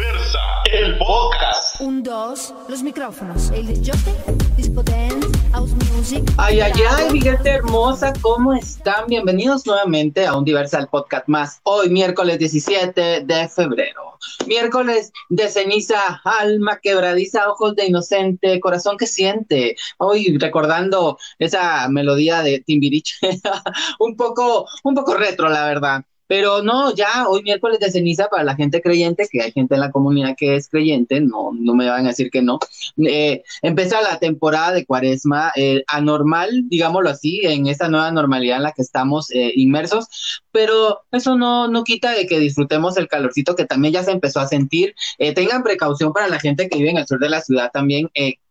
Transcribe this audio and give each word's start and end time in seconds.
Diversa, 0.00 0.38
el 0.72 0.96
podcast. 0.96 1.78
Un, 1.78 2.02
dos, 2.02 2.54
los 2.70 2.82
micrófonos. 2.82 3.50
El 3.50 3.66
disjockey, 3.66 4.14
disco 4.56 4.82
dance, 4.82 5.28
house 5.52 5.72
music. 5.92 6.24
Ay, 6.38 6.60
ay, 6.60 6.72
ay, 6.88 7.12
mi 7.12 7.20
gente 7.20 7.50
hermosa, 7.50 8.14
¿cómo 8.22 8.54
están? 8.54 9.08
Bienvenidos 9.08 9.66
nuevamente 9.66 10.24
a 10.24 10.38
un 10.38 10.46
Diversal 10.46 10.88
Podcast 10.88 11.28
más. 11.28 11.60
Hoy, 11.64 11.90
miércoles 11.90 12.38
17 12.38 13.24
de 13.26 13.48
febrero. 13.50 14.16
Miércoles 14.46 15.12
de 15.28 15.48
ceniza, 15.48 16.22
alma 16.24 16.78
quebradiza, 16.78 17.50
ojos 17.50 17.76
de 17.76 17.84
inocente, 17.84 18.58
corazón 18.58 18.96
que 18.96 19.06
siente. 19.06 19.76
Hoy 19.98 20.38
recordando 20.38 21.18
esa 21.38 21.86
melodía 21.90 22.40
de 22.42 22.60
Timbirich, 22.60 23.18
un 23.98 24.16
poco, 24.16 24.66
un 24.82 24.94
poco 24.94 25.12
retro, 25.12 25.50
la 25.50 25.66
verdad. 25.66 26.04
Pero 26.30 26.62
no, 26.62 26.94
ya 26.94 27.28
hoy 27.28 27.42
miércoles 27.42 27.80
de 27.80 27.90
ceniza 27.90 28.28
para 28.28 28.44
la 28.44 28.54
gente 28.54 28.80
creyente, 28.80 29.26
que 29.28 29.42
hay 29.42 29.50
gente 29.50 29.74
en 29.74 29.80
la 29.80 29.90
comunidad 29.90 30.36
que 30.38 30.54
es 30.54 30.68
creyente, 30.68 31.20
no, 31.20 31.50
no 31.52 31.74
me 31.74 31.88
van 31.88 32.04
a 32.04 32.10
decir 32.10 32.30
que 32.30 32.40
no. 32.40 32.60
Eh, 33.04 33.42
empieza 33.62 34.00
la 34.00 34.20
temporada 34.20 34.70
de 34.70 34.86
cuaresma 34.86 35.50
eh, 35.56 35.82
anormal, 35.88 36.68
digámoslo 36.68 37.10
así, 37.10 37.40
en 37.42 37.66
esta 37.66 37.88
nueva 37.88 38.12
normalidad 38.12 38.58
en 38.58 38.62
la 38.62 38.70
que 38.70 38.82
estamos 38.82 39.32
eh, 39.32 39.50
inmersos, 39.56 40.06
pero 40.52 41.00
eso 41.10 41.34
no, 41.34 41.66
no 41.66 41.82
quita 41.82 42.12
de 42.12 42.28
que 42.28 42.38
disfrutemos 42.38 42.96
el 42.96 43.08
calorcito 43.08 43.56
que 43.56 43.64
también 43.64 43.94
ya 43.94 44.04
se 44.04 44.12
empezó 44.12 44.38
a 44.38 44.46
sentir. 44.46 44.94
Eh, 45.18 45.34
tengan 45.34 45.64
precaución 45.64 46.12
para 46.12 46.28
la 46.28 46.38
gente 46.38 46.68
que 46.68 46.78
vive 46.78 46.90
en 46.90 46.98
el 46.98 47.08
sur 47.08 47.18
de 47.18 47.28
la 47.28 47.40
ciudad 47.40 47.72
también. 47.72 48.08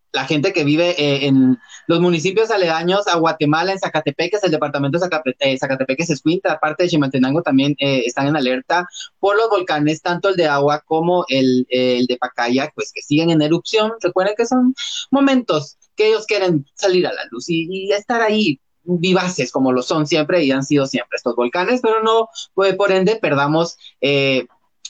Eh, 0.09 0.19
la 0.19 0.25
gente 0.25 0.53
que 0.53 0.63
vive 0.63 0.91
eh, 0.91 1.27
en 1.27 1.57
los 1.87 1.99
municipios 1.99 2.51
aledaños 2.51 3.07
a 3.07 3.17
Guatemala, 3.17 3.71
en 3.71 3.79
Zacatepeques, 3.79 4.43
el 4.43 4.51
departamento 4.51 4.99
de 4.99 5.05
Zacape- 5.05 5.35
eh, 5.39 5.57
Zacatepeques, 5.57 6.09
Escuintla, 6.09 6.59
parte 6.59 6.83
de 6.83 6.89
Chimaltenango 6.89 7.41
también 7.41 7.75
eh, 7.79 8.03
están 8.05 8.27
en 8.27 8.35
alerta 8.35 8.87
por 9.19 9.37
los 9.37 9.49
volcanes, 9.49 10.01
tanto 10.01 10.29
el 10.29 10.35
de 10.35 10.47
agua 10.47 10.83
como 10.85 11.25
el, 11.27 11.65
el 11.69 12.07
de 12.07 12.17
Pacaya, 12.17 12.71
pues 12.75 12.91
que 12.93 13.01
siguen 13.01 13.29
en 13.29 13.41
erupción. 13.41 13.93
Recuerden 14.01 14.35
que 14.37 14.45
son 14.45 14.73
momentos 15.11 15.77
que 15.95 16.07
ellos 16.09 16.25
quieren 16.25 16.65
salir 16.75 17.07
a 17.07 17.13
la 17.13 17.25
luz 17.31 17.49
y, 17.49 17.67
y 17.69 17.91
estar 17.91 18.21
ahí 18.21 18.59
vivaces 18.83 19.51
como 19.51 19.71
lo 19.71 19.83
son 19.83 20.07
siempre 20.07 20.43
y 20.43 20.51
han 20.51 20.63
sido 20.63 20.87
siempre 20.87 21.17
estos 21.17 21.35
volcanes, 21.35 21.81
pero 21.81 22.01
no, 22.01 22.29
pues, 22.55 22.75
por 22.75 22.91
ende, 22.91 23.17
perdamos, 23.17 23.77
eh, 24.01 24.47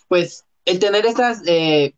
pues, 0.08 0.46
el 0.66 0.80
tener 0.80 1.06
estas... 1.06 1.42
Eh, 1.46 1.94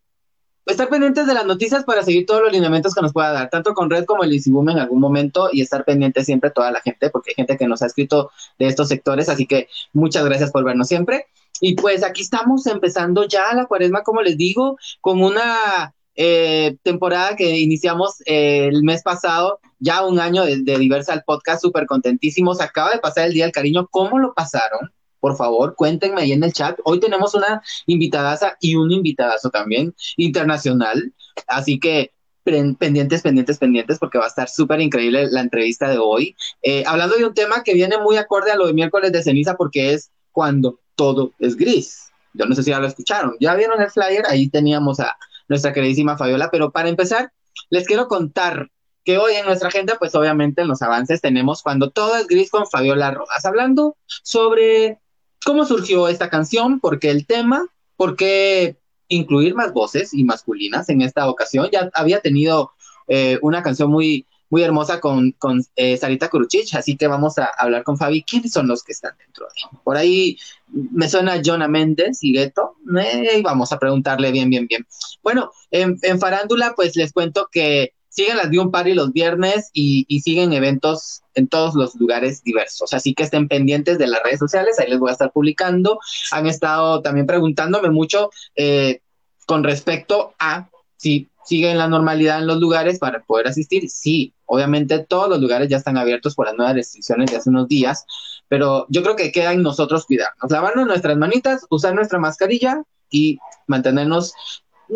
estar 0.66 0.90
pendientes 0.90 1.28
de 1.28 1.34
las 1.34 1.45
noticias 1.45 1.84
para 1.84 2.04
seguir 2.04 2.26
todos 2.26 2.42
los 2.42 2.52
lineamientos 2.52 2.94
que 2.94 3.02
nos 3.02 3.14
pueda 3.14 3.31
dar, 3.31 3.50
tanto 3.50 3.73
con 3.73 3.90
Red 3.90 4.06
como 4.06 4.23
el 4.23 4.34
ICIBUM 4.34 4.70
en 4.70 4.80
algún 4.80 5.00
momento, 5.00 5.50
y 5.52 5.62
estar 5.62 5.84
pendiente 5.86 6.23
siempre 6.23 6.52
toda 6.52 6.72
la 6.72 6.81
gente, 6.81 7.09
porque 7.09 7.31
hay 7.31 7.36
gente 7.36 7.58
que 7.58 7.68
nos 7.68 7.81
ha 7.81 7.88
escrito 7.88 8.31
de 8.59 8.68
estos 8.68 8.88
sectores, 8.88 9.30
así 9.30 9.45
que 9.45 9.68
muchas 9.94 10.26
gracias 10.26 10.52
por 10.52 10.64
vernos 10.64 10.88
siempre. 10.88 11.26
Y 11.59 11.76
pues 11.76 12.03
aquí 12.03 12.22
estamos 12.22 12.66
empezando 12.68 13.28
ya 13.28 13.53
la 13.53 13.66
cuaresma, 13.66 14.03
como 14.03 14.22
les 14.22 14.38
digo, 14.38 14.78
con 15.00 15.22
una 15.22 15.94
eh, 16.16 16.78
temporada 16.84 17.36
que 17.36 17.59
iniciamos 17.59 18.22
eh, 18.25 18.68
el 18.68 18.84
mes 18.84 19.03
pasado, 19.03 19.59
ya 19.80 20.06
un 20.06 20.20
año 20.20 20.44
de, 20.44 20.64
de 20.64 20.78
Diversal 20.78 21.23
Podcast, 21.25 21.62
súper 21.62 21.86
contentísimos. 21.86 22.62
Acaba 22.62 22.92
de 22.92 23.00
pasar 23.00 23.28
el 23.28 23.34
Día 23.34 23.46
del 23.46 23.53
Cariño, 23.53 23.88
¿cómo 23.92 24.20
lo 24.20 24.34
pasaron? 24.34 24.92
Por 25.22 25.38
favor, 25.38 25.75
cuéntenme 25.75 26.22
ahí 26.22 26.33
en 26.33 26.44
el 26.44 26.52
chat. 26.52 26.77
Hoy 26.83 27.00
tenemos 27.00 27.33
una 27.36 27.61
invitadaza 27.86 28.58
y 28.59 28.75
un 28.75 28.91
invitadazo 28.91 29.50
también 29.52 29.95
internacional. 30.17 31.13
Así 31.47 31.80
que 31.80 32.11
pen- 32.44 32.75
pendientes, 32.75 33.22
pendientes, 33.22 33.58
pendientes, 33.59 34.00
porque 34.00 34.17
va 34.17 34.25
a 34.25 34.30
estar 34.30 34.50
súper 34.50 34.81
increíble 34.81 35.28
la 35.31 35.41
entrevista 35.41 35.89
de 35.89 36.00
hoy. 36.00 36.36
Eh, 36.63 36.83
hablando 36.88 37.16
de 37.16 37.25
un 37.25 37.33
tema 37.33 37.63
que 37.63 37.73
viene 37.73 37.97
muy 38.00 38.17
acorde 38.17 38.52
a 38.52 38.55
lo 38.58 38.67
de 38.67 38.73
miércoles 38.73 39.11
de 39.11 39.23
ceniza, 39.23 39.55
porque 39.55 39.94
es 39.94 40.11
cuando 40.31 40.80
todo 40.95 41.31
es 41.39 41.56
gris. 41.56 42.11
Yo 42.33 42.45
no 42.45 42.56
sé 42.56 42.63
si 42.63 42.72
ya 42.72 42.80
lo 42.80 42.88
escucharon. 42.88 43.35
Ya 43.39 43.56
vieron 43.56 43.81
el 43.81 43.91
flyer, 43.91 44.25
ahí 44.28 44.50
teníamos 44.50 45.00
a 45.00 45.17
nuestra 45.47 45.73
queridísima 45.73 46.17
Fabiola, 46.17 46.50
pero 46.52 46.72
para 46.72 46.89
empezar, 46.89 47.31
les 47.69 47.85
quiero 47.85 48.07
contar 48.07 48.69
que 49.03 49.17
hoy 49.17 49.34
en 49.34 49.46
nuestra 49.46 49.69
agenda, 49.69 49.96
pues 49.97 50.13
obviamente 50.16 50.62
en 50.62 50.67
los 50.67 50.81
avances 50.81 51.22
tenemos 51.22 51.63
cuando 51.63 51.90
todo 51.90 52.16
es 52.17 52.28
gris 52.28 52.51
con 52.51 52.67
Fabiola 52.67 53.12
Rojas, 53.12 53.44
hablando 53.46 53.97
sobre 54.06 55.00
cómo 55.46 55.66
surgió 55.66 56.07
esta 56.07 56.29
canción, 56.29 56.79
por 56.79 57.00
qué 57.00 57.09
el 57.09 57.25
tema, 57.25 57.68
por 57.96 58.16
qué 58.16 58.78
incluir 59.07 59.56
más 59.56 59.74
voces 59.74 60.13
y 60.13 60.24
masculinas 60.24 60.90
en 60.90 61.02
esta 61.02 61.29
ocasión. 61.29 61.69
Ya 61.72 61.90
había 61.94 62.22
tenido 62.22 62.72
eh, 63.07 63.40
una 63.41 63.62
canción 63.62 63.91
muy, 63.91 64.25
muy 64.50 64.63
hermosa 64.63 65.00
con, 65.00 65.31
con 65.34 65.63
eh, 65.75 65.97
Sarita 65.97 66.29
Kuruchich, 66.29 66.75
así 66.75 66.96
que 66.96 67.07
vamos 67.07 67.38
a 67.38 67.46
hablar 67.57 67.84
con 67.84 67.97
Fabi. 67.97 68.24
¿Quiénes 68.24 68.52
son 68.52 68.68
los 68.68 68.84
que 68.84 68.94
están 68.94 69.16
dentro 69.18 69.46
de? 69.47 69.78
Por 69.84 69.97
ahí 69.97 70.38
me 70.68 71.09
suena 71.09 71.41
Jonah 71.44 71.68
Méndez 71.68 72.23
y 72.23 72.34
Gueto, 72.34 72.75
eh, 72.97 73.38
y 73.40 73.41
vamos 73.41 73.72
a 73.72 73.79
preguntarle 73.79 74.31
bien, 74.31 74.50
bien, 74.50 74.68
bien. 74.68 74.85
Bueno, 75.23 75.52
en, 75.72 75.97
en 76.02 76.19
Farándula, 76.19 76.73
pues 76.75 76.96
les 76.96 77.12
cuento 77.12 77.50
que 77.52 77.94
siguen 78.11 78.38
las 78.38 78.51
de 78.51 78.59
un 78.59 78.72
party 78.72 78.94
los 78.94 79.13
viernes 79.13 79.69
y, 79.73 80.05
y, 80.07 80.19
siguen 80.19 80.51
eventos 80.53 81.22
en 81.33 81.47
todos 81.47 81.75
los 81.75 81.95
lugares 81.95 82.44
diversos. 82.44 82.94
Así 82.94 83.13
que 83.13 83.23
estén 83.23 83.47
pendientes 83.47 83.97
de 83.97 84.07
las 84.07 84.22
redes 84.22 84.39
sociales, 84.39 84.79
ahí 84.79 84.89
les 84.89 84.99
voy 84.99 85.09
a 85.09 85.13
estar 85.13 85.31
publicando. 85.31 85.99
Han 86.31 86.45
estado 86.45 87.01
también 87.01 87.25
preguntándome 87.25 87.89
mucho 87.89 88.29
eh, 88.55 88.99
con 89.45 89.63
respecto 89.63 90.33
a 90.39 90.69
si 90.97 91.29
siguen 91.45 91.77
la 91.77 91.88
normalidad 91.88 92.39
en 92.39 92.47
los 92.47 92.59
lugares 92.59 92.99
para 92.99 93.23
poder 93.23 93.47
asistir. 93.47 93.89
Sí, 93.89 94.33
obviamente 94.45 94.99
todos 94.99 95.29
los 95.29 95.39
lugares 95.39 95.69
ya 95.69 95.78
están 95.78 95.97
abiertos 95.97 96.35
por 96.35 96.47
las 96.47 96.55
nuevas 96.55 96.75
restricciones 96.75 97.31
de 97.31 97.38
hace 97.38 97.49
unos 97.49 97.67
días, 97.67 98.05
pero 98.49 98.85
yo 98.89 99.01
creo 99.03 99.16
que 99.16 99.31
queda 99.31 99.53
en 99.53 99.63
nosotros 99.63 100.05
cuidarnos, 100.05 100.51
lavarnos 100.51 100.85
nuestras 100.85 101.17
manitas, 101.17 101.66
usar 101.69 101.95
nuestra 101.95 102.19
mascarilla 102.19 102.83
y 103.09 103.39
mantenernos 103.67 104.33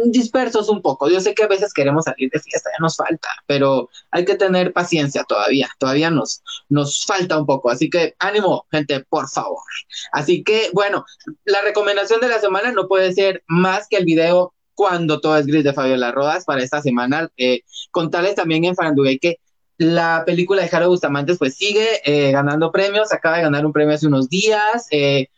dispersos 0.05 0.69
un 0.69 0.81
poco. 0.81 1.09
Yo 1.09 1.19
sé 1.19 1.33
que 1.33 1.43
a 1.43 1.47
veces 1.47 1.73
queremos 1.73 2.05
salir 2.05 2.29
de 2.31 2.39
fiesta, 2.39 2.69
ya 2.71 2.81
nos 2.81 2.95
falta, 2.95 3.29
pero 3.47 3.89
hay 4.11 4.25
que 4.25 4.35
tener 4.35 4.73
paciencia 4.73 5.23
todavía, 5.23 5.69
todavía 5.79 6.09
nos, 6.09 6.43
nos 6.69 7.05
falta 7.05 7.37
un 7.37 7.45
poco. 7.45 7.69
Así 7.69 7.89
que 7.89 8.15
ánimo, 8.19 8.65
gente, 8.71 9.01
por 9.01 9.29
favor. 9.29 9.63
Así 10.11 10.43
que, 10.43 10.69
bueno, 10.73 11.05
la 11.45 11.61
recomendación 11.61 12.19
de 12.21 12.29
la 12.29 12.39
semana 12.39 12.71
no 12.71 12.87
puede 12.87 13.13
ser 13.13 13.43
más 13.47 13.87
que 13.87 13.97
el 13.97 14.05
video 14.05 14.53
Cuando 14.73 15.21
todo 15.21 15.37
es 15.37 15.45
gris 15.45 15.63
de 15.63 15.71
Fabiola 15.71 16.11
Rodas 16.11 16.43
para 16.43 16.61
esta 16.61 16.81
semana. 16.81 17.29
Eh, 17.37 17.61
contarles 17.91 18.35
también 18.35 18.65
en 18.65 18.75
Farandugay 18.75 19.19
que 19.19 19.39
la 19.77 20.23
película 20.25 20.61
de 20.61 20.69
Jaro 20.69 20.89
Bustamantes 20.89 21.37
pues 21.37 21.55
sigue 21.55 22.01
eh, 22.03 22.31
ganando 22.31 22.71
premios, 22.71 23.11
acaba 23.11 23.37
de 23.37 23.43
ganar 23.43 23.65
un 23.65 23.73
premio 23.73 23.93
hace 23.93 24.07
unos 24.07 24.29
días 24.29 24.87
eh, 24.91 25.29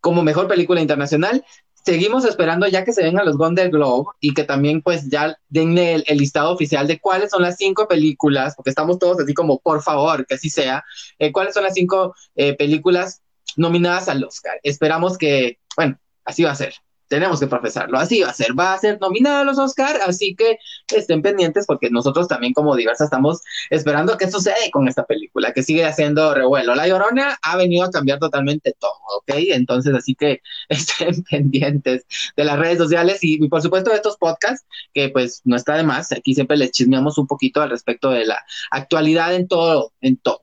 como 0.00 0.22
mejor 0.22 0.48
película 0.48 0.80
internacional 0.80 1.44
seguimos 1.86 2.24
esperando 2.24 2.66
ya 2.66 2.84
que 2.84 2.92
se 2.92 3.04
vengan 3.04 3.24
los 3.24 3.38
Golden 3.38 3.70
Globe 3.70 4.06
y 4.20 4.34
que 4.34 4.42
también 4.42 4.82
pues 4.82 5.08
ya 5.08 5.38
den 5.48 5.78
el, 5.78 6.02
el, 6.08 6.18
listado 6.18 6.52
oficial 6.52 6.88
de 6.88 6.98
cuáles 6.98 7.30
son 7.30 7.42
las 7.42 7.56
cinco 7.56 7.86
películas, 7.86 8.54
porque 8.56 8.70
estamos 8.70 8.98
todos 8.98 9.20
así 9.20 9.32
como, 9.32 9.60
por 9.60 9.80
favor, 9.82 10.26
que 10.26 10.34
así 10.34 10.50
sea, 10.50 10.84
eh, 11.20 11.30
cuáles 11.30 11.54
son 11.54 11.62
las 11.62 11.74
cinco 11.74 12.16
eh, 12.34 12.54
películas 12.54 13.22
nominadas 13.56 14.08
al 14.08 14.24
Oscar. 14.24 14.58
Esperamos 14.64 15.16
que, 15.16 15.60
bueno, 15.76 15.96
así 16.24 16.42
va 16.42 16.50
a 16.50 16.56
ser. 16.56 16.74
Tenemos 17.08 17.40
que 17.40 17.46
profesarlo, 17.46 17.98
así 17.98 18.22
va 18.22 18.30
a 18.30 18.34
ser, 18.34 18.58
va 18.58 18.74
a 18.74 18.78
ser 18.78 18.98
nominado 19.00 19.38
a 19.38 19.44
los 19.44 19.58
Oscar, 19.58 20.00
así 20.06 20.34
que 20.34 20.58
estén 20.94 21.22
pendientes 21.22 21.66
porque 21.66 21.90
nosotros 21.90 22.28
también 22.28 22.52
como 22.52 22.74
diversa 22.74 23.04
estamos 23.04 23.42
esperando 23.70 24.16
qué 24.16 24.30
sucede 24.30 24.70
con 24.72 24.88
esta 24.88 25.04
película, 25.04 25.52
que 25.52 25.62
sigue 25.62 25.84
haciendo 25.84 26.34
revuelo. 26.34 26.74
La 26.74 26.88
Llorona 26.88 27.38
ha 27.42 27.56
venido 27.56 27.84
a 27.84 27.90
cambiar 27.90 28.18
totalmente 28.18 28.74
todo, 28.78 28.98
¿ok? 29.18 29.34
Entonces, 29.50 29.94
así 29.94 30.14
que 30.14 30.40
estén 30.68 31.22
pendientes 31.24 32.06
de 32.36 32.44
las 32.44 32.58
redes 32.58 32.78
sociales 32.78 33.18
y, 33.22 33.48
por 33.48 33.62
supuesto 33.62 33.90
de 33.90 33.96
estos 33.96 34.16
podcasts, 34.16 34.66
que 34.92 35.08
pues 35.08 35.42
no 35.44 35.56
está 35.56 35.76
de 35.76 35.82
más, 35.82 36.12
aquí 36.12 36.34
siempre 36.34 36.56
les 36.56 36.72
chismeamos 36.72 37.18
un 37.18 37.26
poquito 37.26 37.62
al 37.62 37.70
respecto 37.70 38.10
de 38.10 38.26
la 38.26 38.44
actualidad 38.70 39.34
en 39.34 39.48
todo, 39.48 39.92
en 40.00 40.16
todo. 40.16 40.42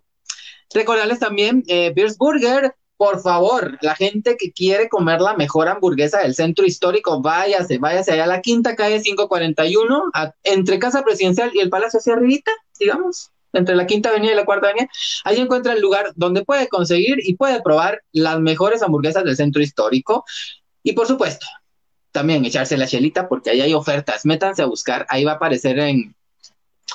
Recordarles 0.74 1.20
también, 1.20 1.64
eh, 1.68 1.94
Beers 1.96 2.18
Burger, 2.18 2.76
por 3.04 3.20
favor, 3.20 3.78
la 3.82 3.96
gente 3.96 4.38
que 4.38 4.54
quiere 4.54 4.88
comer 4.88 5.20
la 5.20 5.36
mejor 5.36 5.68
hamburguesa 5.68 6.20
del 6.20 6.36
centro 6.36 6.66
histórico, 6.66 7.22
váyase, 7.22 7.78
váyase 7.78 8.14
allá 8.14 8.24
a 8.24 8.28
la 8.28 8.42
quinta 8.42 8.78
calle 8.78 9.02
541, 9.02 10.04
a, 10.14 10.34
entre 10.44 10.80
Casa 10.80 11.04
Presidencial 11.04 11.52
y 11.54 11.60
el 11.60 11.70
Palacio 11.70 12.00
hacia 12.00 12.14
arribita, 12.14 12.54
digamos, 12.80 13.32
entre 13.52 13.76
la 13.76 13.86
quinta 13.88 14.08
avenida 14.08 14.32
y 14.32 14.36
la 14.36 14.46
cuarta 14.46 14.68
avenida, 14.68 14.88
ahí 15.26 15.42
encuentra 15.42 15.74
el 15.74 15.82
lugar 15.82 16.14
donde 16.16 16.46
puede 16.46 16.70
conseguir 16.70 17.18
y 17.22 17.36
puede 17.36 17.62
probar 17.62 18.02
las 18.14 18.40
mejores 18.40 18.82
hamburguesas 18.82 19.26
del 19.26 19.36
centro 19.36 19.62
histórico. 19.62 20.24
Y 20.82 20.94
por 20.94 21.06
supuesto, 21.06 21.46
también 22.14 22.46
echarse 22.46 22.78
la 22.78 22.88
chelita 22.88 23.28
porque 23.28 23.50
ahí 23.50 23.60
hay 23.60 23.74
ofertas. 23.74 24.26
Métanse 24.26 24.62
a 24.62 24.68
buscar, 24.68 25.06
ahí 25.10 25.26
va 25.26 25.34
a 25.34 25.36
aparecer 25.36 25.78
en, 25.78 26.16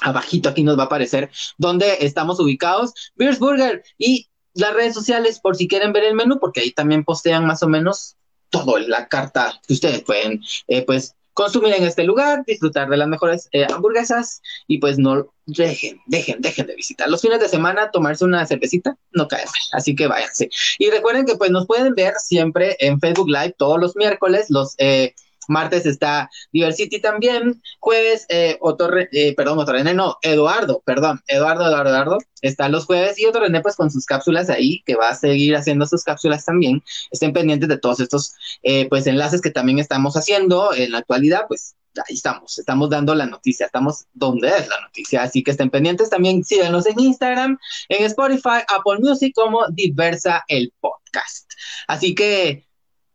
abajito 0.01 0.49
aquí 0.49 0.63
nos 0.63 0.79
va 0.79 0.85
a 0.85 0.87
aparecer 0.87 1.31
donde 1.59 1.99
estamos 2.01 2.41
ubicados, 2.41 2.95
Beers 3.15 3.39
Burger 3.39 3.83
y 3.99 4.29
las 4.59 4.75
redes 4.75 4.95
sociales 4.95 5.41
por 5.41 5.57
si 5.57 5.69
quieren 5.69 5.93
ver 5.93 6.05
el 6.05 6.15
menú, 6.15 6.39
porque 6.39 6.61
ahí 6.61 6.73
también 6.73 7.05
postean 7.05 7.47
más 7.47 7.63
o 7.63 7.69
menos 7.69 8.17
todo 8.51 8.79
la 8.79 9.09
carta 9.09 9.61
que 9.67 9.75
ustedes 9.75 10.03
pueden, 10.03 10.43
eh, 10.67 10.83
pues, 10.83 11.15
consumir 11.33 11.73
en 11.75 11.85
este 11.85 12.03
lugar, 12.03 12.43
disfrutar 12.45 12.89
de 12.89 12.97
las 12.97 13.07
mejores 13.07 13.49
eh, 13.53 13.65
hamburguesas 13.73 14.43
y 14.67 14.79
pues 14.79 14.99
no 14.99 15.33
dejen, 15.47 16.01
dejen, 16.07 16.41
dejen 16.41 16.67
de 16.67 16.75
visitar. 16.75 17.09
Los 17.09 17.23
fines 17.23 17.39
de 17.39 17.49
semana 17.49 17.93
tomarse 17.93 18.25
una 18.25 18.45
cervecita 18.45 18.97
no 19.13 19.29
cae 19.29 19.45
así 19.71 19.95
que 19.95 20.09
váyanse. 20.09 20.51
Y 20.81 20.91
recuerden 20.91 21.27
que 21.27 21.37
pues 21.37 21.53
nos 21.53 21.69
pueden 21.69 21.95
ver 21.95 22.15
siempre 22.19 22.77
en 22.81 22.99
Facebook 22.99 23.29
Live 23.29 23.55
todos 23.57 23.79
los 23.79 23.95
miércoles, 23.95 24.47
los... 24.49 24.75
Eh, 24.79 25.15
Martes 25.49 25.87
está 25.87 26.31
Diversity 26.53 27.01
también. 27.01 27.61
Jueves, 27.81 28.27
eh, 28.29 28.57
Otto, 28.61 28.89
eh, 28.97 29.35
perdón, 29.35 29.59
Otto 29.59 29.73
René, 29.73 29.95
no, 29.95 30.17
Eduardo, 30.23 30.83
perdón, 30.85 31.21
Eduardo, 31.27 31.67
Eduardo, 31.67 31.91
Eduardo, 31.91 32.19
está 32.43 32.69
los 32.69 32.85
jueves 32.85 33.19
y 33.19 33.27
Otto 33.27 33.41
René 33.41 33.61
pues 33.61 33.77
con 33.77 33.91
sus 33.91 34.07
cápsulas 34.07 34.51
ahí, 34.51 34.83
que 34.87 34.95
va 34.95 35.09
a 35.09 35.15
seguir 35.15 35.57
haciendo 35.57 35.87
sus 35.87 36.05
cápsulas 36.05 36.45
también. 36.45 36.83
Estén 37.11 37.33
pendientes 37.33 37.69
de 37.69 37.79
todos 37.79 38.01
estos 38.01 38.35
eh, 38.63 38.89
pues 38.89 39.07
enlaces 39.07 39.41
que 39.41 39.51
también 39.51 39.79
estamos 39.79 40.17
haciendo 40.17 40.73
en 40.75 40.93
la 40.93 40.99
actualidad, 40.99 41.47
pues 41.49 41.75
ahí 42.09 42.15
estamos, 42.15 42.59
estamos 42.59 42.91
dando 42.91 43.15
la 43.15 43.27
noticia, 43.27 43.67
estamos 43.67 44.07
donde 44.13 44.49
es 44.49 44.69
la 44.69 44.81
noticia, 44.83 45.23
así 45.23 45.43
que 45.43 45.51
estén 45.51 45.71
pendientes 45.71 46.11
también, 46.11 46.45
síganos 46.45 46.87
en 46.87 47.01
Instagram, 47.01 47.59
en 47.89 48.05
Spotify, 48.05 48.63
Apple 48.69 48.99
Music 49.01 49.35
como 49.35 49.67
Diversa 49.71 50.45
el 50.49 50.73
Podcast. 50.81 51.51
Así 51.87 52.15
que, 52.15 52.67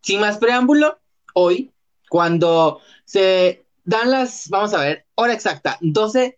sin 0.02 0.20
más 0.20 0.38
preámbulo, 0.38 1.00
hoy, 1.34 1.73
cuando 2.14 2.80
se 3.06 3.66
dan 3.86 4.12
las, 4.12 4.48
vamos 4.50 4.72
a 4.76 4.82
ver, 4.82 5.08
hora 5.16 5.34
exacta, 5.34 5.80
12, 5.82 6.38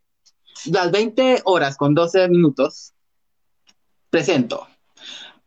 las 0.71 0.89
20 0.89 1.41
horas 1.43 1.75
con 1.75 1.93
12 1.93 2.29
minutos, 2.29 2.93
presento 4.09 4.69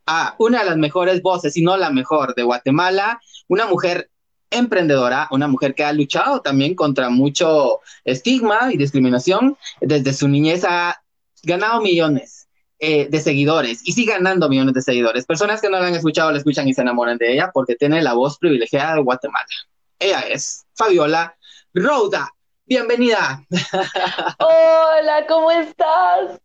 a 0.05 0.35
una 0.37 0.59
de 0.59 0.65
las 0.65 0.77
mejores 0.77 1.23
voces, 1.23 1.53
si 1.53 1.63
no 1.63 1.77
la 1.77 1.89
mejor 1.89 2.35
de 2.35 2.43
Guatemala, 2.43 3.19
una 3.47 3.65
mujer 3.65 4.11
emprendedora, 4.51 5.27
una 5.31 5.47
mujer 5.47 5.73
que 5.73 5.83
ha 5.83 5.93
luchado 5.93 6.41
también 6.41 6.75
contra 6.75 7.09
mucho 7.09 7.79
estigma 8.05 8.71
y 8.71 8.77
discriminación. 8.77 9.57
Desde 9.81 10.13
su 10.13 10.27
niñez 10.27 10.63
ha 10.63 11.01
ganado 11.41 11.81
millones 11.81 12.47
eh, 12.77 13.07
de 13.09 13.19
seguidores 13.19 13.81
y 13.83 13.93
sigue 13.93 14.11
ganando 14.11 14.47
millones 14.47 14.75
de 14.75 14.83
seguidores. 14.83 15.25
Personas 15.25 15.59
que 15.59 15.71
no 15.71 15.79
la 15.79 15.87
han 15.87 15.95
escuchado 15.95 16.31
la 16.31 16.37
escuchan 16.37 16.67
y 16.67 16.75
se 16.75 16.83
enamoran 16.83 17.17
de 17.17 17.33
ella 17.33 17.49
porque 17.51 17.73
tiene 17.73 18.03
la 18.03 18.13
voz 18.13 18.37
privilegiada 18.37 18.93
de 18.93 19.01
Guatemala. 19.01 19.47
Ella 19.99 20.21
es 20.21 20.65
Fabiola 20.75 21.37
Roda. 21.73 22.33
Bienvenida. 22.65 23.45
Hola, 24.39 25.25
¿cómo 25.27 25.51
estás? 25.51 26.39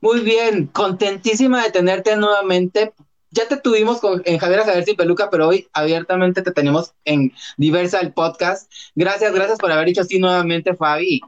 Muy 0.00 0.20
bien, 0.20 0.66
contentísima 0.66 1.62
de 1.62 1.70
tenerte 1.70 2.16
nuevamente 2.16 2.92
ya 3.36 3.46
te 3.46 3.56
tuvimos 3.58 4.00
en 4.24 4.38
Javier 4.38 4.60
a 4.60 4.82
sin 4.82 4.96
peluca, 4.96 5.28
pero 5.30 5.48
hoy 5.48 5.68
abiertamente 5.72 6.42
te 6.42 6.52
tenemos 6.52 6.94
en 7.04 7.32
Diversa 7.56 8.00
el 8.00 8.12
podcast. 8.12 8.72
Gracias, 8.94 9.34
gracias 9.34 9.58
por 9.58 9.70
haber 9.70 9.86
dicho 9.86 10.00
así 10.00 10.18
nuevamente, 10.18 10.74
Fabi. 10.74 11.20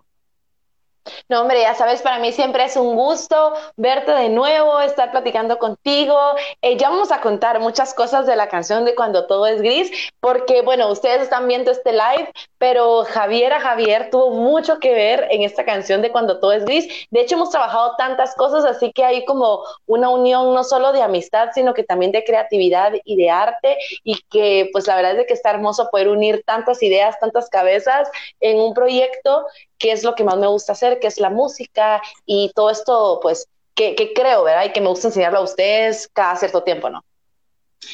No, 1.28 1.40
hombre, 1.42 1.62
ya 1.62 1.74
sabes, 1.74 2.02
para 2.02 2.18
mí 2.18 2.32
siempre 2.32 2.64
es 2.64 2.76
un 2.76 2.94
gusto 2.94 3.52
verte 3.76 4.12
de 4.12 4.28
nuevo, 4.28 4.80
estar 4.80 5.10
platicando 5.10 5.58
contigo. 5.58 6.18
Eh, 6.62 6.76
ya 6.76 6.90
vamos 6.90 7.12
a 7.12 7.20
contar 7.20 7.60
muchas 7.60 7.94
cosas 7.94 8.26
de 8.26 8.36
la 8.36 8.48
canción 8.48 8.84
de 8.84 8.94
Cuando 8.94 9.26
todo 9.26 9.46
es 9.46 9.62
gris, 9.62 9.90
porque, 10.20 10.62
bueno, 10.62 10.90
ustedes 10.90 11.22
están 11.22 11.48
viendo 11.48 11.70
este 11.70 11.92
live, 11.92 12.32
pero 12.58 13.04
Javiera 13.04 13.60
Javier 13.60 14.10
tuvo 14.10 14.30
mucho 14.30 14.78
que 14.78 14.92
ver 14.92 15.28
en 15.30 15.42
esta 15.42 15.64
canción 15.64 16.02
de 16.02 16.12
Cuando 16.12 16.40
todo 16.40 16.52
es 16.52 16.64
gris. 16.64 17.06
De 17.10 17.20
hecho, 17.20 17.36
hemos 17.36 17.50
trabajado 17.50 17.94
tantas 17.96 18.34
cosas, 18.34 18.64
así 18.64 18.92
que 18.92 19.04
hay 19.04 19.24
como 19.24 19.62
una 19.86 20.10
unión 20.10 20.54
no 20.54 20.64
solo 20.64 20.92
de 20.92 21.02
amistad, 21.02 21.50
sino 21.54 21.74
que 21.74 21.84
también 21.84 22.12
de 22.12 22.24
creatividad 22.24 22.92
y 23.04 23.16
de 23.16 23.30
arte, 23.30 23.78
y 24.04 24.20
que, 24.30 24.68
pues, 24.72 24.86
la 24.86 24.96
verdad 24.96 25.12
es 25.12 25.18
de 25.18 25.26
que 25.26 25.34
está 25.34 25.50
hermoso 25.50 25.88
poder 25.90 26.08
unir 26.08 26.42
tantas 26.44 26.82
ideas, 26.82 27.18
tantas 27.20 27.48
cabezas 27.48 28.08
en 28.40 28.60
un 28.60 28.74
proyecto 28.74 29.46
que 29.78 29.92
es 29.92 30.02
lo 30.02 30.14
que 30.14 30.24
más 30.24 30.36
me 30.36 30.48
gusta 30.48 30.72
hacer, 30.72 30.98
que 30.98 31.06
es 31.06 31.20
la 31.20 31.30
música 31.30 32.02
y 32.26 32.50
todo 32.54 32.70
esto, 32.70 33.20
pues, 33.22 33.48
que, 33.74 34.12
creo, 34.14 34.42
¿verdad? 34.42 34.64
Y 34.64 34.72
que 34.72 34.80
me 34.80 34.88
gusta 34.88 35.08
enseñarlo 35.08 35.38
a 35.38 35.42
ustedes 35.42 36.08
cada 36.12 36.34
cierto 36.36 36.64
tiempo, 36.64 36.90
¿no? 36.90 37.04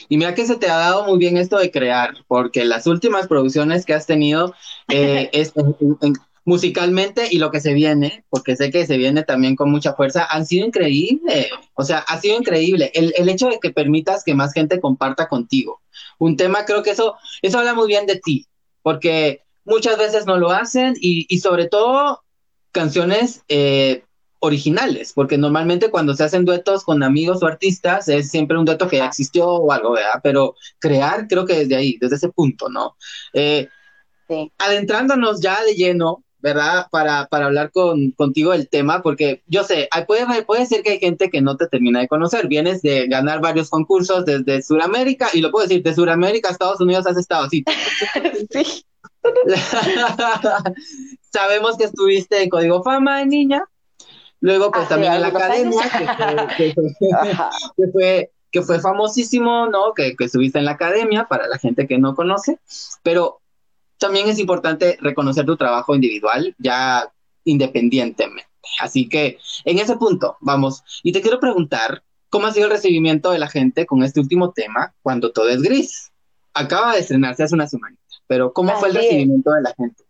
Y 0.09 0.17
mira 0.17 0.35
que 0.35 0.47
se 0.47 0.57
te 0.57 0.69
ha 0.69 0.77
dado 0.77 1.05
muy 1.05 1.19
bien 1.19 1.37
esto 1.37 1.59
de 1.59 1.71
crear, 1.71 2.15
porque 2.27 2.65
las 2.65 2.87
últimas 2.87 3.27
producciones 3.27 3.85
que 3.85 3.95
has 3.95 4.07
tenido 4.07 4.55
eh, 4.89 5.31
es 5.33 5.53
musicalmente 6.45 7.29
y 7.31 7.39
lo 7.39 7.51
que 7.51 7.61
se 7.61 7.73
viene, 7.73 8.25
porque 8.29 8.57
sé 8.57 8.71
que 8.71 8.87
se 8.87 8.97
viene 8.97 9.23
también 9.23 9.57
con 9.57 9.71
mucha 9.71 9.95
fuerza, 9.95 10.27
han 10.31 10.47
sido 10.47 10.67
increíbles. 10.67 11.49
O 11.75 11.85
sea, 11.85 11.99
ha 11.99 12.21
sido 12.21 12.37
increíble. 12.37 12.91
El, 12.95 13.15
el, 13.17 13.29
hecho 13.29 13.49
de 13.49 13.59
que 13.61 13.71
permitas 13.71 14.25
que 14.25 14.35
más 14.35 14.53
gente 14.53 14.81
comparta 14.81 15.29
contigo. 15.29 15.81
Un 16.19 16.37
tema, 16.37 16.65
creo 16.65 16.83
que 16.83 16.91
eso, 16.91 17.17
eso 17.43 17.59
habla 17.59 17.75
muy 17.75 17.89
bien 17.89 18.07
de 18.07 18.17
ti, 18.17 18.47
porque 18.83 19.43
muchas 19.65 19.97
veces 19.97 20.27
no 20.27 20.37
lo 20.37 20.51
hacen 20.51 20.95
y, 21.01 21.27
y 21.29 21.39
sobre 21.39 21.67
todo 21.69 22.23
canciones 22.73 23.43
eh, 23.49 24.05
originales, 24.45 25.13
porque 25.15 25.39
normalmente 25.39 25.91
cuando 25.91 26.15
se 26.15 26.25
hacen 26.25 26.45
duetos 26.45 26.85
con 26.85 27.03
amigos 27.03 27.43
o 27.43 27.47
artistas 27.47 28.09
es 28.09 28.31
siempre 28.31 28.59
un 28.59 28.67
dueto 28.67 28.89
que 28.89 28.99
ya 28.99 29.07
existió 29.07 29.49
o 29.49 29.73
algo, 29.73 29.93
¿verdad? 29.93 30.21
Pero 30.23 30.55
crear 30.79 31.27
creo 31.27 31.47
que 31.47 31.61
desde 31.61 31.77
ahí, 31.77 31.97
desde 32.01 32.17
ese 32.17 32.29
punto, 32.29 32.69
¿no? 32.69 32.97
Eh, 33.33 33.69
sí. 34.29 34.53
Adentrándonos 34.59 35.41
ya 35.41 35.63
de 35.65 35.75
lleno, 35.75 36.25
¿verdad? 36.41 36.89
Para, 36.91 37.27
para 37.29 37.47
hablar 37.47 37.73
con, 37.73 38.11
contigo 38.11 38.53
del 38.53 38.69
tema, 38.69 39.03
porque 39.03 39.43
yo 39.47 39.65
sé, 39.65 39.89
puede, 40.07 40.43
puede 40.43 40.67
ser 40.67 40.83
que 40.83 40.91
hay 40.91 40.99
gente 40.99 41.31
que 41.31 41.41
no 41.41 41.57
te 41.57 41.67
termina 41.67 42.01
de 42.01 42.09
conocer, 42.09 42.49
vienes 42.49 42.83
de 42.83 43.07
ganar 43.07 43.41
varios 43.41 43.71
concursos 43.71 44.27
desde 44.27 44.61
Sudamérica, 44.61 45.31
y 45.33 45.41
lo 45.41 45.51
puedo 45.51 45.67
decir, 45.67 45.83
de 45.83 45.95
Sudamérica 45.95 46.51
a 46.51 46.53
Estados 46.53 46.83
Unidos 46.83 47.07
has 47.07 47.17
estado 47.17 47.47
así. 47.47 47.65
sí. 48.51 48.85
Sabemos 51.33 51.77
que 51.79 51.85
estuviste 51.85 52.43
en 52.43 52.51
Código 52.51 52.83
Fama 52.83 53.25
niña, 53.25 53.65
luego 54.45 54.71
pues 54.71 54.87
también 54.89 55.15
en 55.15 55.23
la 55.23 55.29
academia, 55.29 55.81
que 56.57 56.75
fue, 57.91 58.31
que 58.53 58.61
fue, 58.61 58.79
famosísimo, 58.79 59.69
¿no? 59.69 59.95
Que, 59.95 60.15
que 60.15 60.25
estuviste 60.25 60.59
en 60.59 60.67
la 60.67 60.73
academia 60.73 61.25
para 61.25 61.49
la 61.49 61.59
gente 61.59 61.87
que 61.87 61.97
no 61.97 62.15
conoce, 62.15 62.59
pero 63.03 63.41
también 63.97 64.29
es 64.29 64.39
importante 64.39 64.99
reconocer 65.01 65.47
tu 65.47 65.57
trabajo 65.57 65.95
individual 65.95 66.55
ya 66.59 67.11
independientemente. 67.45 68.51
Así 68.81 69.09
que 69.09 69.39
en 69.65 69.79
ese 69.79 69.97
punto, 69.97 70.37
vamos, 70.41 70.83
y 71.03 71.13
te 71.13 71.23
quiero 71.23 71.41
preguntar, 71.41 72.03
¿cómo 72.29 72.47
ha 72.47 72.53
sido 72.53 72.67
el 72.67 72.73
recibimiento 72.73 73.31
de 73.31 73.39
la 73.39 73.49
gente 73.49 73.87
con 73.87 74.03
este 74.03 74.21
último 74.21 74.53
tema, 74.53 74.95
cuando 75.01 75.33
todo 75.33 75.49
es 75.49 75.63
gris? 75.63 76.13
Acaba 76.53 76.93
de 76.93 77.01
estrenarse 77.01 77.45
hace 77.45 77.55
una 77.55 77.67
semana 77.67 77.97
pero 78.27 78.53
¿cómo 78.53 78.77
fue 78.77 78.89
el 78.89 78.95
recibimiento 78.95 79.51
de 79.53 79.63
la 79.63 79.75
gente? 79.75 80.05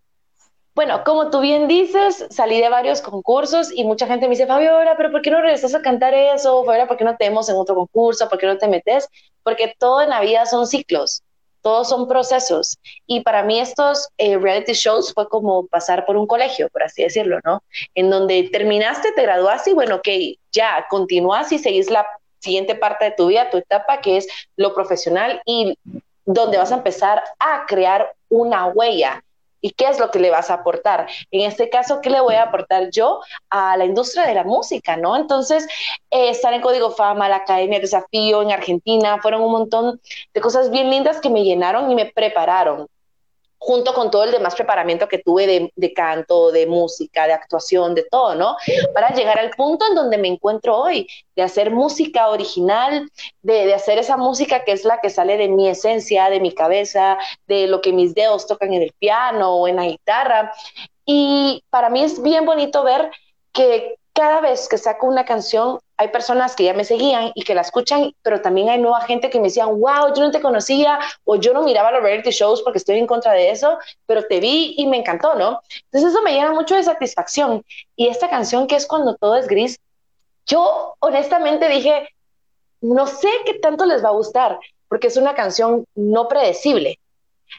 Bueno, 0.74 1.04
como 1.04 1.30
tú 1.30 1.40
bien 1.40 1.68
dices, 1.68 2.26
salí 2.30 2.60
de 2.60 2.68
varios 2.68 3.00
concursos 3.00 3.70
y 3.72 3.84
mucha 3.84 4.08
gente 4.08 4.26
me 4.26 4.30
dice, 4.30 4.46
Fabiola, 4.46 4.96
pero 4.96 5.12
¿por 5.12 5.22
qué 5.22 5.30
no 5.30 5.40
regresas 5.40 5.72
a 5.72 5.82
cantar 5.82 6.14
eso? 6.14 6.64
Fabiola, 6.64 6.88
¿por 6.88 6.96
qué 6.96 7.04
no 7.04 7.16
te 7.16 7.28
vemos 7.28 7.48
en 7.48 7.54
otro 7.54 7.76
concurso? 7.76 8.28
¿Por 8.28 8.38
qué 8.40 8.46
no 8.46 8.58
te 8.58 8.66
metes? 8.66 9.08
Porque 9.44 9.72
todo 9.78 10.02
en 10.02 10.10
la 10.10 10.20
vida 10.20 10.46
son 10.46 10.66
ciclos, 10.66 11.22
todos 11.62 11.88
son 11.88 12.08
procesos. 12.08 12.78
Y 13.06 13.20
para 13.20 13.44
mí 13.44 13.60
estos 13.60 14.08
eh, 14.18 14.36
reality 14.36 14.72
shows 14.72 15.14
fue 15.14 15.28
como 15.28 15.66
pasar 15.68 16.04
por 16.06 16.16
un 16.16 16.26
colegio, 16.26 16.68
por 16.70 16.82
así 16.82 17.04
decirlo, 17.04 17.38
¿no? 17.44 17.62
En 17.94 18.10
donde 18.10 18.48
terminaste, 18.50 19.12
te 19.12 19.22
graduaste 19.22 19.70
y 19.70 19.74
bueno, 19.74 19.96
ok, 19.96 20.08
ya, 20.50 20.86
continúas 20.90 21.52
y 21.52 21.58
seguís 21.58 21.88
la 21.88 22.04
siguiente 22.40 22.74
parte 22.74 23.04
de 23.06 23.10
tu 23.12 23.28
vida, 23.28 23.48
tu 23.48 23.58
etapa, 23.58 24.00
que 24.00 24.16
es 24.16 24.26
lo 24.56 24.74
profesional 24.74 25.40
y 25.46 25.78
donde 26.24 26.58
vas 26.58 26.72
a 26.72 26.76
empezar 26.76 27.22
a 27.38 27.64
crear 27.66 28.12
una 28.28 28.66
huella. 28.66 29.23
¿Y 29.64 29.70
qué 29.70 29.86
es 29.88 29.98
lo 29.98 30.10
que 30.10 30.18
le 30.18 30.30
vas 30.30 30.50
a 30.50 30.54
aportar? 30.54 31.06
En 31.30 31.40
este 31.40 31.70
caso, 31.70 32.02
¿qué 32.02 32.10
le 32.10 32.20
voy 32.20 32.34
a 32.34 32.42
aportar 32.42 32.90
yo 32.90 33.20
a 33.48 33.78
la 33.78 33.86
industria 33.86 34.26
de 34.26 34.34
la 34.34 34.44
música, 34.44 34.98
no? 34.98 35.16
Entonces, 35.16 35.66
eh, 36.10 36.28
estar 36.28 36.52
en 36.52 36.60
Código 36.60 36.90
Fama, 36.90 37.30
la 37.30 37.36
Academia 37.36 37.80
Desafío 37.80 38.42
en 38.42 38.52
Argentina, 38.52 39.18
fueron 39.22 39.40
un 39.40 39.52
montón 39.52 40.02
de 40.34 40.40
cosas 40.42 40.70
bien 40.70 40.90
lindas 40.90 41.18
que 41.18 41.30
me 41.30 41.44
llenaron 41.44 41.90
y 41.90 41.94
me 41.94 42.04
prepararon 42.04 42.88
junto 43.64 43.94
con 43.94 44.10
todo 44.10 44.24
el 44.24 44.30
demás 44.30 44.54
preparamiento 44.54 45.08
que 45.08 45.20
tuve 45.20 45.70
de, 45.74 45.92
canto, 45.94 46.52
de 46.52 46.66
música, 46.66 47.26
de 47.26 47.32
actuación, 47.32 47.94
de 47.94 48.02
todo, 48.02 48.34
¿no? 48.34 48.56
Para 48.92 49.14
llegar 49.14 49.38
al 49.38 49.48
punto 49.52 49.86
en 49.88 49.94
donde 49.94 50.18
me 50.18 50.28
encuentro 50.28 50.76
hoy, 50.76 51.08
de 51.34 51.42
hacer 51.42 51.70
música 51.70 52.28
original, 52.28 53.10
de, 53.40 53.72
hacer 53.72 53.96
esa 53.96 54.18
música 54.18 54.64
que 54.64 54.72
es 54.72 54.84
la 54.84 55.00
que 55.00 55.08
sale 55.08 55.38
de 55.38 55.48
mi 55.48 55.66
esencia, 55.66 56.28
de 56.28 56.40
mi 56.40 56.52
cabeza, 56.52 57.16
de 57.46 57.66
lo 57.66 57.80
que 57.80 57.94
mis 57.94 58.14
dedos 58.14 58.46
tocan 58.46 58.74
en 58.74 58.82
el 58.82 58.92
piano 58.98 59.56
o 59.56 59.66
en 59.66 59.76
la 59.76 59.86
guitarra. 59.86 60.52
Y 61.06 61.64
para 61.70 61.88
mí 61.88 62.02
es 62.04 62.22
bien 62.22 62.44
bonito 62.44 62.84
ver 62.84 63.10
que 63.54 63.96
cada 64.14 64.40
vez 64.40 64.68
que 64.68 64.78
saco 64.78 65.08
una 65.08 65.24
canción, 65.24 65.80
hay 65.96 66.08
personas 66.08 66.54
que 66.54 66.64
ya 66.64 66.72
me 66.72 66.84
seguían 66.84 67.32
y 67.34 67.42
que 67.42 67.54
la 67.54 67.62
escuchan, 67.62 68.14
pero 68.22 68.40
también 68.40 68.68
hay 68.68 68.78
nueva 68.80 69.00
gente 69.02 69.28
que 69.28 69.38
me 69.38 69.48
decían, 69.48 69.68
wow, 69.80 70.14
yo 70.14 70.22
no 70.22 70.30
te 70.30 70.40
conocía 70.40 71.00
o 71.24 71.34
yo 71.36 71.52
no 71.52 71.62
miraba 71.62 71.90
los 71.90 72.02
reality 72.02 72.30
shows 72.30 72.62
porque 72.62 72.78
estoy 72.78 72.98
en 72.98 73.08
contra 73.08 73.32
de 73.32 73.50
eso, 73.50 73.76
pero 74.06 74.22
te 74.22 74.38
vi 74.38 74.74
y 74.78 74.86
me 74.86 74.98
encantó, 74.98 75.34
¿no? 75.34 75.60
Entonces 75.86 76.12
eso 76.12 76.22
me 76.22 76.32
llena 76.32 76.52
mucho 76.52 76.76
de 76.76 76.84
satisfacción. 76.84 77.64
Y 77.96 78.06
esta 78.06 78.30
canción 78.30 78.68
que 78.68 78.76
es 78.76 78.86
cuando 78.86 79.16
todo 79.16 79.36
es 79.36 79.48
gris, 79.48 79.80
yo 80.46 80.94
honestamente 81.00 81.68
dije, 81.68 82.08
no 82.80 83.08
sé 83.08 83.28
qué 83.44 83.54
tanto 83.54 83.84
les 83.84 84.04
va 84.04 84.10
a 84.10 84.12
gustar, 84.12 84.60
porque 84.88 85.08
es 85.08 85.16
una 85.16 85.34
canción 85.34 85.86
no 85.96 86.28
predecible. 86.28 87.00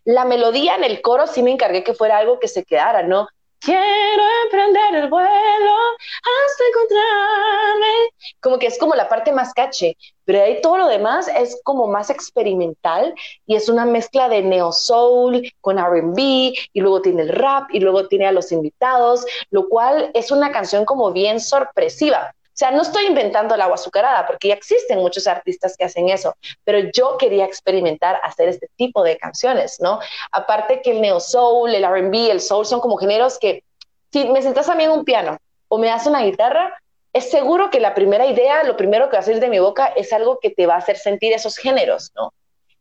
La 0.06 0.24
melodía 0.24 0.76
en 0.76 0.86
el 0.86 1.02
coro 1.02 1.28
sí 1.28 1.44
me 1.44 1.52
encargué 1.52 1.84
que 1.84 1.94
fuera 1.94 2.18
algo 2.18 2.40
que 2.40 2.48
se 2.48 2.64
quedara, 2.64 3.04
¿no? 3.04 3.28
Quiero 3.66 4.24
emprender 4.44 5.04
el 5.04 5.10
vuelo 5.10 5.76
hasta 6.22 6.64
encontrarme. 6.70 8.10
Como 8.40 8.60
que 8.60 8.68
es 8.68 8.78
como 8.78 8.94
la 8.96 9.10
parte 9.10 9.32
más 9.32 9.54
cache, 9.54 9.98
pero 10.24 10.42
ahí 10.42 10.62
todo 10.62 10.78
lo 10.78 10.88
demás 10.88 11.28
es 11.28 11.60
como 11.64 11.88
más 11.88 12.10
experimental 12.10 13.14
y 13.48 13.56
es 13.56 13.68
una 13.68 13.86
mezcla 13.86 14.30
de 14.30 14.44
neo 14.44 14.72
soul 14.72 15.42
con 15.62 15.80
RB 15.80 16.18
y 16.18 16.82
luego 16.82 17.02
tiene 17.02 17.24
el 17.24 17.30
rap 17.30 17.70
y 17.74 17.80
luego 17.80 18.08
tiene 18.08 18.28
a 18.28 18.32
los 18.32 18.52
invitados, 18.52 19.26
lo 19.50 19.68
cual 19.68 20.12
es 20.14 20.32
una 20.32 20.52
canción 20.52 20.86
como 20.86 21.12
bien 21.12 21.40
sorpresiva. 21.40 22.36
O 22.56 22.58
sea, 22.58 22.72
no 22.72 22.84
estoy 22.84 23.08
inventando 23.08 23.54
el 23.54 23.60
agua 23.60 23.76
azucarada 23.76 24.26
porque 24.26 24.48
ya 24.48 24.54
existen 24.54 25.00
muchos 25.00 25.28
artistas 25.28 25.76
que 25.76 25.84
hacen 25.84 26.08
eso, 26.08 26.38
pero 26.64 26.90
yo 26.94 27.18
quería 27.18 27.44
experimentar 27.44 28.22
hacer 28.24 28.48
este 28.48 28.70
tipo 28.78 29.04
de 29.04 29.18
canciones, 29.18 29.82
¿no? 29.82 30.00
Aparte 30.32 30.82
que 30.82 30.92
el 30.92 31.02
neo 31.02 31.20
soul, 31.20 31.76
el 31.76 31.84
R&B, 31.84 32.32
el 32.32 32.40
soul 32.40 32.66
son 32.66 32.80
como 32.80 32.96
géneros 32.96 33.38
que 33.40 33.66
si 34.14 34.24
me 34.30 34.42
sentas 34.42 34.70
a 34.70 34.76
mí 34.76 34.86
en 34.86 34.92
un 34.92 35.04
piano 35.04 35.38
o 35.68 35.78
me 35.78 35.88
das 35.88 36.08
una 36.08 36.24
guitarra, 36.24 36.82
es 37.12 37.30
seguro 37.30 37.70
que 37.70 37.82
la 37.82 37.94
primera 37.94 38.26
idea, 38.26 38.64
lo 38.64 38.78
primero 38.78 39.10
que 39.10 39.18
va 39.18 39.20
a 39.20 39.26
salir 39.26 39.42
de 39.42 39.50
mi 39.50 39.60
boca 39.60 39.88
es 39.88 40.14
algo 40.14 40.40
que 40.40 40.50
te 40.50 40.66
va 40.66 40.76
a 40.76 40.78
hacer 40.78 40.96
sentir 40.96 41.34
esos 41.34 41.58
géneros, 41.58 42.14
¿no? 42.16 42.34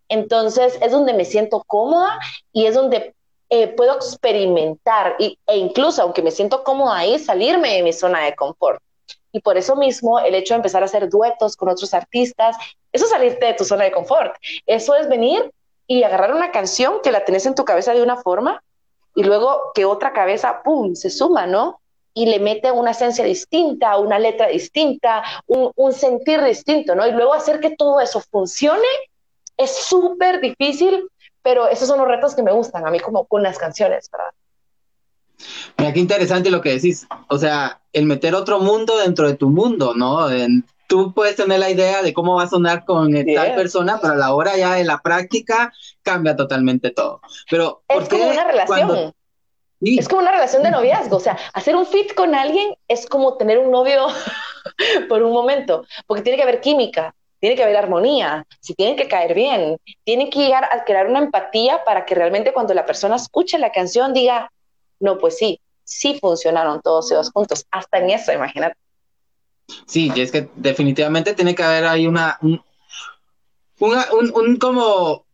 Entonces 0.09 0.78
es 0.81 0.93
donde 0.93 1.14
me 1.14 1.25
siento 1.25 1.64
cómoda 1.66 2.21
y 2.52 2.66
es 2.66 2.76
donde 2.76 3.12
eh, 3.49 3.66
puedo 3.66 3.97
experimentar 3.97 5.16
y, 5.19 5.37
e 5.49 5.57
incluso, 5.57 6.00
aunque 6.02 6.23
me 6.23 6.31
siento 6.31 6.62
cómoda 6.62 6.99
ahí, 6.99 7.19
salirme 7.19 7.75
de 7.75 7.83
mi 7.83 7.93
zona 7.93 8.25
de 8.25 8.37
confort. 8.37 8.81
Y 9.35 9.41
por 9.41 9.59
eso 9.59 9.75
mismo 9.75 10.21
el 10.21 10.33
hecho 10.37 10.55
de 10.55 10.59
empezar 10.59 10.83
a 10.83 10.85
hacer 10.87 11.09
duetos 11.09 11.57
con 11.57 11.69
otros 11.69 11.93
artistas, 11.93 12.57
eso 12.93 13.05
es 13.05 13.11
salirte 13.11 13.47
de 13.47 13.55
tu 13.55 13.64
zona 13.64 13.83
de 13.83 13.91
confort. 13.91 14.33
Eso 14.64 14.95
es 14.95 15.09
venir 15.09 15.50
y 15.88 16.05
agarrar 16.05 16.33
una 16.33 16.53
canción 16.53 17.00
que 17.03 17.11
la 17.11 17.25
tenés 17.25 17.45
en 17.45 17.57
tu 17.57 17.64
cabeza 17.64 17.93
de 17.93 18.03
una 18.05 18.17
forma 18.17 18.62
y 19.12 19.25
luego 19.25 19.73
que 19.75 19.85
otra 19.85 20.12
cabeza, 20.12 20.62
¡pum!, 20.62 20.95
se 20.95 21.11
suma, 21.11 21.49
¿no? 21.49 21.81
Y 22.14 22.26
le 22.26 22.38
mete 22.38 22.71
una 22.71 22.93
esencia 22.93 23.25
distinta, 23.25 23.99
una 23.99 24.21
letra 24.21 24.47
distinta, 24.47 25.25
un, 25.49 25.73
un 25.75 25.93
sentir 25.93 26.41
distinto, 26.45 26.95
¿no? 26.95 27.05
Y 27.05 27.11
luego 27.11 27.35
hacer 27.35 27.59
que 27.59 27.75
todo 27.75 28.00
eso 28.00 28.21
funcione 28.21 28.87
es 29.57 29.75
súper 29.75 30.41
difícil, 30.41 31.09
pero 31.43 31.67
esos 31.67 31.88
son 31.88 31.99
los 31.99 32.07
retos 32.07 32.37
que 32.37 32.45
me 32.45 32.53
gustan 32.53 32.87
a 32.87 32.91
mí 32.93 33.00
como 33.00 33.25
con 33.25 33.43
las 33.43 33.59
canciones, 33.59 34.09
¿verdad? 34.12 34.31
Mira, 35.79 35.93
qué 35.93 36.00
interesante 36.00 36.50
lo 36.50 36.61
que 36.61 36.71
decís. 36.71 37.07
O 37.29 37.38
sea, 37.38 37.81
el 37.93 38.07
meter 38.07 38.35
otro 38.35 38.61
mundo 38.61 38.99
dentro 38.99 39.29
de 39.29 39.35
tu 39.35 39.50
mundo, 39.50 39.95
¿no? 39.95 40.29
tú 40.87 41.12
puedes 41.14 41.37
tener 41.37 41.59
la 41.59 41.71
idea 41.71 42.03
de 42.03 42.12
cómo 42.12 42.37
va 42.37 42.45
a 42.45 42.49
sonar 42.49 42.85
con 42.85 43.12
tal 43.12 43.55
persona, 43.55 43.99
pero 44.00 44.12
a 44.12 44.17
la 44.17 44.35
hora 44.35 44.57
ya 44.57 44.75
de 44.75 44.85
la 44.85 44.99
práctica 44.99 45.73
cambia 46.03 46.37
totalmente 46.37 46.91
todo. 46.91 47.21
Pero 47.50 47.83
es 47.88 48.09
como 48.09 48.26
una 48.26 48.45
relación. 48.45 49.14
Es 49.81 50.09
como 50.09 50.23
una 50.23 50.31
relación 50.31 50.62
de 50.62 50.71
noviazgo, 50.71 51.17
o 51.17 51.21
sea, 51.21 51.37
hacer 51.53 51.76
un 51.76 51.85
fit 51.85 52.14
con 52.14 52.35
alguien 52.35 52.75
es 52.88 53.07
como 53.07 53.37
tener 53.37 53.59
un 53.59 53.71
novio 53.71 54.07
por 55.09 55.23
un 55.23 55.33
momento, 55.33 55.85
porque 56.07 56.23
tiene 56.23 56.38
que 56.38 56.43
haber 56.43 56.61
química, 56.61 57.14
tiene 57.38 57.55
que 57.55 57.64
haber 57.64 57.76
armonía, 57.76 58.47
si 58.61 58.73
tienen 58.73 58.97
que 58.97 59.09
caer 59.09 59.35
bien, 59.35 59.76
tiene 60.05 60.31
que 60.31 60.38
llegar 60.38 60.64
a 60.64 60.85
crear 60.85 61.07
una 61.07 61.19
empatía 61.19 61.85
para 61.85 62.07
que 62.07 62.14
realmente 62.14 62.55
cuando 62.55 62.73
la 62.73 62.87
persona 62.87 63.17
escuche 63.17 63.59
la 63.59 63.73
canción 63.73 64.14
diga, 64.14 64.50
no, 65.05 65.19
pues 65.19 65.37
sí, 65.37 65.61
sí 65.85 66.19
funcionaron 66.19 66.81
todos 66.83 67.13
ellos 67.13 67.31
juntos, 67.33 67.67
hasta 67.71 67.99
en 67.99 68.11
eso, 68.11 68.33
imagínate. 68.33 68.77
Sí, 69.87 70.11
y 70.15 70.21
es 70.21 70.33
que 70.33 70.49
definitivamente 70.57 71.35
tiene 71.35 71.55
que 71.55 71.63
haber 71.63 71.85
ahí 71.85 72.07
una, 72.07 72.39
un, 72.41 72.61
un, 73.79 74.57
como 74.57 75.27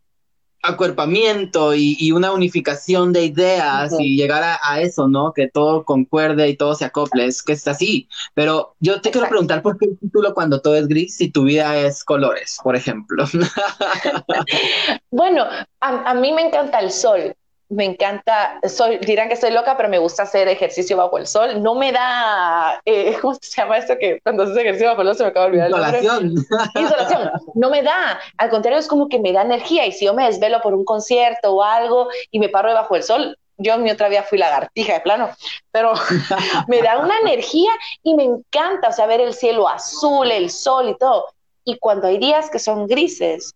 acuerpamiento 0.63 1.75
y, 1.75 2.13
una 2.13 2.33
unificación 2.33 3.13
de 3.13 3.25
ideas 3.25 3.95
y 3.99 4.17
llegar 4.17 4.59
a, 4.63 4.81
eso, 4.81 5.09
¿no? 5.09 5.33
Que 5.33 5.49
todo 5.49 5.85
concuerde 5.85 6.49
y 6.49 6.57
todo 6.57 6.75
se 6.75 6.85
acople, 6.85 7.27
es 7.27 7.43
que 7.43 7.53
es 7.53 7.67
así. 7.67 8.09
Pero 8.35 8.75
yo 8.81 9.01
te 9.01 9.11
quiero 9.11 9.29
preguntar 9.29 9.63
por 9.63 9.79
qué 9.79 9.87
el 9.87 9.99
título 9.99 10.35
cuando 10.35 10.61
todo 10.61 10.77
es 10.77 10.89
gris 10.89 11.21
y 11.21 11.31
tu 11.31 11.45
vida 11.45 11.77
es 11.79 12.05
colores, 12.05 12.59
por 12.63 12.77
ejemplo. 12.77 13.25
bueno, 15.11 15.45
a, 15.81 16.11
a 16.11 16.15
mí 16.15 16.33
me 16.33 16.43
encanta 16.43 16.81
el 16.81 16.91
sol 16.91 17.35
me 17.71 17.85
encanta, 17.85 18.59
soy, 18.69 18.99
dirán 18.99 19.29
que 19.29 19.35
estoy 19.35 19.53
loca, 19.53 19.77
pero 19.77 19.89
me 19.89 19.99
gusta 19.99 20.25
hacer 20.25 20.49
ejercicio 20.49 20.97
bajo 20.97 21.17
el 21.19 21.27
sol. 21.27 21.63
No 21.63 21.77
me 21.77 21.93
da, 21.93 22.83
eh, 22.85 23.17
¿cómo 23.23 23.35
se 23.41 23.61
llama 23.61 23.79
esto? 23.79 23.97
Que 23.99 24.21
cuando 24.23 24.43
haces 24.43 24.57
ejercicio 24.57 24.89
bajo 24.89 25.03
el 25.03 25.09
sol 25.09 25.17
se 25.17 25.23
me 25.23 25.29
acaba 25.31 25.47
de 25.47 25.51
olvidar. 25.51 25.71
Insolación. 25.71 26.35
Insolación. 26.75 27.31
No 27.55 27.71
me 27.71 27.83
da. 27.83 28.19
Al 28.39 28.51
contrario, 28.51 28.79
es 28.79 28.89
como 28.89 29.09
que 29.09 29.21
me 29.21 29.33
da 29.33 29.43
energía. 29.43 29.87
Y 29.87 29.93
si 29.93 30.05
yo 30.05 30.15
me 30.15 30.27
desvelo 30.27 30.61
por 30.61 30.75
un 30.75 30.85
concierto 30.85 31.55
o 31.55 31.63
algo 31.63 32.09
y 32.33 32.41
me 32.41 32.49
paro 32.49 32.71
debajo 32.71 32.95
del 32.95 33.05
sol, 33.05 33.39
yo 33.57 33.75
en 33.75 33.85
mi 33.85 33.91
otra 33.91 34.09
vida 34.09 34.25
fui 34.25 34.39
lagartija 34.39 34.95
de 34.95 35.01
plano, 35.01 35.31
pero 35.71 35.93
me 36.69 36.83
da 36.83 36.99
una 36.99 37.19
energía 37.21 37.71
y 38.03 38.15
me 38.15 38.25
encanta, 38.25 38.89
o 38.89 38.93
sea, 38.93 39.07
ver 39.07 39.21
el 39.21 39.35
cielo 39.35 39.69
azul, 39.69 40.31
el 40.31 40.51
sol 40.51 40.89
y 40.89 40.99
todo. 40.99 41.27
Y 41.65 41.79
cuando 41.79 42.09
hay 42.09 42.19
días 42.19 42.51
que 42.51 42.59
son 42.59 42.89
grises, 42.89 43.55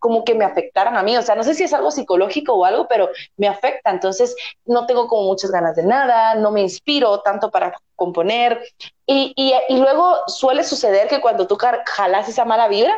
como 0.00 0.24
que 0.24 0.34
me 0.34 0.44
afectaran 0.44 0.96
a 0.96 1.04
mí. 1.04 1.16
O 1.16 1.22
sea, 1.22 1.36
no 1.36 1.44
sé 1.44 1.54
si 1.54 1.62
es 1.62 1.72
algo 1.72 1.92
psicológico 1.92 2.54
o 2.54 2.64
algo, 2.64 2.88
pero 2.88 3.10
me 3.36 3.46
afecta. 3.46 3.90
Entonces, 3.90 4.34
no 4.64 4.86
tengo 4.86 5.06
como 5.06 5.22
muchas 5.28 5.52
ganas 5.52 5.76
de 5.76 5.84
nada, 5.84 6.34
no 6.34 6.50
me 6.50 6.62
inspiro 6.62 7.20
tanto 7.20 7.50
para 7.50 7.74
componer. 7.94 8.60
Y, 9.06 9.32
y, 9.36 9.76
luego 9.76 10.18
suele 10.26 10.64
suceder 10.64 11.06
que 11.06 11.20
cuando 11.20 11.46
tú 11.46 11.56
jalas 11.86 12.28
esa 12.28 12.44
mala 12.44 12.66
vibra, 12.68 12.96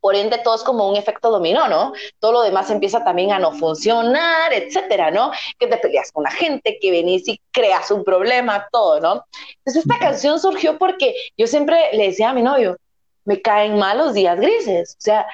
por 0.00 0.14
ende 0.14 0.38
todo 0.38 0.54
es 0.54 0.62
como 0.62 0.88
un 0.88 0.96
efecto 0.96 1.30
dominó, 1.30 1.68
¿no? 1.68 1.92
Todo 2.20 2.32
lo 2.32 2.42
demás 2.42 2.70
empieza 2.70 3.04
también 3.04 3.32
a 3.32 3.38
no 3.38 3.52
funcionar, 3.52 4.52
etcétera, 4.52 5.10
¿no? 5.10 5.32
Que 5.58 5.66
te 5.66 5.76
peleas 5.76 6.12
con 6.12 6.22
la 6.24 6.30
gente, 6.30 6.78
que 6.80 6.90
venís 6.90 7.26
y 7.28 7.40
creas 7.50 7.90
un 7.90 8.04
problema, 8.04 8.68
todo, 8.70 9.00
¿no? 9.00 9.24
Entonces 9.58 9.84
esta 9.84 9.98
canción 9.98 10.38
surgió 10.38 10.78
porque 10.78 11.14
yo 11.36 11.46
siempre 11.46 11.90
le 11.92 12.08
decía 12.08 12.30
a 12.30 12.34
mi 12.34 12.42
novio, 12.42 12.76
me 13.24 13.42
caen 13.42 13.76
mal 13.78 13.98
los 13.98 14.14
días 14.14 14.38
grises, 14.38 14.94
o 14.98 15.00
sea, 15.00 15.26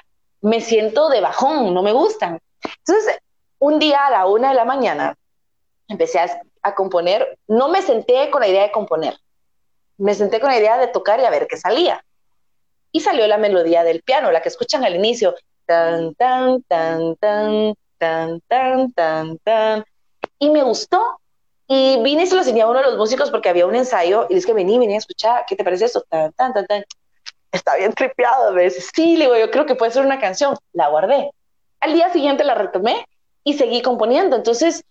me 0.45 0.61
siento 0.61 1.09
de 1.09 1.23
bajón, 1.23 1.73
no 1.73 1.83
me 1.83 1.93
gustan. 1.93 2.39
Entonces, 2.63 3.19
un 3.59 3.79
día 3.79 4.07
a 4.07 4.11
la 4.11 4.27
una 4.27 4.51
de 4.51 4.55
la 4.55 4.67
mañana 4.67 5.17
empecé 5.89 6.21
a, 6.21 6.75
componer, 6.75 7.39
no 7.49 7.69
me 7.69 7.81
senté 7.81 8.31
con 8.31 8.43
la 8.43 8.49
idea 8.49 8.63
de 8.63 8.71
componer, 8.71 9.17
me 9.97 10.15
senté 10.15 10.41
con 10.41 10.51
la 10.51 10.59
idea 10.59 10.77
de 10.77 10.89
tocar 10.89 11.19
y 11.19 11.25
a 11.25 11.31
ver 11.31 11.47
qué 11.47 11.57
salía. 11.57 12.05
Y 12.93 13.01
salió 13.01 13.27
la 13.27 13.39
melodía 13.39 13.85
del 13.85 14.03
piano, 14.03 14.31
la 14.31 14.43
que 14.43 14.51
escuchan 14.51 14.85
al 14.85 14.95
inicio, 14.95 15.35
tan, 15.65 16.15
tan, 16.15 16.63
tan, 16.65 17.17
tan, 17.17 17.75
tan, 17.97 18.41
tan, 18.47 18.93
tan, 18.93 19.39
tan. 19.39 19.85
Y 20.39 20.51
me 20.51 20.63
gustó. 20.63 21.21
Y 21.67 22.03
vine 22.03 22.25
y 22.25 22.27
se 22.27 22.35
lo 22.35 22.43
enseñé 22.43 22.61
a 22.61 22.69
uno 22.69 22.81
de 22.81 22.85
los 22.85 22.99
músicos 22.99 23.31
porque 23.31 23.49
había 23.49 23.67
un 23.67 23.75
ensayo 23.75 24.27
y 24.29 24.35
les 24.35 24.45
que 24.45 24.53
vení, 24.53 24.79
vení 24.79 24.95
a 24.95 24.99
escuchar, 24.99 25.47
¿qué 25.47 25.57
te 25.57 25.65
parece 25.65 25.87
eso? 25.87 26.03
Tan, 26.03 26.33
tan, 26.33 26.53
tan, 26.53 26.67
tan 26.67 26.85
está 27.55 27.77
bien 27.77 27.93
tripeado. 27.93 28.53
Me 28.53 28.65
dice, 28.65 28.81
sí, 28.95 29.17
le 29.17 29.25
digo, 29.25 29.37
yo 29.37 29.51
creo 29.51 29.67
que 29.67 29.75
puede 29.75 29.93
ser 29.93 30.05
una 30.05 30.19
canción. 30.19 30.57
La 30.73 30.89
guardé. 30.89 31.31
Al 31.81 31.95
día 31.95 32.13
siguiente 32.13 32.45
la 32.45 32.55
retomé 32.55 33.07
y 33.45 33.55
seguí 33.55 33.81
componiendo. 33.83 34.37
Entonces 34.37 34.85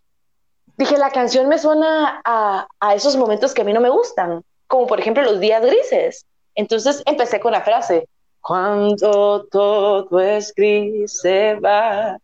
dije, 0.77 0.97
la 0.97 1.11
canción 1.11 1.47
me 1.49 1.57
suena 1.57 2.21
a, 2.23 2.67
a 2.79 2.95
esos 2.95 3.17
momentos 3.17 3.53
que 3.53 3.61
a 3.61 3.65
mí 3.65 3.73
no 3.73 3.81
me 3.81 3.89
gustan, 3.89 4.43
como 4.67 4.87
por 4.87 4.99
ejemplo 4.99 5.23
los 5.23 5.39
días 5.39 5.63
grises. 5.63 6.25
Entonces 6.55 7.03
empecé 7.05 7.39
con 7.39 7.51
la 7.51 7.61
frase, 7.61 8.07
cuando 8.41 9.45
todo 9.45 10.19
es 10.19 10.53
gris 10.53 11.19
se 11.21 11.55
va, 11.55 12.17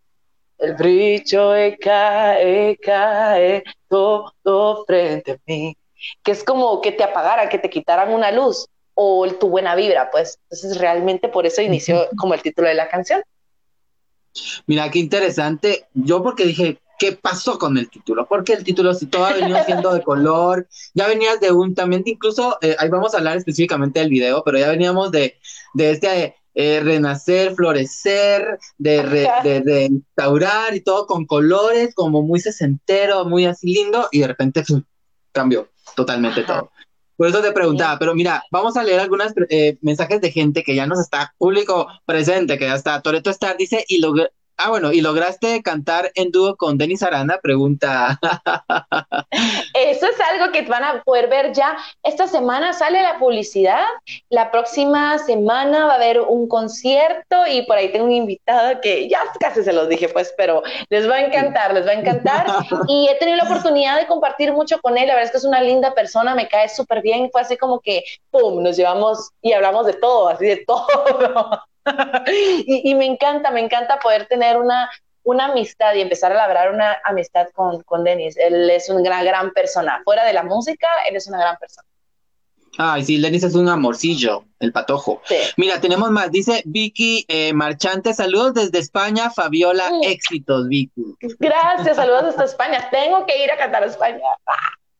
el 0.58 0.76
brillo 0.76 1.54
cae, 1.82 2.78
cae 2.78 3.64
todo 3.88 4.86
frente 4.86 5.32
a 5.32 5.38
mí. 5.46 5.76
Que 6.24 6.32
es 6.32 6.44
como 6.44 6.80
que 6.82 6.92
te 6.92 7.04
apagaran, 7.04 7.50
que 7.50 7.58
te 7.58 7.70
quitaran 7.70 8.14
una 8.14 8.32
luz 8.32 8.68
o 9.02 9.26
tu 9.40 9.48
buena 9.48 9.76
vibra, 9.76 10.12
pues. 10.12 10.40
Entonces, 10.50 10.78
realmente 10.78 11.30
por 11.30 11.46
eso 11.46 11.62
inició 11.62 12.10
como 12.18 12.34
el 12.34 12.42
título 12.42 12.68
de 12.68 12.74
la 12.74 12.90
canción. 12.90 13.24
Mira, 14.68 14.92
qué 14.92 15.00
interesante. 15.00 15.88
Yo 15.94 16.22
porque 16.22 16.44
dije, 16.44 16.82
¿qué 17.00 17.14
pasó 17.14 17.58
con 17.58 17.78
el 17.78 17.90
título? 17.90 18.28
Porque 18.28 18.52
el 18.52 18.66
título, 18.66 18.94
si 18.94 19.06
todo 19.06 19.24
ha 19.24 19.32
venido 19.32 19.58
siendo 19.66 19.94
de 19.94 20.04
color, 20.04 20.68
ya 20.94 21.08
venías 21.08 21.40
de 21.40 21.54
un, 21.54 21.76
también 21.76 22.04
incluso, 22.06 22.58
eh, 22.62 22.76
ahí 22.78 22.90
vamos 22.90 23.14
a 23.14 23.20
hablar 23.20 23.38
específicamente 23.38 24.02
del 24.02 24.10
video, 24.10 24.44
pero 24.44 24.60
ya 24.60 24.70
veníamos 24.70 25.12
de, 25.12 25.40
de 25.76 25.92
este 25.92 26.36
eh, 26.54 26.82
renacer, 26.84 27.56
florecer, 27.56 28.60
de, 28.78 29.04
de, 29.44 29.62
de, 29.62 29.86
instaurar 29.86 30.76
y 30.76 30.82
todo 30.82 31.08
con 31.08 31.26
colores, 31.26 31.96
como 31.96 32.22
muy 32.22 32.42
sesentero, 32.42 33.24
muy 33.24 33.46
así 33.46 33.74
lindo, 33.74 34.10
y 34.12 34.20
de 34.20 34.28
repente 34.28 34.62
cambió 35.32 35.70
totalmente 35.96 36.44
todo. 36.44 36.70
Por 37.20 37.28
eso 37.28 37.42
te 37.42 37.52
preguntaba, 37.52 38.00
pero 38.00 38.16
mira, 38.16 38.46
vamos 38.50 38.78
a 38.78 38.84
leer 38.84 39.02
algunos 39.02 39.34
eh, 39.50 39.78
mensajes 39.82 40.22
de 40.22 40.32
gente 40.32 40.64
que 40.64 40.74
ya 40.74 40.88
nos 40.88 41.02
está, 41.02 41.36
público 41.38 41.86
presente, 42.06 42.58
que 42.58 42.64
ya 42.64 42.76
está. 42.76 43.02
Toreto 43.02 43.30
Star 43.30 43.58
dice, 43.58 43.84
y 43.90 44.00
Ah, 44.62 44.72
bueno, 44.72 44.92
¿y 44.92 45.00
lograste 45.00 45.64
cantar 45.64 46.12
en 46.16 46.32
dúo 46.32 46.58
con 46.58 46.78
Denis 46.78 47.02
Aranda? 47.02 47.40
Pregunta. 47.42 48.20
Eso 49.74 50.06
es 50.06 50.20
algo 50.20 50.52
que 50.52 50.64
van 50.64 50.84
a 50.84 51.02
poder 51.04 51.30
ver 51.30 51.54
ya. 51.54 51.78
Esta 52.04 52.28
semana 52.28 52.74
sale 52.74 53.02
la 53.02 53.18
publicidad. 53.20 53.86
La 54.28 54.52
próxima 54.52 55.18
semana 55.20 55.86
va 55.86 55.94
a 55.94 55.96
haber 55.96 56.20
un 56.20 56.50
concierto 56.50 57.48
y 57.50 57.62
por 57.68 57.78
ahí 57.78 57.90
tengo 57.94 58.04
un 58.04 58.12
invitado 58.12 58.82
que 58.82 59.08
ya 59.08 59.22
casi 59.40 59.64
se 59.64 59.72
los 59.72 59.88
dije, 59.88 60.10
pues, 60.10 60.34
pero 60.36 60.62
les 60.90 61.10
va 61.10 61.16
a 61.16 61.22
encantar, 61.22 61.74
les 61.74 61.88
va 61.88 61.92
a 61.92 61.94
encantar. 61.94 62.46
Y 62.90 63.08
he 63.08 63.16
tenido 63.16 63.38
la 63.38 63.46
oportunidad 63.46 63.98
de 63.98 64.08
compartir 64.08 64.52
mucho 64.52 64.82
con 64.82 64.98
él. 64.98 65.08
La 65.08 65.14
verdad 65.14 65.28
es 65.28 65.32
que 65.32 65.38
es 65.38 65.46
una 65.46 65.62
linda 65.62 65.94
persona, 65.94 66.36
me 66.36 66.50
cae 66.50 66.68
súper 66.68 67.02
bien. 67.02 67.30
Fue 67.32 67.40
así 67.40 67.56
como 67.56 67.80
que, 67.80 68.04
¡pum!, 68.30 68.62
nos 68.62 68.76
llevamos 68.76 69.32
y 69.42 69.54
hablamos 69.54 69.86
de 69.86 69.94
todo, 69.94 70.28
así 70.28 70.48
de 70.48 70.66
todo. 70.66 70.86
y, 72.66 72.96
me 72.96 73.06
encanta, 73.06 73.52
me 73.52 73.62
encanta 73.62 74.00
poder 74.00 74.28
tener 74.28 74.58
una, 74.58 74.90
una 75.24 75.46
amistad 75.46 75.94
y 75.96 76.02
empezar 76.02 76.32
a 76.32 76.36
labrar 76.36 76.74
una 76.74 76.98
amistad 77.04 77.48
con, 77.54 77.82
con 77.84 78.04
Denis. 78.04 78.38
Él 78.38 78.70
es 78.70 78.90
una 78.90 79.24
gran 79.24 79.52
persona. 79.52 80.02
Fuera 80.04 80.26
de 80.26 80.34
la 80.34 80.44
música, 80.44 80.88
él 81.10 81.16
es 81.16 81.28
una 81.28 81.40
gran 81.40 81.58
persona. 81.58 81.88
Ay, 82.78 83.04
sí, 83.04 83.20
Denis 83.20 83.44
es 83.44 83.56
un 83.56 83.68
amorcillo, 83.68 84.46
el 84.60 84.72
patojo. 84.72 85.22
Mira, 85.58 85.82
tenemos 85.82 86.12
más. 86.12 86.32
Dice 86.32 86.62
Vicky 86.66 87.26
eh, 87.28 87.52
Marchante, 87.52 88.14
saludos 88.14 88.54
desde 88.54 88.80
España, 88.80 89.30
Fabiola, 89.30 89.92
mm. 89.92 90.04
éxitos, 90.04 90.68
Vicky. 90.68 91.16
Gracias, 91.40 91.98
saludos 91.98 92.28
desde 92.28 92.46
España. 92.46 92.88
Tengo 92.90 93.26
que 93.26 93.44
ir 93.44 93.52
a 93.52 93.58
cantar 93.58 93.84
a 93.84 93.88
España. 93.88 94.24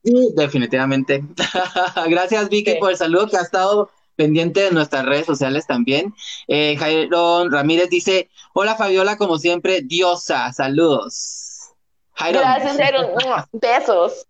Sí, 0.04 0.32
definitivamente. 0.34 1.24
Gracias, 2.08 2.48
Vicky, 2.48 2.74
por 2.74 2.90
el 2.90 2.96
saludo 2.96 3.28
que 3.28 3.36
ha 3.36 3.42
estado 3.42 3.90
pendiente 4.20 4.60
de 4.60 4.70
nuestras 4.70 5.06
redes 5.06 5.24
sociales 5.24 5.66
también. 5.66 6.14
Eh, 6.46 6.76
Jairo 6.76 7.48
Ramírez 7.48 7.88
dice, 7.88 8.28
hola 8.52 8.76
Fabiola, 8.76 9.16
como 9.16 9.38
siempre, 9.38 9.80
diosa, 9.80 10.52
saludos. 10.52 11.70
Gracias, 12.18 12.76
Jairo. 12.76 13.00
Besos. 13.52 14.26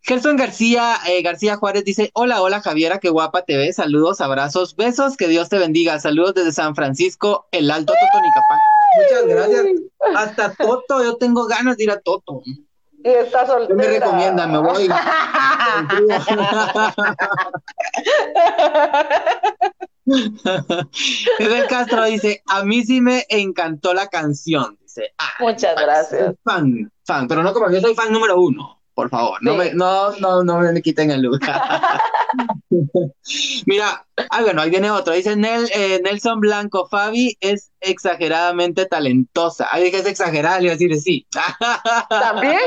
Gerson 0.00 0.36
García, 0.36 0.96
eh, 1.08 1.22
García 1.22 1.56
Juárez 1.56 1.84
dice, 1.84 2.12
hola, 2.14 2.40
hola 2.40 2.60
Javiera, 2.60 3.00
qué 3.00 3.08
guapa 3.08 3.42
te 3.42 3.56
ves, 3.56 3.76
saludos, 3.76 4.20
abrazos, 4.20 4.76
besos, 4.76 5.16
que 5.16 5.26
Dios 5.26 5.48
te 5.48 5.58
bendiga, 5.58 5.98
saludos 5.98 6.34
desde 6.34 6.52
San 6.52 6.76
Francisco, 6.76 7.48
el 7.50 7.72
Alto 7.72 7.94
Totonicapán. 7.98 8.60
Muchas 8.94 9.26
gracias. 9.26 9.66
Hasta 10.14 10.54
Toto, 10.54 11.02
yo 11.02 11.16
tengo 11.16 11.46
ganas 11.46 11.78
de 11.78 11.84
ir 11.84 11.90
a 11.90 11.98
Toto. 11.98 12.42
Y 13.04 13.10
está 13.10 13.46
soltera. 13.46 13.76
me 13.76 13.86
recomienda? 13.86 14.46
Me 14.46 14.58
voy. 14.58 14.88
Edel 21.38 21.66
Castro 21.68 22.04
dice, 22.04 22.42
a 22.46 22.64
mí 22.64 22.82
sí 22.82 23.02
me 23.02 23.26
encantó 23.28 23.92
la 23.92 24.06
canción. 24.06 24.78
Dice, 24.80 25.12
muchas 25.38 25.76
gracias. 25.76 26.34
Fan, 26.42 26.90
fan, 27.04 27.28
pero 27.28 27.42
no 27.42 27.52
como 27.52 27.70
yo 27.70 27.82
soy 27.82 27.94
fan 27.94 28.10
número 28.10 28.40
uno. 28.40 28.80
Por 28.94 29.10
favor, 29.10 29.38
no, 29.42 29.56
me, 29.56 29.74
no, 29.74 30.12
no, 30.18 30.44
no 30.44 30.60
me 30.60 30.82
quiten 30.82 31.10
el 31.10 31.22
lugar. 31.22 31.60
Mira, 33.66 34.06
ah, 34.30 34.42
bueno, 34.42 34.62
ahí 34.62 34.70
viene 34.70 34.90
otro. 34.90 35.14
Dice 35.14 35.34
Nel, 35.34 35.68
eh, 35.74 36.00
Nelson 36.02 36.38
Blanco, 36.40 36.86
Fabi 36.86 37.36
es 37.40 37.72
exageradamente 37.80 38.86
talentosa. 38.86 39.68
Ahí 39.72 39.84
dije 39.84 39.98
es 39.98 40.06
exagerada, 40.06 40.58
le 40.58 40.66
iba 40.66 40.72
a 40.74 40.76
decir 40.76 40.96
sí. 41.00 41.26
¿También? 42.08 42.60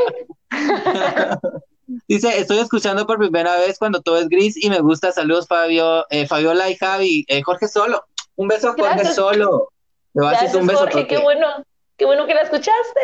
Dice, 2.09 2.37
estoy 2.37 2.57
escuchando 2.59 3.07
por 3.07 3.17
primera 3.17 3.55
vez 3.57 3.79
cuando 3.79 4.01
todo 4.01 4.17
es 4.17 4.27
gris 4.27 4.61
y 4.61 4.69
me 4.69 4.79
gusta. 4.79 5.13
Saludos, 5.13 5.47
Fabio, 5.47 6.05
eh, 6.09 6.27
Fabiola 6.27 6.69
y 6.69 6.75
Javi. 6.75 7.25
Eh, 7.29 7.41
Jorge 7.41 7.69
Solo. 7.69 8.03
Un 8.35 8.49
beso 8.49 8.69
a 8.69 8.73
Jorge 8.73 9.05
Solo. 9.05 9.69
Gracias, 10.13 10.53
un 10.55 10.67
beso 10.67 10.79
Jorge, 10.79 11.07
qué 11.07 11.17
bueno, 11.19 11.47
qué 11.95 12.05
bueno 12.05 12.25
que 12.25 12.33
la 12.33 12.41
escuchaste. 12.41 13.01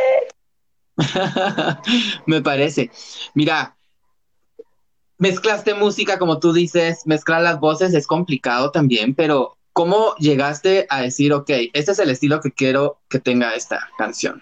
me 2.26 2.42
parece. 2.42 2.92
Mira, 3.34 3.76
mezclaste 5.18 5.74
música, 5.74 6.20
como 6.20 6.40
tú 6.40 6.54
dices, 6.54 7.06
mezclar 7.06 7.42
las 7.42 7.60
voces 7.60 7.94
es 7.94 8.08
complicado 8.08 8.72
también, 8.72 9.16
pero 9.16 9.58
¿cómo 9.72 10.16
llegaste 10.16 10.86
a 10.90 11.02
decir, 11.02 11.34
ok, 11.34 11.50
este 11.74 11.92
es 11.92 12.00
el 12.00 12.10
estilo 12.10 12.42
que 12.42 12.52
quiero 12.52 13.02
que 13.10 13.20
tenga 13.20 13.56
esta 13.56 13.90
canción? 13.98 14.42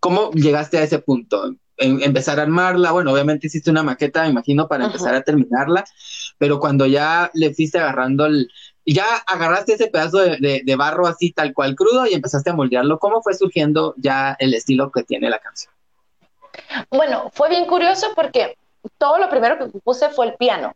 ¿Cómo 0.00 0.30
llegaste 0.30 0.78
a 0.78 0.82
ese 0.82 0.98
punto? 0.98 1.54
empezar 1.82 2.38
a 2.38 2.42
armarla, 2.42 2.92
bueno, 2.92 3.10
obviamente 3.10 3.46
hiciste 3.46 3.70
una 3.70 3.82
maqueta, 3.82 4.24
me 4.24 4.28
imagino, 4.28 4.68
para 4.68 4.84
empezar 4.84 5.14
a 5.14 5.22
terminarla, 5.22 5.82
pero 6.36 6.60
cuando 6.60 6.84
ya 6.84 7.30
le 7.32 7.54
fuiste 7.54 7.78
agarrando 7.78 8.26
el, 8.26 8.50
ya 8.84 9.06
agarraste 9.26 9.74
ese 9.74 9.86
pedazo 9.86 10.18
de, 10.18 10.62
de, 10.62 10.76
barro 10.76 11.06
así 11.06 11.32
tal 11.32 11.54
cual 11.54 11.74
crudo 11.74 12.06
y 12.06 12.12
empezaste 12.12 12.50
a 12.50 12.54
moldearlo, 12.54 12.98
¿cómo 12.98 13.22
fue 13.22 13.32
surgiendo 13.34 13.94
ya 13.96 14.36
el 14.38 14.52
estilo 14.52 14.90
que 14.90 15.04
tiene 15.04 15.30
la 15.30 15.38
canción? 15.38 15.72
Bueno, 16.90 17.30
fue 17.32 17.48
bien 17.48 17.66
curioso 17.66 18.08
porque 18.14 18.56
todo 18.98 19.18
lo 19.18 19.28
primero 19.28 19.58
que 19.58 19.66
puse 19.80 20.08
fue 20.10 20.26
el 20.26 20.34
piano, 20.34 20.72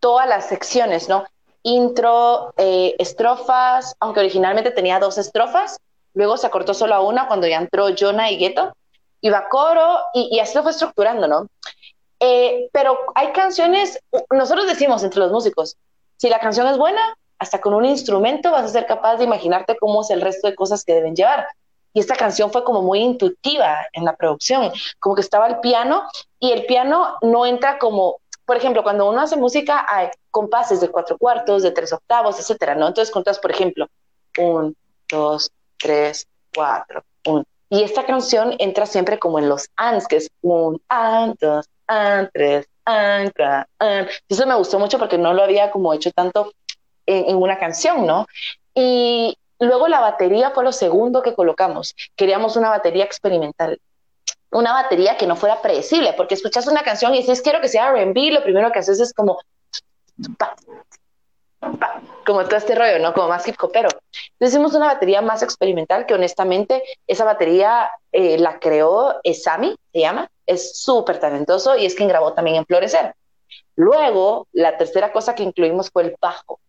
todas 0.00 0.28
las 0.28 0.46
secciones, 0.46 1.08
¿no? 1.08 1.24
Intro, 1.62 2.52
eh, 2.56 2.94
estrofas, 2.98 3.96
aunque 4.00 4.20
originalmente 4.20 4.70
tenía 4.70 4.98
dos 4.98 5.18
estrofas, 5.18 5.78
luego 6.12 6.36
se 6.36 6.46
acortó 6.46 6.74
solo 6.74 6.94
a 6.94 7.00
una 7.00 7.26
cuando 7.26 7.46
ya 7.46 7.58
entró 7.58 7.88
Jonah 7.98 8.30
y 8.30 8.38
Gueto, 8.38 8.74
iba 9.20 9.48
coro 9.48 9.98
y, 10.12 10.38
así 10.38 10.54
lo 10.54 10.62
fue 10.62 10.72
estructurando, 10.72 11.26
¿no? 11.26 11.48
Eh, 12.20 12.68
pero 12.72 12.98
hay 13.14 13.32
canciones, 13.32 13.98
nosotros 14.30 14.66
decimos 14.66 15.02
entre 15.02 15.20
los 15.20 15.32
músicos, 15.32 15.76
si 16.16 16.28
la 16.28 16.38
canción 16.38 16.66
es 16.66 16.78
buena, 16.78 17.00
hasta 17.38 17.60
con 17.60 17.74
un 17.74 17.84
instrumento 17.84 18.50
vas 18.50 18.64
a 18.64 18.68
ser 18.68 18.86
capaz 18.86 19.16
de 19.16 19.24
imaginarte 19.24 19.76
cómo 19.78 20.02
es 20.02 20.10
el 20.10 20.20
resto 20.20 20.48
de 20.48 20.54
cosas 20.54 20.84
que 20.84 20.94
deben 20.94 21.16
llevar. 21.16 21.46
Y 21.94 22.00
esta 22.00 22.16
canción 22.16 22.50
fue 22.50 22.64
como 22.64 22.82
muy 22.82 22.98
intuitiva 22.98 23.78
en 23.92 24.04
la 24.04 24.16
producción, 24.16 24.72
como 24.98 25.14
que 25.14 25.20
estaba 25.20 25.46
el 25.46 25.60
piano 25.60 26.02
y 26.40 26.50
el 26.50 26.66
piano 26.66 27.14
no 27.22 27.46
entra 27.46 27.78
como, 27.78 28.18
por 28.44 28.56
ejemplo, 28.56 28.82
cuando 28.82 29.08
uno 29.08 29.20
hace 29.20 29.36
música 29.36 29.86
hay 29.88 30.08
compases 30.32 30.80
de 30.80 30.90
cuatro 30.90 31.16
cuartos, 31.16 31.62
de 31.62 31.70
tres 31.70 31.92
octavos, 31.92 32.38
etcétera, 32.38 32.74
¿no? 32.74 32.88
Entonces 32.88 33.12
contas, 33.12 33.38
por 33.38 33.52
ejemplo, 33.52 33.86
un, 34.38 34.76
dos, 35.08 35.50
tres, 35.78 36.26
cuatro, 36.52 37.04
un. 37.26 37.44
Y 37.70 37.84
esta 37.84 38.04
canción 38.04 38.54
entra 38.58 38.86
siempre 38.86 39.18
como 39.20 39.38
en 39.38 39.48
los 39.48 39.68
ans, 39.76 40.08
que 40.08 40.16
es 40.16 40.28
un, 40.42 40.82
an, 40.88 41.36
dos, 41.40 41.66
an, 41.86 42.28
tres, 42.34 42.66
an, 42.84 43.32
an. 43.78 44.08
Eso 44.28 44.46
me 44.46 44.56
gustó 44.56 44.80
mucho 44.80 44.98
porque 44.98 45.16
no 45.16 45.32
lo 45.32 45.44
había 45.44 45.70
como 45.70 45.94
hecho 45.94 46.10
tanto 46.10 46.52
en, 47.06 47.30
en 47.30 47.36
una 47.36 47.56
canción, 47.56 48.04
¿no? 48.04 48.26
Y, 48.74 49.38
Luego 49.64 49.88
la 49.88 50.00
batería 50.00 50.50
fue 50.50 50.64
lo 50.64 50.72
segundo 50.72 51.22
que 51.22 51.34
colocamos. 51.34 51.94
Queríamos 52.16 52.56
una 52.56 52.70
batería 52.70 53.04
experimental. 53.04 53.80
Una 54.50 54.72
batería 54.72 55.16
que 55.16 55.26
no 55.26 55.36
fuera 55.36 55.62
predecible, 55.62 56.12
porque 56.12 56.34
escuchas 56.34 56.66
una 56.66 56.82
canción 56.82 57.14
y 57.14 57.18
dices, 57.18 57.42
quiero 57.42 57.60
que 57.60 57.68
sea 57.68 57.90
RB, 57.90 58.32
lo 58.32 58.42
primero 58.42 58.70
que 58.70 58.78
haces 58.78 59.00
es 59.00 59.12
como, 59.12 59.38
como 62.24 62.44
todo 62.44 62.56
este 62.56 62.74
rollo, 62.74 62.98
¿no? 63.00 63.12
Como 63.14 63.28
más 63.28 63.48
hip 63.48 63.56
hopero. 63.60 63.88
Hicimos 64.38 64.74
una 64.74 64.86
batería 64.86 65.22
más 65.22 65.42
experimental 65.42 66.06
que 66.06 66.14
honestamente 66.14 66.82
esa 67.06 67.24
batería 67.24 67.90
eh, 68.12 68.38
la 68.38 68.58
creó 68.60 69.20
Sami, 69.34 69.74
se 69.92 70.00
llama, 70.00 70.28
es 70.46 70.78
súper 70.78 71.18
talentoso 71.18 71.76
y 71.76 71.86
es 71.86 71.94
quien 71.94 72.08
grabó 72.08 72.34
también 72.34 72.56
en 72.56 72.66
Florecer. 72.66 73.14
Luego, 73.76 74.46
la 74.52 74.76
tercera 74.76 75.10
cosa 75.10 75.34
que 75.34 75.42
incluimos 75.42 75.90
fue 75.90 76.04
el 76.04 76.16
bajo. 76.20 76.60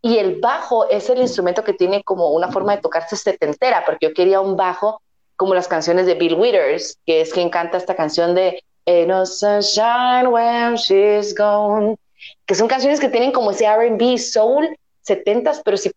Y 0.00 0.18
el 0.18 0.40
bajo 0.40 0.88
es 0.88 1.10
el 1.10 1.18
instrumento 1.18 1.64
que 1.64 1.72
tiene 1.72 2.04
como 2.04 2.30
una 2.30 2.52
forma 2.52 2.76
de 2.76 2.82
tocarse 2.82 3.16
setentera, 3.16 3.84
porque 3.84 4.08
yo 4.08 4.14
quería 4.14 4.40
un 4.40 4.56
bajo 4.56 5.02
como 5.36 5.54
las 5.54 5.68
canciones 5.68 6.06
de 6.06 6.14
Bill 6.14 6.34
Withers, 6.34 6.98
que 7.04 7.20
es 7.20 7.32
quien 7.32 7.50
canta 7.50 7.78
esta 7.78 7.94
canción 7.94 8.34
de 8.34 8.62
No 9.06 9.26
Sunshine 9.26 10.28
When 10.28 10.74
She's 10.76 11.34
Gone, 11.34 11.96
que 12.46 12.54
son 12.54 12.68
canciones 12.68 13.00
que 13.00 13.08
tienen 13.08 13.32
como 13.32 13.50
ese 13.50 13.66
RB, 13.66 14.18
soul, 14.18 14.76
setentas, 15.02 15.62
pero 15.64 15.76
si 15.76 15.90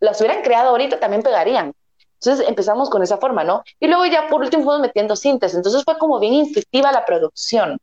las 0.00 0.20
hubieran 0.20 0.42
creado 0.42 0.70
ahorita 0.70 1.00
también 1.00 1.22
pegarían. 1.22 1.72
Entonces 2.20 2.48
empezamos 2.48 2.90
con 2.90 3.02
esa 3.02 3.18
forma, 3.18 3.44
¿no? 3.44 3.62
Y 3.78 3.86
luego 3.86 4.06
ya 4.06 4.26
por 4.28 4.40
último 4.40 4.64
fuimos 4.64 4.80
metiendo 4.80 5.14
cintas, 5.14 5.54
entonces 5.54 5.84
fue 5.84 5.98
como 5.98 6.18
bien 6.18 6.34
intuitiva 6.34 6.90
la 6.90 7.04
producción. 7.04 7.78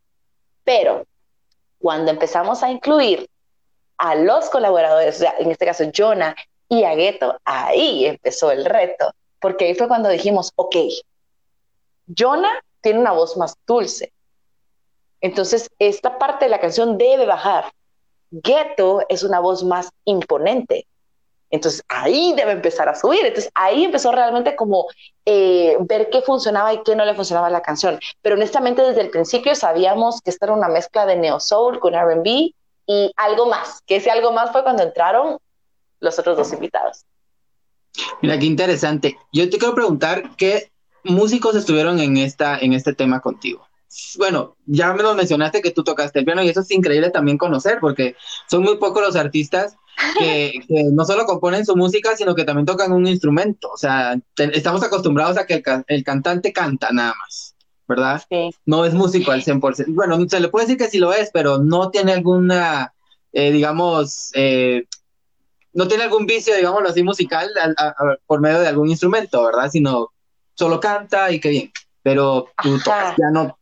Pero 0.64 1.06
cuando 1.78 2.10
empezamos 2.10 2.62
a 2.62 2.70
incluir 2.70 3.28
a 3.98 4.14
los 4.14 4.50
colaboradores, 4.50 5.22
en 5.38 5.50
este 5.50 5.66
caso 5.66 5.84
Jonah 5.94 6.34
y 6.68 6.84
a 6.84 6.94
Gueto, 6.94 7.38
ahí 7.44 8.06
empezó 8.06 8.50
el 8.50 8.64
reto, 8.64 9.12
porque 9.40 9.66
ahí 9.66 9.74
fue 9.74 9.88
cuando 9.88 10.08
dijimos, 10.08 10.52
ok, 10.56 10.76
Jonah 12.16 12.62
tiene 12.80 13.00
una 13.00 13.12
voz 13.12 13.36
más 13.36 13.56
dulce, 13.66 14.12
entonces 15.20 15.70
esta 15.78 16.18
parte 16.18 16.44
de 16.44 16.50
la 16.50 16.60
canción 16.60 16.98
debe 16.98 17.26
bajar. 17.26 17.72
Gueto 18.30 19.02
es 19.08 19.22
una 19.22 19.40
voz 19.40 19.64
más 19.64 19.90
imponente, 20.04 20.86
entonces 21.50 21.82
ahí 21.88 22.34
debe 22.36 22.52
empezar 22.52 22.88
a 22.88 22.94
subir. 22.94 23.24
Entonces 23.24 23.50
ahí 23.54 23.84
empezó 23.84 24.12
realmente 24.12 24.56
como 24.56 24.86
eh, 25.24 25.76
ver 25.80 26.10
qué 26.10 26.22
funcionaba 26.22 26.72
y 26.74 26.82
qué 26.82 26.96
no 26.96 27.04
le 27.04 27.14
funcionaba 27.14 27.46
a 27.46 27.50
la 27.50 27.62
canción. 27.62 27.98
Pero 28.22 28.36
honestamente 28.36 28.82
desde 28.82 29.02
el 29.02 29.10
principio 29.10 29.54
sabíamos 29.54 30.20
que 30.20 30.30
esta 30.30 30.46
era 30.46 30.54
una 30.54 30.68
mezcla 30.68 31.06
de 31.06 31.16
neo 31.16 31.40
soul 31.40 31.78
con 31.78 31.94
R&B 31.94 32.54
y 32.86 33.12
algo 33.16 33.46
más, 33.46 33.82
que 33.86 33.96
ese 33.96 34.10
algo 34.10 34.32
más 34.32 34.52
fue 34.52 34.62
cuando 34.62 34.82
entraron 34.82 35.38
los 36.00 36.18
otros 36.18 36.36
dos 36.36 36.52
invitados. 36.52 37.04
Mira, 38.22 38.38
qué 38.38 38.46
interesante. 38.46 39.16
Yo 39.32 39.48
te 39.48 39.58
quiero 39.58 39.74
preguntar 39.74 40.36
qué 40.36 40.70
músicos 41.04 41.56
estuvieron 41.56 41.98
en, 42.00 42.16
esta, 42.16 42.58
en 42.58 42.72
este 42.72 42.94
tema 42.94 43.20
contigo. 43.20 43.66
Bueno, 44.18 44.56
ya 44.66 44.92
me 44.92 45.02
lo 45.02 45.14
mencionaste 45.14 45.62
que 45.62 45.70
tú 45.70 45.82
tocaste 45.82 46.18
el 46.18 46.24
piano 46.24 46.42
y 46.42 46.48
eso 46.48 46.60
es 46.60 46.70
increíble 46.70 47.10
también 47.10 47.38
conocer 47.38 47.78
porque 47.80 48.14
son 48.48 48.62
muy 48.62 48.76
pocos 48.76 49.02
los 49.02 49.16
artistas 49.16 49.76
que, 50.18 50.52
no 50.92 51.04
solo 51.04 51.24
componen 51.24 51.64
su 51.64 51.76
música, 51.76 52.16
sino 52.16 52.34
que 52.34 52.44
también 52.44 52.66
tocan 52.66 52.92
un 52.92 53.06
instrumento. 53.06 53.70
O 53.70 53.76
sea, 53.76 54.16
estamos 54.36 54.82
acostumbrados 54.82 55.38
a 55.38 55.46
que 55.46 55.62
el, 55.86 56.04
cantante 56.04 56.52
canta 56.52 56.90
nada 56.92 57.14
más, 57.18 57.55
¿verdad? 57.86 58.22
Sí. 58.28 58.50
No 58.64 58.84
es 58.84 58.94
músico 58.94 59.30
al 59.30 59.42
100%. 59.42 59.86
Bueno, 59.88 60.18
se 60.28 60.40
le 60.40 60.48
puede 60.48 60.66
decir 60.66 60.78
que 60.78 60.90
sí 60.90 60.98
lo 60.98 61.12
es, 61.12 61.30
pero 61.32 61.58
no 61.58 61.90
tiene 61.90 62.12
alguna, 62.12 62.92
eh, 63.32 63.50
digamos, 63.50 64.30
eh, 64.34 64.84
no 65.72 65.86
tiene 65.88 66.04
algún 66.04 66.26
vicio, 66.26 66.56
digámoslo 66.56 66.88
así, 66.88 67.02
musical 67.02 67.50
por 68.26 68.40
medio 68.40 68.60
de 68.60 68.68
algún 68.68 68.88
instrumento, 68.88 69.44
¿verdad? 69.44 69.70
Sino 69.70 70.10
solo 70.54 70.80
canta 70.80 71.30
y 71.30 71.38
qué 71.38 71.50
bien. 71.50 71.72
Pero 72.02 72.48
tú 72.62 72.78
tocas 72.78 73.14
piano, 73.14 73.58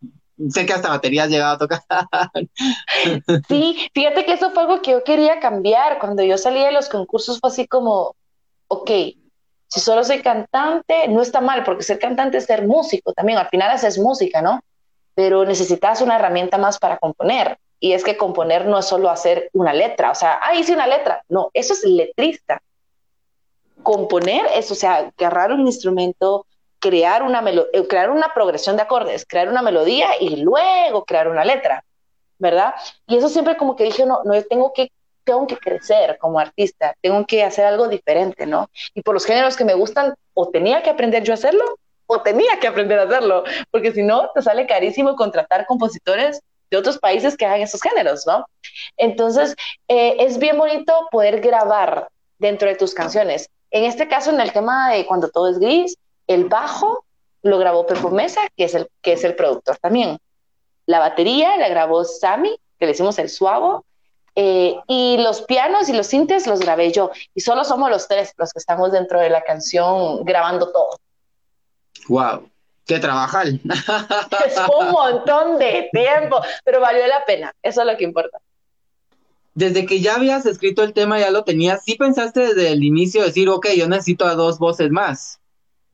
sé 0.51 0.67
que 0.67 0.73
hasta 0.73 0.91
batería 0.91 1.25
has 1.25 1.31
llegado 1.31 1.55
a 1.55 1.59
tocar. 1.59 1.83
Sí, 3.49 3.89
fíjate 3.93 4.25
que 4.25 4.33
eso 4.35 4.51
fue 4.51 4.63
algo 4.63 4.83
que 4.83 4.93
yo 4.93 5.05
quería 5.05 5.41
cambiar. 5.41 5.99
Cuando 5.99 6.23
yo 6.23 6.39
salí 6.39 6.61
de 6.61 6.73
los 6.73 6.89
concursos 6.89 7.41
fue 7.41 7.51
así 7.51 7.67
como, 7.67 8.15
ok, 8.69 8.91
si 9.75 9.81
solo 9.81 10.05
soy 10.05 10.23
cantante, 10.23 11.09
no 11.09 11.21
está 11.21 11.41
mal, 11.41 11.65
porque 11.65 11.83
ser 11.83 11.99
cantante 11.99 12.39
es 12.39 12.45
ser 12.45 12.65
músico 12.65 13.13
también. 13.13 13.39
Al 13.41 13.49
final 13.49 13.73
haces 13.73 13.99
música, 13.99 14.41
¿no? 14.41 14.61
Pero 15.17 15.45
necesitas 15.45 16.01
una 16.01 16.15
herramienta 16.15 16.59
más 16.59 16.79
para 16.79 16.97
componer. 16.99 17.59
Y 17.81 17.93
es 17.93 18.05
que 18.05 18.17
componer 18.17 18.67
no 18.67 18.79
es 18.79 18.87
solo 18.87 19.11
hacer 19.11 19.51
una 19.53 19.75
letra, 19.75 20.13
o 20.13 20.15
sea, 20.15 20.39
ah, 20.41 20.55
hice 20.55 20.75
una 20.75 20.87
letra. 20.87 21.25
No, 21.29 21.51
eso 21.53 21.73
es 21.73 21.83
letrista. 21.83 22.63
Componer 23.83 24.47
es, 24.55 24.71
o 24.71 24.77
sea, 24.77 25.11
agarrar 25.19 25.51
un 25.51 25.67
instrumento, 25.67 26.47
crear 26.79 27.25
una, 27.25 27.43
eh, 27.51 27.89
crear 27.89 28.11
una 28.11 28.33
progresión 28.33 28.77
de 28.77 28.83
acordes, 28.83 29.27
crear 29.27 29.49
una 29.49 29.61
melodía 29.61 30.11
y 30.21 30.37
luego 30.37 31.05
crear 31.05 31.27
una 31.27 31.45
letra, 31.45 31.85
¿verdad? 32.39 32.77
Y 33.09 33.17
eso 33.17 33.29
siempre 33.29 33.57
como 33.57 33.75
que 33.75 33.83
dije, 33.83 34.07
no, 34.07 34.21
no, 34.23 34.37
yo 34.37 34.47
tengo 34.47 34.73
que, 34.73 34.93
tengo 35.25 35.47
que 35.47 35.57
crecer 35.57 36.19
como 36.19 36.39
artista, 36.39 36.95
tengo 37.01 37.25
que 37.27 37.43
hacer 37.43 37.65
algo 37.65 37.89
diferente, 37.89 38.47
¿no? 38.47 38.71
Y 38.95 39.03
por 39.03 39.15
los 39.15 39.25
géneros 39.25 39.57
que 39.57 39.65
me 39.65 39.75
gustan, 39.75 40.15
o 40.35 40.49
tenía 40.51 40.83
que 40.83 40.91
aprender 40.91 41.25
yo 41.25 41.33
a 41.33 41.35
hacerlo, 41.35 41.79
o 42.07 42.23
tenía 42.23 42.59
que 42.61 42.67
aprender 42.67 42.99
a 42.99 43.05
hacerlo, 43.05 43.45
porque 43.71 43.93
si 43.93 44.03
no, 44.03 44.31
te 44.35 44.43
sale 44.43 44.67
carísimo 44.67 45.17
contratar 45.17 45.67
compositores 45.67 46.41
de 46.71 46.77
otros 46.77 46.99
países 46.99 47.37
que 47.37 47.47
hagan 47.47 47.63
esos 47.63 47.81
géneros, 47.81 48.27
¿no? 48.27 48.45
Entonces, 48.97 49.55
eh, 49.89 50.17
es 50.21 50.39
bien 50.39 50.59
bonito 50.59 50.93
poder 51.11 51.41
grabar 51.41 52.09
dentro 52.39 52.69
de 52.69 52.77
tus 52.77 52.95
canciones. 52.95 53.49
En 53.71 53.85
este 53.85 54.09
caso, 54.09 54.31
en 54.31 54.41
el 54.41 54.53
tema 54.53 54.93
de 54.93 55.07
Cuando 55.07 55.29
todo 55.29 55.49
es 55.49 55.59
gris, 55.59 55.97
el 56.27 56.45
bajo 56.47 57.05
lo 57.43 57.59
grabó 57.59 57.87
Pepo 57.87 58.11
Mesa, 58.11 58.41
que 58.57 58.65
es 58.65 58.75
el, 58.75 58.89
que 59.03 59.13
es 59.13 59.25
el 59.25 59.37
productor 59.37 59.77
también. 59.79 60.19
La 60.87 60.99
batería 60.99 61.57
la 61.57 61.69
grabó 61.69 62.05
Sammy, 62.05 62.57
que 62.79 62.87
le 62.87 62.93
hicimos 62.93 63.19
el 63.19 63.29
suavo, 63.29 63.85
eh, 64.37 64.77
y 64.89 65.17
los 65.19 65.43
pianos 65.43 65.89
y 65.89 65.93
los 65.93 66.07
sintes 66.07 66.47
los 66.47 66.61
grabé 66.61 66.93
yo. 66.93 67.11
Y 67.35 67.41
solo 67.41 67.65
somos 67.65 67.91
los 67.91 68.09
tres 68.09 68.33
los 68.37 68.53
que 68.53 68.59
estamos 68.59 68.93
dentro 68.93 69.21
de 69.21 69.31
la 69.31 69.43
canción 69.43 70.25
grabando 70.25 70.71
todo. 70.73 70.99
¡Wow! 72.09 72.49
¡Qué 72.87 72.99
trabajar! 72.99 73.47
es 74.47 74.57
un 74.79 74.91
montón 74.91 75.59
de 75.59 75.89
tiempo, 75.93 76.41
pero 76.65 76.81
valió 76.81 77.07
la 77.07 77.25
pena. 77.25 77.53
Eso 77.63 77.81
es 77.83 77.87
lo 77.87 77.97
que 77.97 78.05
importa. 78.05 78.39
Desde 79.55 79.87
que 79.87 80.01
ya 80.01 80.17
habías 80.17 80.47
escrito 80.47 80.83
el 80.83 80.93
tema, 80.93 81.21
ya 81.21 81.31
lo 81.31 81.45
tenías, 81.45 81.85
¿sí 81.85 81.95
pensaste 81.95 82.41
desde 82.41 82.73
el 82.73 82.83
inicio 82.83 83.23
decir, 83.23 83.49
ok, 83.49 83.69
yo 83.77 83.89
necesito 83.89 84.27
a 84.27 84.35
dos 84.35 84.59
voces 84.59 84.91
más? 84.91 85.41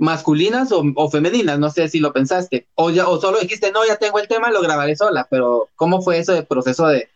masculinas 0.01 0.73
o, 0.73 1.11
femeninas, 1.11 1.59
no 1.59 1.69
sé 1.69 1.87
si 1.89 2.01
lo 2.01 2.15
pensaste, 2.15 2.67
o, 2.75 2.89
ya, 2.89 3.07
o 3.07 3.21
solo 3.21 3.39
dijiste, 3.39 3.71
no, 3.71 3.87
ya 3.87 3.97
tengo 3.97 4.19
el 4.19 4.29
tema, 4.29 4.51
lo 4.51 4.63
grabaré 4.63 4.97
sola, 4.97 5.27
pero 5.31 5.69
¿cómo 5.77 6.01
fue 6.01 6.19
ese 6.19 6.43
proceso 6.43 6.87
de, 6.87 7.11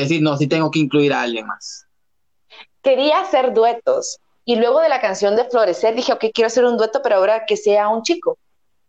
decir, 0.00 0.22
no, 0.22 0.36
sí 0.36 0.46
tengo 0.46 0.70
que 0.70 0.78
incluir 0.78 1.12
a 1.12 1.22
alguien 1.22 1.46
más? 1.46 1.86
Quería 2.82 3.20
hacer 3.20 3.52
duetos 3.54 4.18
y 4.44 4.56
luego 4.56 4.80
de 4.80 4.88
la 4.88 5.00
canción 5.00 5.36
de 5.36 5.44
Florecer 5.44 5.94
dije, 5.94 6.12
ok, 6.12 6.26
quiero 6.34 6.46
hacer 6.46 6.64
un 6.64 6.76
dueto, 6.76 7.00
pero 7.02 7.16
ahora 7.16 7.44
que 7.46 7.56
sea 7.56 7.88
un 7.88 8.02
chico, 8.02 8.38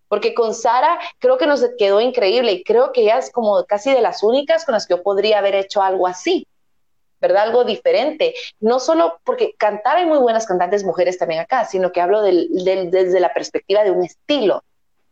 porque 0.07 0.33
con 0.33 0.53
Sara 0.53 0.99
creo 1.19 1.37
que 1.37 1.45
nos 1.45 1.63
quedó 1.77 2.01
increíble 2.01 2.51
y 2.53 2.63
creo 2.63 2.91
que 2.91 3.01
ella 3.01 3.19
es 3.19 3.31
como 3.31 3.63
casi 3.65 3.91
de 3.91 4.01
las 4.01 4.23
únicas 4.23 4.65
con 4.65 4.73
las 4.73 4.87
que 4.87 4.95
yo 4.95 5.03
podría 5.03 5.39
haber 5.39 5.55
hecho 5.55 5.81
algo 5.81 6.07
así. 6.07 6.47
¿verdad? 7.23 7.43
Algo 7.43 7.63
diferente. 7.63 8.35
No 8.59 8.81
solo 8.81 9.21
porque 9.23 9.55
cantar 9.57 9.95
hay 9.95 10.05
muy 10.05 10.17
buenas 10.17 10.45
cantantes 10.45 10.83
mujeres 10.83 11.17
también 11.17 11.39
acá, 11.39 11.63
sino 11.63 11.93
que 11.93 12.01
hablo 12.01 12.21
desde 12.21 13.19
la 13.21 13.33
perspectiva 13.33 13.81
de 13.85 13.91
un 13.91 14.03
estilo, 14.03 14.61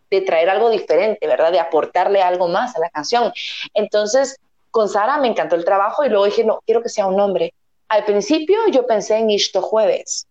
de 0.10 0.20
traer 0.20 0.50
algo 0.50 0.70
diferente, 0.70 1.26
¿verdad? 1.26 1.54
De 1.54 1.62
aportarle 1.62 2.22
algo 2.22 2.50
más 2.50 2.76
a 2.76 2.80
la 2.80 2.90
canción. 2.90 3.32
Entonces, 3.74 4.38
con 4.72 4.90
Sara 4.90 5.18
me 5.18 5.28
encantó 5.28 5.56
el 5.56 5.66
trabajo 5.66 6.04
y 6.04 6.10
luego 6.10 6.26
dije, 6.26 6.44
no, 6.44 6.60
quiero 6.66 6.82
que 6.82 6.90
sea 6.90 7.06
un 7.06 7.20
hombre. 7.20 7.54
Al 7.90 8.06
principio 8.06 8.60
yo 8.72 8.88
pensé 8.88 9.18
en 9.18 9.30
Ishto 9.30 9.62
Jueves. 9.62 10.28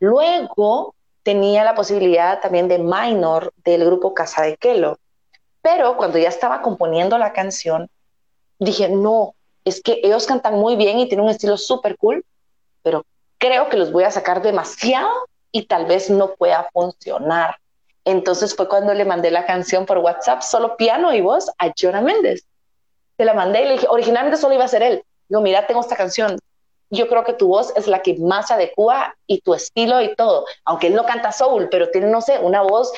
Luego 0.00 0.94
tenía 1.22 1.64
la 1.64 1.74
posibilidad 1.74 2.40
también 2.40 2.68
de 2.68 2.78
Minor 2.78 3.52
del 3.64 3.84
grupo 3.84 4.14
Casa 4.14 4.42
de 4.42 4.56
Kelo. 4.56 4.98
Pero 5.62 5.96
cuando 5.96 6.18
ya 6.18 6.28
estaba 6.28 6.62
componiendo 6.62 7.18
la 7.18 7.32
canción, 7.32 7.88
dije, 8.58 8.88
no, 8.88 9.34
es 9.64 9.82
que 9.82 10.00
ellos 10.02 10.26
cantan 10.26 10.54
muy 10.54 10.76
bien 10.76 10.98
y 10.98 11.08
tienen 11.08 11.26
un 11.26 11.30
estilo 11.30 11.56
súper 11.56 11.96
cool, 11.96 12.24
pero 12.82 13.04
creo 13.38 13.68
que 13.68 13.76
los 13.76 13.92
voy 13.92 14.04
a 14.04 14.10
sacar 14.10 14.42
demasiado 14.42 15.10
y 15.52 15.66
tal 15.66 15.86
vez 15.86 16.10
no 16.10 16.34
pueda 16.34 16.68
funcionar. 16.72 17.56
Entonces 18.04 18.56
fue 18.56 18.68
cuando 18.68 18.94
le 18.94 19.04
mandé 19.04 19.30
la 19.30 19.44
canción 19.46 19.84
por 19.84 19.98
WhatsApp, 19.98 20.42
solo 20.42 20.76
piano 20.76 21.14
y 21.14 21.20
voz, 21.20 21.50
a 21.58 21.72
Jonah 21.78 22.00
Méndez. 22.00 22.46
Se 23.18 23.24
la 23.24 23.34
mandé 23.34 23.62
y 23.62 23.64
le 23.66 23.72
dije, 23.72 23.86
originalmente 23.90 24.38
solo 24.38 24.54
iba 24.54 24.64
a 24.64 24.68
ser 24.68 24.82
él. 24.82 25.02
Digo, 25.28 25.42
mira, 25.42 25.66
tengo 25.66 25.80
esta 25.80 25.96
canción. 25.96 26.38
Yo 26.88 27.08
creo 27.08 27.24
que 27.24 27.34
tu 27.34 27.48
voz 27.48 27.72
es 27.76 27.86
la 27.86 28.00
que 28.00 28.16
más 28.16 28.50
adecua 28.50 29.14
y 29.26 29.40
tu 29.40 29.52
estilo 29.52 30.00
y 30.00 30.14
todo. 30.14 30.46
Aunque 30.64 30.86
él 30.86 30.94
no 30.94 31.04
canta 31.04 31.32
soul, 31.32 31.68
pero 31.70 31.90
tiene, 31.90 32.06
no 32.06 32.22
sé, 32.22 32.38
una 32.38 32.62
voz 32.62 32.90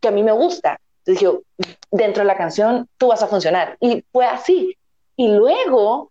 que 0.00 0.08
a 0.08 0.10
mí 0.10 0.22
me 0.22 0.32
gusta. 0.32 0.78
Entonces 1.04 1.42
dije, 1.56 1.76
dentro 1.90 2.22
de 2.22 2.26
la 2.26 2.36
canción 2.36 2.88
tú 2.98 3.08
vas 3.08 3.22
a 3.22 3.28
funcionar. 3.28 3.78
Y 3.80 4.04
fue 4.12 4.26
así. 4.26 4.76
Y 5.16 5.28
luego, 5.28 6.10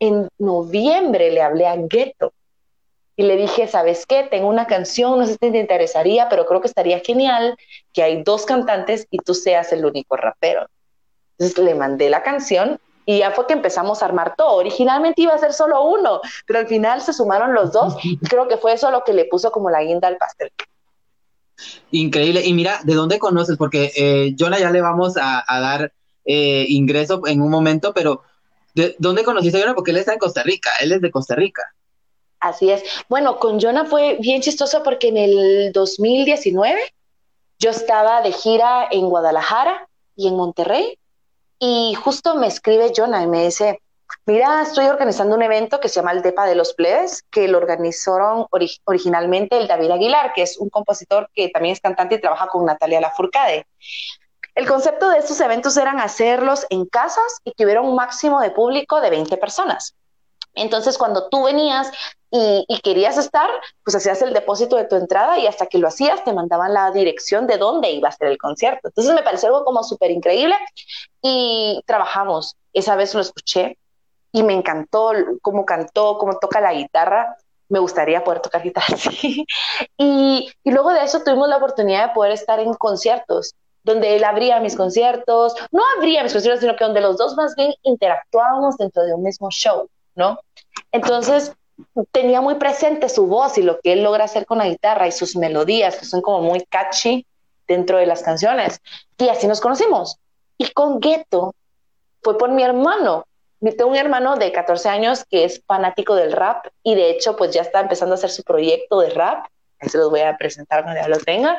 en 0.00 0.28
noviembre, 0.38 1.30
le 1.30 1.40
hablé 1.40 1.66
a 1.66 1.76
Ghetto 1.76 2.32
y 3.16 3.24
le 3.24 3.36
dije, 3.36 3.66
¿sabes 3.66 4.06
qué? 4.06 4.24
Tengo 4.24 4.48
una 4.48 4.66
canción, 4.66 5.18
no 5.18 5.26
sé 5.26 5.32
si 5.32 5.38
te 5.38 5.58
interesaría, 5.58 6.28
pero 6.28 6.46
creo 6.46 6.60
que 6.60 6.68
estaría 6.68 7.00
genial 7.00 7.56
que 7.92 8.02
hay 8.02 8.22
dos 8.22 8.46
cantantes 8.46 9.06
y 9.10 9.18
tú 9.18 9.34
seas 9.34 9.72
el 9.72 9.84
único 9.84 10.16
rapero. 10.16 10.66
Entonces 11.32 11.64
le 11.64 11.74
mandé 11.74 12.10
la 12.10 12.22
canción 12.22 12.80
y 13.08 13.20
ya 13.20 13.30
fue 13.30 13.46
que 13.46 13.54
empezamos 13.54 14.02
a 14.02 14.04
armar 14.04 14.34
todo. 14.36 14.56
Originalmente 14.56 15.22
iba 15.22 15.32
a 15.32 15.38
ser 15.38 15.54
solo 15.54 15.82
uno, 15.82 16.20
pero 16.46 16.58
al 16.58 16.66
final 16.66 17.00
se 17.00 17.14
sumaron 17.14 17.54
los 17.54 17.72
dos 17.72 17.96
y 18.04 18.18
creo 18.28 18.48
que 18.48 18.58
fue 18.58 18.74
eso 18.74 18.90
lo 18.90 19.02
que 19.02 19.14
le 19.14 19.24
puso 19.24 19.50
como 19.50 19.70
la 19.70 19.82
guinda 19.82 20.08
al 20.08 20.18
pastel. 20.18 20.52
Increíble. 21.90 22.44
Y 22.44 22.52
mira, 22.52 22.80
¿de 22.84 22.92
dónde 22.92 23.18
conoces? 23.18 23.56
Porque 23.56 23.92
eh, 23.96 24.36
Jonah 24.38 24.58
ya 24.58 24.70
le 24.70 24.82
vamos 24.82 25.14
a, 25.16 25.42
dar 25.48 25.90
eh, 26.26 26.66
ingreso 26.68 27.22
en 27.26 27.40
un 27.40 27.48
momento, 27.48 27.94
pero 27.94 28.24
dónde 28.98 29.24
conociste 29.24 29.56
a 29.56 29.62
Jonah? 29.62 29.74
Porque 29.74 29.92
él 29.92 29.96
está 29.96 30.12
en 30.12 30.18
Costa 30.18 30.42
Rica, 30.42 30.68
él 30.82 30.92
es 30.92 31.00
de 31.00 31.10
Costa 31.10 31.34
Rica. 31.34 31.62
Así 32.40 32.70
es. 32.70 32.84
Bueno, 33.08 33.38
con 33.38 33.58
Jonah 33.58 33.86
fue 33.86 34.18
bien 34.20 34.42
chistoso 34.42 34.82
porque 34.82 35.08
en 35.08 35.16
el 35.16 35.72
2019 35.72 36.78
yo 37.58 37.70
estaba 37.70 38.20
de 38.20 38.32
gira 38.32 38.86
en 38.90 39.08
Guadalajara 39.08 39.88
y 40.14 40.28
en 40.28 40.36
Monterrey 40.36 40.98
y 41.58 41.94
justo 41.94 42.34
me 42.36 42.46
escribe 42.46 42.92
Jonah 42.94 43.22
y 43.22 43.26
me 43.26 43.44
dice, 43.44 43.80
mira, 44.26 44.62
estoy 44.62 44.86
organizando 44.86 45.34
un 45.34 45.42
evento 45.42 45.80
que 45.80 45.88
se 45.88 45.96
llama 45.96 46.12
el 46.12 46.22
Depa 46.22 46.46
de 46.46 46.54
los 46.54 46.74
Plebes, 46.74 47.24
que 47.30 47.48
lo 47.48 47.58
organizaron 47.58 48.46
originalmente 48.84 49.58
el 49.58 49.66
David 49.66 49.90
Aguilar, 49.90 50.32
que 50.34 50.42
es 50.42 50.58
un 50.58 50.70
compositor 50.70 51.28
que 51.34 51.48
también 51.48 51.72
es 51.72 51.80
cantante 51.80 52.16
y 52.16 52.20
trabaja 52.20 52.46
con 52.46 52.64
Natalia 52.64 53.00
Lafourcade. 53.00 53.66
El 54.54 54.66
concepto 54.66 55.08
de 55.10 55.18
estos 55.18 55.40
eventos 55.40 55.76
eran 55.76 56.00
hacerlos 56.00 56.66
en 56.70 56.86
casas 56.86 57.40
y 57.44 57.52
que 57.52 57.64
hubiera 57.64 57.80
un 57.80 57.94
máximo 57.94 58.40
de 58.40 58.50
público 58.50 59.00
de 59.00 59.10
20 59.10 59.36
personas. 59.36 59.94
Entonces, 60.54 60.98
cuando 60.98 61.28
tú 61.28 61.44
venías 61.44 61.90
y, 62.30 62.80
querías 62.82 63.16
estar, 63.16 63.48
pues 63.82 63.96
hacías 63.96 64.20
el 64.22 64.34
depósito 64.34 64.76
de 64.76 64.84
tu 64.84 64.96
entrada 64.96 65.38
y 65.38 65.46
hasta 65.46 65.66
que 65.66 65.78
lo 65.78 65.88
hacías 65.88 66.24
te 66.24 66.32
mandaban 66.32 66.74
la 66.74 66.90
dirección 66.90 67.46
de 67.46 67.56
dónde 67.56 67.90
iba 67.90 68.08
a 68.08 68.12
ser 68.12 68.28
el 68.28 68.38
concierto. 68.38 68.88
Entonces 68.88 69.14
me 69.14 69.22
pareció 69.22 69.48
algo 69.48 69.64
como 69.64 69.82
súper 69.82 70.10
increíble 70.10 70.56
y 71.22 71.82
trabajamos. 71.86 72.56
Esa 72.72 72.96
vez 72.96 73.14
lo 73.14 73.20
escuché 73.20 73.78
y 74.32 74.42
me 74.42 74.52
encantó 74.52 75.12
cómo 75.40 75.64
cantó, 75.64 76.18
cómo 76.18 76.38
toca 76.38 76.60
la 76.60 76.74
guitarra. 76.74 77.36
Me 77.68 77.78
gustaría 77.78 78.24
poder 78.24 78.40
tocar 78.40 78.62
guitarra 78.62 78.86
así. 78.94 79.46
Y, 79.96 80.50
y 80.64 80.70
luego 80.70 80.92
de 80.92 81.04
eso 81.04 81.22
tuvimos 81.22 81.48
la 81.48 81.56
oportunidad 81.56 82.08
de 82.08 82.14
poder 82.14 82.32
estar 82.32 82.60
en 82.60 82.74
conciertos 82.74 83.54
donde 83.84 84.16
él 84.16 84.24
abría 84.24 84.60
mis 84.60 84.76
conciertos, 84.76 85.54
no 85.70 85.82
abría 85.96 86.22
mis 86.22 86.32
conciertos, 86.32 86.60
sino 86.60 86.76
que 86.76 86.84
donde 86.84 87.00
los 87.00 87.16
dos 87.16 87.36
más 87.36 87.54
bien 87.56 87.72
interactuábamos 87.84 88.76
dentro 88.76 89.02
de 89.02 89.14
un 89.14 89.22
mismo 89.22 89.50
show, 89.50 89.88
¿no? 90.14 90.38
Entonces, 90.92 91.54
tenía 92.12 92.40
muy 92.40 92.56
presente 92.56 93.08
su 93.08 93.26
voz 93.26 93.58
y 93.58 93.62
lo 93.62 93.80
que 93.80 93.92
él 93.92 94.02
logra 94.02 94.24
hacer 94.24 94.46
con 94.46 94.58
la 94.58 94.68
guitarra 94.68 95.06
y 95.06 95.12
sus 95.12 95.36
melodías, 95.36 95.96
que 95.96 96.04
son 96.04 96.22
como 96.22 96.42
muy 96.42 96.64
catchy 96.64 97.26
dentro 97.66 97.98
de 97.98 98.06
las 98.06 98.22
canciones. 98.22 98.80
Y 99.16 99.28
así 99.28 99.46
nos 99.46 99.60
conocimos. 99.60 100.18
Y 100.56 100.70
con 100.70 101.00
Ghetto 101.00 101.54
fue 102.22 102.36
por 102.38 102.50
mi 102.50 102.62
hermano. 102.62 103.24
Tengo 103.60 103.90
un 103.90 103.96
hermano 103.96 104.36
de 104.36 104.52
14 104.52 104.88
años 104.88 105.24
que 105.28 105.44
es 105.44 105.62
fanático 105.66 106.14
del 106.14 106.32
rap 106.32 106.66
y 106.82 106.94
de 106.94 107.10
hecho 107.10 107.36
pues 107.36 107.52
ya 107.52 107.62
está 107.62 107.80
empezando 107.80 108.14
a 108.14 108.18
hacer 108.18 108.30
su 108.30 108.42
proyecto 108.42 109.00
de 109.00 109.10
rap. 109.10 109.46
Ahí 109.80 109.88
se 109.88 109.98
los 109.98 110.10
voy 110.10 110.20
a 110.20 110.36
presentar 110.36 110.82
cuando 110.82 111.00
ya 111.00 111.08
lo 111.08 111.18
tenga. 111.18 111.56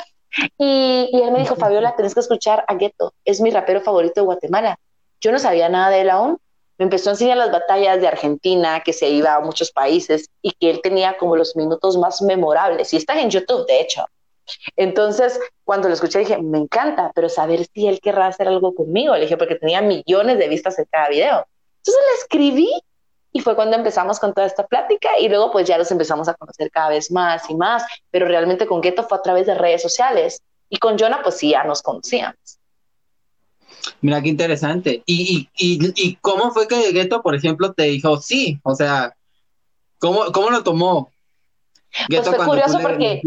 Y, 0.57 1.09
y 1.11 1.21
él 1.21 1.31
me 1.31 1.39
dijo, 1.39 1.55
Fabiola, 1.57 1.95
tienes 1.95 2.13
que 2.13 2.19
escuchar 2.21 2.63
a 2.67 2.75
Ghetto. 2.75 3.13
Es 3.25 3.41
mi 3.41 3.51
rapero 3.51 3.81
favorito 3.81 4.21
de 4.21 4.25
Guatemala. 4.25 4.79
Yo 5.21 5.31
no 5.31 5.39
sabía 5.39 5.67
nada 5.67 5.89
de 5.89 6.01
él 6.01 6.09
aún, 6.09 6.39
me 6.79 6.85
empezó 6.85 7.09
a 7.09 7.13
enseñar 7.13 7.37
las 7.37 7.51
batallas 7.51 7.99
de 7.99 8.07
Argentina, 8.07 8.81
que 8.83 8.93
se 8.93 9.09
iba 9.09 9.35
a 9.35 9.41
muchos 9.41 9.69
países 9.71 10.29
y 10.41 10.51
que 10.53 10.69
él 10.69 10.79
tenía 10.81 11.17
como 11.17 11.35
los 11.35 11.55
minutos 11.57 11.97
más 11.97 12.21
memorables. 12.21 12.93
Y 12.93 12.97
están 12.97 13.19
en 13.19 13.29
YouTube, 13.29 13.67
de 13.67 13.81
hecho. 13.81 14.05
Entonces, 14.77 15.37
cuando 15.65 15.89
lo 15.89 15.93
escuché, 15.93 16.19
dije, 16.19 16.41
me 16.41 16.57
encanta, 16.57 17.11
pero 17.13 17.27
saber 17.27 17.67
si 17.73 17.85
él 17.85 17.99
querrá 17.99 18.27
hacer 18.27 18.47
algo 18.47 18.73
conmigo. 18.73 19.13
Le 19.13 19.23
dije, 19.23 19.35
porque 19.35 19.55
tenía 19.55 19.81
millones 19.81 20.39
de 20.39 20.47
vistas 20.47 20.79
en 20.79 20.85
cada 20.89 21.09
video. 21.09 21.45
Entonces 21.79 22.03
le 22.11 22.21
escribí 22.21 22.71
y 23.33 23.41
fue 23.41 23.55
cuando 23.55 23.75
empezamos 23.75 24.17
con 24.17 24.33
toda 24.33 24.47
esta 24.47 24.65
plática 24.65 25.19
y 25.19 25.27
luego 25.27 25.51
pues 25.51 25.67
ya 25.67 25.77
los 25.77 25.91
empezamos 25.91 26.29
a 26.29 26.33
conocer 26.33 26.71
cada 26.71 26.89
vez 26.89 27.11
más 27.11 27.49
y 27.49 27.55
más, 27.55 27.83
pero 28.09 28.25
realmente 28.25 28.65
con 28.65 28.79
Gueto 28.81 29.03
fue 29.03 29.17
a 29.17 29.21
través 29.21 29.45
de 29.45 29.53
redes 29.53 29.81
sociales 29.81 30.41
y 30.69 30.77
con 30.77 30.97
Jonah 30.97 31.21
pues 31.21 31.35
sí 31.35 31.49
ya 31.49 31.63
nos 31.65 31.81
conocíamos. 31.81 32.58
Mira 34.01 34.21
qué 34.21 34.29
interesante. 34.29 35.03
¿Y, 35.05 35.49
y, 35.57 35.91
y, 35.95 36.15
cómo 36.15 36.51
fue 36.51 36.67
que 36.67 36.91
Gueto, 36.91 37.21
por 37.21 37.35
ejemplo, 37.35 37.73
te 37.73 37.83
dijo 37.83 38.17
sí? 38.17 38.59
O 38.63 38.75
sea, 38.75 39.15
¿cómo, 39.97 40.31
cómo 40.31 40.49
lo 40.49 40.63
tomó? 40.63 41.11
pues 42.07 42.27
fue 42.27 42.45
curioso 42.45 42.79
porque 42.81 43.21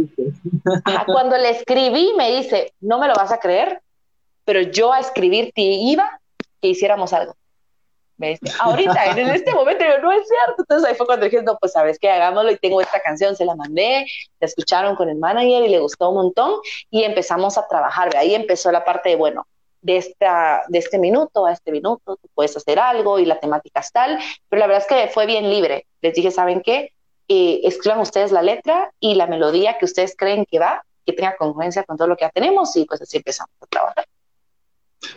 cuando 1.07 1.37
le 1.37 1.51
escribí 1.51 2.13
me 2.17 2.37
dice, 2.37 2.73
no 2.81 2.99
me 2.99 3.09
lo 3.09 3.15
vas 3.15 3.33
a 3.33 3.39
creer, 3.39 3.83
pero 4.45 4.63
yo 4.63 4.93
a 4.93 5.01
escribirte 5.01 5.61
iba 5.61 6.21
que 6.61 6.69
hiciéramos 6.69 7.13
algo. 7.13 7.35
Me 8.17 8.29
dice, 8.29 8.55
ahorita, 8.61 9.19
en 9.19 9.31
este 9.31 9.53
momento, 9.53 9.85
yo, 9.85 9.99
no 10.01 10.13
es 10.13 10.29
cierto. 10.29 10.63
Entonces 10.63 10.89
ahí 10.89 10.95
fue 10.95 11.07
cuando 11.07 11.25
dije, 11.25 11.43
no, 11.43 11.57
pues 11.59 11.73
sabes 11.73 11.99
que 11.99 12.09
hagámoslo 12.09 12.53
y 12.53 12.59
tengo 12.59 12.81
esta 12.81 13.01
canción, 13.01 13.35
se 13.35 13.45
la 13.45 13.57
mandé, 13.57 14.07
la 14.39 14.47
escucharon 14.47 14.95
con 14.95 15.09
el 15.09 15.17
manager 15.17 15.65
y 15.65 15.69
le 15.69 15.81
gustó 15.81 16.11
un 16.11 16.17
montón 16.17 16.61
y 16.91 17.03
empezamos 17.03 17.59
a 17.59 17.67
trabajar. 17.67 18.15
Ahí 18.17 18.35
empezó 18.35 18.71
la 18.71 18.85
parte 18.85 19.09
de, 19.09 19.17
bueno, 19.17 19.47
de, 19.83 19.99
esta, 19.99 20.63
de 20.69 20.79
este 20.79 20.99
minuto 20.99 21.45
a 21.45 21.53
este 21.53 21.71
minuto, 21.71 22.17
tú 22.17 22.29
puedes 22.35 22.57
hacer 22.57 22.79
algo 22.79 23.19
y 23.19 23.27
la 23.27 23.39
temática 23.39 23.81
es 23.81 23.93
tal, 23.93 24.19
pero 24.49 24.61
la 24.61 24.67
verdad 24.67 24.83
es 24.83 24.89
que 24.89 25.13
fue 25.13 25.27
bien 25.27 25.51
libre. 25.51 25.87
Les 26.01 26.15
dije, 26.15 26.31
¿saben 26.31 26.63
qué? 26.63 26.93
Eh, 27.29 27.61
escriban 27.65 28.01
ustedes 28.01 28.33
la 28.33 28.43
letra 28.43 28.93
y 29.01 29.15
la 29.15 29.27
melodía 29.27 29.77
que 29.79 29.85
ustedes 29.85 30.15
creen 30.17 30.47
que 30.51 30.59
va, 30.59 30.85
que 31.05 31.13
tenga 31.13 31.37
congruencia 31.37 31.85
con 31.85 31.97
todo 31.97 32.09
lo 32.09 32.17
que 32.17 32.25
ya 32.25 32.31
tenemos 32.31 32.75
y 32.77 32.85
pues 32.85 33.03
así 33.03 33.19
empezamos 33.19 33.55
a 33.61 33.67
trabajar. 33.67 34.07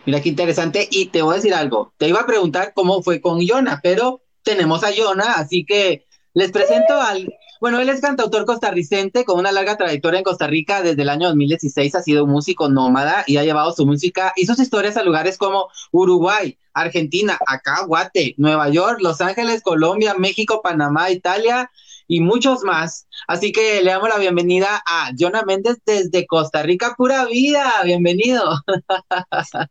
Mira 0.05 0.19
qué 0.21 0.29
interesante 0.29 0.87
y 0.89 1.07
te 1.07 1.21
voy 1.21 1.33
a 1.33 1.35
decir 1.37 1.53
algo, 1.53 1.93
te 1.97 2.07
iba 2.07 2.19
a 2.19 2.25
preguntar 2.25 2.73
cómo 2.73 3.03
fue 3.03 3.21
con 3.21 3.39
Yona, 3.39 3.79
pero 3.83 4.21
tenemos 4.43 4.83
a 4.83 4.91
Yona, 4.91 5.33
así 5.33 5.63
que 5.65 6.05
les 6.33 6.51
presento 6.51 6.99
al 6.99 7.31
bueno, 7.59 7.79
él 7.79 7.89
es 7.89 8.01
cantautor 8.01 8.45
costarricense 8.45 9.25
con 9.25 9.39
una 9.39 9.51
larga 9.51 9.77
trayectoria 9.77 10.19
en 10.19 10.23
Costa 10.23 10.47
Rica. 10.47 10.81
Desde 10.81 11.01
el 11.01 11.09
año 11.09 11.27
2016 11.27 11.95
ha 11.95 12.01
sido 12.01 12.27
músico 12.27 12.69
nómada 12.69 13.23
y 13.27 13.37
ha 13.37 13.43
llevado 13.43 13.71
su 13.71 13.85
música 13.85 14.33
y 14.35 14.45
sus 14.45 14.59
historias 14.59 14.97
a 14.97 15.03
lugares 15.03 15.37
como 15.37 15.69
Uruguay, 15.91 16.57
Argentina, 16.73 17.37
acá, 17.47 17.85
Guate, 17.85 18.35
Nueva 18.37 18.69
York, 18.69 18.99
Los 19.01 19.21
Ángeles, 19.21 19.61
Colombia, 19.61 20.15
México, 20.17 20.61
Panamá, 20.63 21.11
Italia 21.11 21.71
y 22.07 22.21
muchos 22.21 22.63
más. 22.63 23.07
Así 23.27 23.51
que 23.51 23.81
le 23.81 23.91
damos 23.91 24.09
la 24.09 24.17
bienvenida 24.17 24.83
a 24.85 25.11
Jonah 25.17 25.43
Méndez 25.43 25.77
desde 25.85 26.27
Costa 26.27 26.63
Rica, 26.63 26.93
pura 26.97 27.25
vida. 27.25 27.71
Bienvenido. 27.83 28.43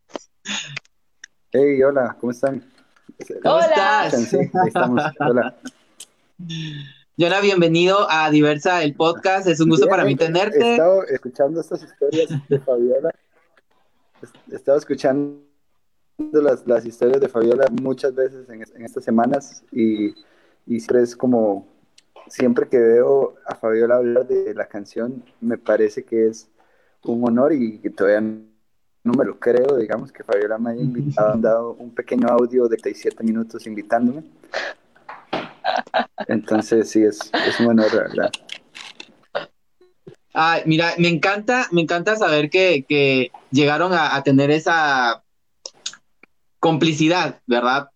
Hey, 1.57 1.81
hola, 1.85 2.17
¿cómo 2.21 2.33
están? 2.33 2.65
¿Cómo 3.41 3.55
hola. 3.55 4.07
Estás? 4.07 4.29
Sí, 4.29 4.39
estamos. 4.67 5.05
Hola. 5.21 5.55
Yona, 7.17 7.41
bienvenido 7.41 8.11
a 8.11 8.29
Diversa, 8.29 8.83
el 8.83 8.97
podcast. 8.97 9.47
Es 9.47 9.61
un 9.61 9.69
gusto 9.69 9.87
para 9.87 10.05
mí 10.05 10.17
tenerte. 10.17 10.59
He 10.59 10.73
estado 10.73 11.05
escuchando 11.05 11.61
estas 11.61 11.85
historias 11.85 12.29
de 12.49 12.59
Fabiola. 12.59 13.15
He 14.51 14.57
estado 14.57 14.79
escuchando 14.79 15.39
las, 16.19 16.67
las 16.67 16.85
historias 16.85 17.21
de 17.21 17.29
Fabiola 17.29 17.67
muchas 17.81 18.17
veces 18.17 18.49
en, 18.49 18.63
en 18.63 18.85
estas 18.85 19.05
semanas 19.05 19.63
y, 19.71 20.09
y, 20.67 20.81
siempre 20.81 21.03
es 21.03 21.15
como, 21.15 21.69
siempre 22.27 22.69
que 22.69 22.81
veo 22.81 23.37
a 23.47 23.55
Fabiola 23.55 23.95
hablar 23.95 24.27
de 24.27 24.53
la 24.53 24.67
canción, 24.67 25.23
me 25.41 25.57
parece 25.57 26.03
que 26.03 26.27
es 26.27 26.49
un 27.05 27.23
honor 27.29 27.53
y 27.53 27.79
que 27.79 27.91
todavía 27.91 28.23
no 28.23 29.13
me 29.13 29.25
lo 29.25 29.39
creo, 29.39 29.77
digamos, 29.77 30.11
que 30.11 30.25
Fabiola 30.25 30.59
me 30.59 30.71
haya 30.71 30.83
invitado, 30.83 31.33
han 31.33 31.43
dado 31.43 31.75
un 31.75 31.95
pequeño 31.95 32.27
audio 32.27 32.67
de 32.67 32.77
37 32.77 33.23
minutos 33.23 33.69
invitándome. 33.69 34.25
Entonces 36.29 36.91
sí, 36.91 37.03
es, 37.03 37.31
es 37.47 37.61
un 37.61 37.69
honor, 37.69 37.93
¿verdad? 37.93 38.31
Ay, 40.33 40.63
mira, 40.67 40.95
me 40.99 41.09
encanta, 41.09 41.69
me 41.71 41.81
encanta 41.81 42.17
saber 42.17 42.51
que, 42.51 42.85
que 42.89 43.31
llegaron 43.53 43.93
a, 43.93 44.17
a, 44.17 44.25
tener 44.25 44.51
esa 44.51 45.23
complicidad, 46.59 47.41
¿verdad? 47.47 47.91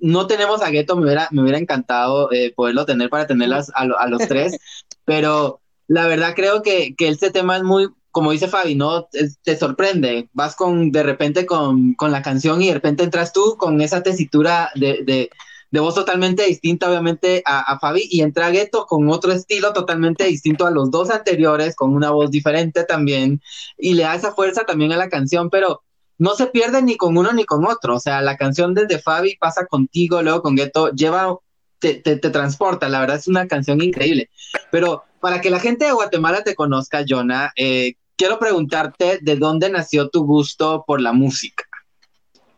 No 0.00 0.26
tenemos 0.26 0.60
a 0.62 0.70
Gueto, 0.70 0.96
me 0.96 1.04
hubiera, 1.04 1.28
me 1.30 1.42
hubiera 1.42 1.58
encantado 1.58 2.32
eh, 2.32 2.52
poderlo 2.54 2.84
tener 2.84 3.10
para 3.10 3.28
tenerlas 3.28 3.70
a, 3.76 3.82
a, 3.82 4.08
los 4.08 4.26
tres, 4.26 4.58
pero 5.04 5.60
la 5.86 6.08
verdad 6.08 6.34
creo 6.34 6.62
que, 6.62 6.96
que 6.96 7.08
este 7.08 7.30
tema 7.30 7.56
es 7.56 7.62
muy, 7.62 7.88
como 8.10 8.32
dice 8.32 8.48
Fabi, 8.48 8.74
¿no? 8.74 9.08
Te 9.42 9.56
sorprende, 9.56 10.28
vas 10.32 10.56
con, 10.56 10.90
de 10.90 11.02
repente 11.04 11.46
con, 11.46 11.94
con 11.94 12.10
la 12.10 12.22
canción 12.22 12.60
y 12.60 12.68
de 12.68 12.74
repente 12.74 13.04
entras 13.04 13.32
tú 13.32 13.56
con 13.56 13.80
esa 13.80 14.02
tesitura 14.02 14.70
de, 14.74 15.04
de 15.04 15.30
de 15.74 15.80
voz 15.80 15.96
totalmente 15.96 16.44
distinta, 16.44 16.88
obviamente, 16.88 17.42
a, 17.44 17.60
a 17.62 17.80
Fabi, 17.80 18.06
y 18.08 18.20
entra 18.20 18.50
Gueto 18.50 18.86
con 18.86 19.10
otro 19.10 19.32
estilo 19.32 19.72
totalmente 19.72 20.22
distinto 20.22 20.66
a 20.66 20.70
los 20.70 20.88
dos 20.92 21.10
anteriores, 21.10 21.74
con 21.74 21.92
una 21.92 22.10
voz 22.10 22.30
diferente 22.30 22.84
también, 22.84 23.42
y 23.76 23.94
le 23.94 24.04
da 24.04 24.14
esa 24.14 24.32
fuerza 24.32 24.62
también 24.64 24.92
a 24.92 24.96
la 24.96 25.08
canción, 25.08 25.50
pero 25.50 25.82
no 26.16 26.36
se 26.36 26.46
pierde 26.46 26.80
ni 26.80 26.96
con 26.96 27.18
uno 27.18 27.32
ni 27.32 27.44
con 27.44 27.66
otro, 27.66 27.96
o 27.96 27.98
sea, 27.98 28.22
la 28.22 28.36
canción 28.36 28.72
desde 28.72 29.00
Fabi 29.00 29.34
pasa 29.34 29.66
contigo, 29.66 30.22
luego 30.22 30.42
con 30.42 30.54
Gueto, 30.54 30.92
lleva, 30.92 31.38
te, 31.80 31.94
te, 31.94 32.18
te 32.18 32.30
transporta, 32.30 32.88
la 32.88 33.00
verdad 33.00 33.16
es 33.16 33.26
una 33.26 33.48
canción 33.48 33.82
increíble, 33.82 34.30
pero 34.70 35.02
para 35.18 35.40
que 35.40 35.50
la 35.50 35.58
gente 35.58 35.86
de 35.86 35.92
Guatemala 35.92 36.44
te 36.44 36.54
conozca, 36.54 37.04
Jonah, 37.04 37.52
eh, 37.56 37.94
quiero 38.14 38.38
preguntarte 38.38 39.18
de 39.20 39.34
dónde 39.34 39.70
nació 39.70 40.08
tu 40.08 40.24
gusto 40.24 40.84
por 40.86 41.00
la 41.00 41.12
música. 41.12 41.64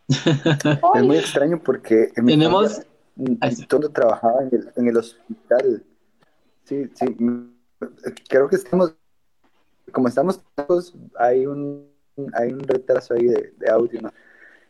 Es 0.06 1.02
muy 1.02 1.16
extraño 1.16 1.62
porque 1.64 2.10
tenemos 2.14 2.74
familia 2.74 2.95
todo 3.68 3.90
trabajaba 3.90 4.42
en 4.42 4.50
el, 4.52 4.72
en 4.76 4.88
el 4.88 4.96
hospital. 4.96 5.82
Sí, 6.64 6.90
sí. 6.94 7.16
Creo 8.28 8.48
que 8.48 8.56
estamos, 8.56 8.94
como 9.92 10.08
estamos 10.08 10.42
todos, 10.54 10.94
hay 11.18 11.46
un, 11.46 11.88
hay 12.34 12.52
un 12.52 12.60
retraso 12.60 13.14
ahí 13.14 13.26
de, 13.26 13.70
audio. 13.70 14.00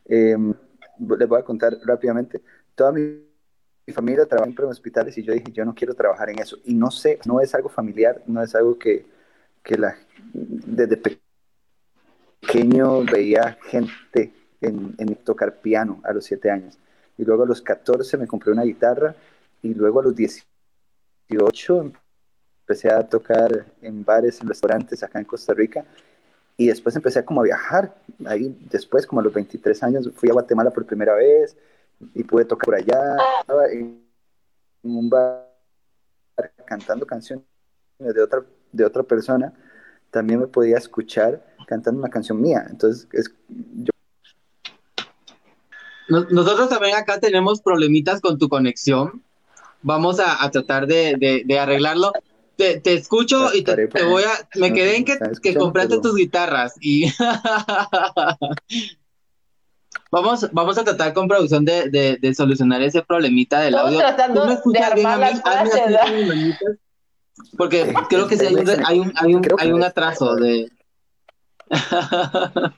Eh, 0.06 0.36
les 1.18 1.28
voy 1.28 1.40
a 1.40 1.44
contar 1.44 1.76
rápidamente. 1.84 2.40
Toda 2.74 2.92
mi, 2.92 3.00
mi 3.86 3.92
familia 3.92 4.26
trabaja 4.26 4.50
en 4.50 4.64
hospitales 4.64 5.16
y 5.18 5.22
yo 5.22 5.32
dije, 5.32 5.52
yo 5.52 5.64
no 5.64 5.74
quiero 5.74 5.94
trabajar 5.94 6.30
en 6.30 6.38
eso. 6.38 6.58
Y 6.64 6.74
no 6.74 6.90
sé, 6.90 7.18
no 7.26 7.40
es 7.40 7.54
algo 7.54 7.68
familiar, 7.68 8.22
no 8.26 8.42
es 8.42 8.54
algo 8.54 8.78
que, 8.78 9.06
que 9.62 9.76
la, 9.76 9.96
desde 10.32 11.18
pequeño 12.40 13.04
veía 13.04 13.58
gente 13.64 14.32
en, 14.60 14.94
en 14.98 15.14
tocar 15.16 15.60
piano 15.60 16.00
a 16.04 16.12
los 16.12 16.24
siete 16.24 16.50
años 16.50 16.78
y 17.18 17.24
luego 17.24 17.44
a 17.44 17.46
los 17.46 17.62
14 17.62 18.16
me 18.16 18.26
compré 18.26 18.52
una 18.52 18.62
guitarra 18.62 19.14
y 19.62 19.74
luego 19.74 20.00
a 20.00 20.04
los 20.04 20.14
18 20.14 21.92
empecé 22.60 22.90
a 22.90 23.06
tocar 23.06 23.66
en 23.82 24.04
bares, 24.04 24.40
en 24.40 24.48
restaurantes 24.48 25.02
acá 25.02 25.18
en 25.18 25.24
Costa 25.24 25.54
Rica 25.54 25.84
y 26.56 26.68
después 26.68 26.96
empecé 26.96 27.24
como 27.24 27.40
a 27.42 27.44
viajar. 27.44 27.94
Ahí 28.24 28.56
después, 28.70 29.06
como 29.06 29.20
a 29.20 29.24
los 29.24 29.32
23 29.32 29.82
años, 29.82 30.10
fui 30.14 30.30
a 30.30 30.32
Guatemala 30.32 30.70
por 30.70 30.86
primera 30.86 31.14
vez 31.14 31.56
y 32.14 32.24
pude 32.24 32.44
tocar 32.44 32.64
por 32.64 32.74
allá, 32.74 33.16
en 33.70 34.02
un 34.82 35.10
bar 35.10 35.46
cantando 36.64 37.06
canciones 37.06 37.44
de 37.98 38.22
otra, 38.22 38.44
de 38.72 38.84
otra 38.84 39.02
persona, 39.02 39.52
también 40.10 40.40
me 40.40 40.46
podía 40.46 40.76
escuchar 40.76 41.44
cantando 41.66 42.00
una 42.00 42.10
canción 42.10 42.40
mía. 42.40 42.66
Entonces, 42.68 43.08
es, 43.12 43.32
yo 43.48 43.90
nosotros 46.08 46.68
también 46.68 46.94
acá 46.94 47.18
tenemos 47.18 47.60
problemitas 47.60 48.20
con 48.20 48.38
tu 48.38 48.48
conexión. 48.48 49.22
Vamos 49.82 50.20
a, 50.20 50.42
a 50.42 50.50
tratar 50.50 50.86
de, 50.86 51.16
de, 51.18 51.42
de, 51.44 51.58
arreglarlo. 51.58 52.12
Te, 52.56 52.80
te 52.80 52.94
escucho 52.94 53.54
y 53.54 53.62
te, 53.62 53.88
te, 53.88 54.04
voy 54.04 54.22
a. 54.22 54.48
Me 54.58 54.72
quedé 54.72 54.96
en 54.96 55.04
que, 55.04 55.18
que 55.42 55.54
compraste 55.54 56.00
tus 56.00 56.14
guitarras 56.16 56.74
y. 56.80 57.12
Vamos, 60.10 60.48
vamos 60.52 60.78
a 60.78 60.84
tratar 60.84 61.12
con 61.14 61.26
producción 61.26 61.64
de, 61.64 61.90
de, 61.90 62.16
de 62.16 62.34
solucionar 62.34 62.80
ese 62.80 63.02
problemita 63.02 63.60
del 63.60 63.74
audio. 63.74 63.98
Porque 67.58 67.92
creo 68.08 68.28
que 68.28 68.36
sí 68.36 68.46
hay 68.46 68.54
un, 68.54 68.68
hay 68.86 69.00
un, 69.00 69.12
hay 69.16 69.34
un, 69.34 69.42
hay 69.58 69.72
un 69.72 69.82
atraso 69.82 70.36
de... 70.36 70.70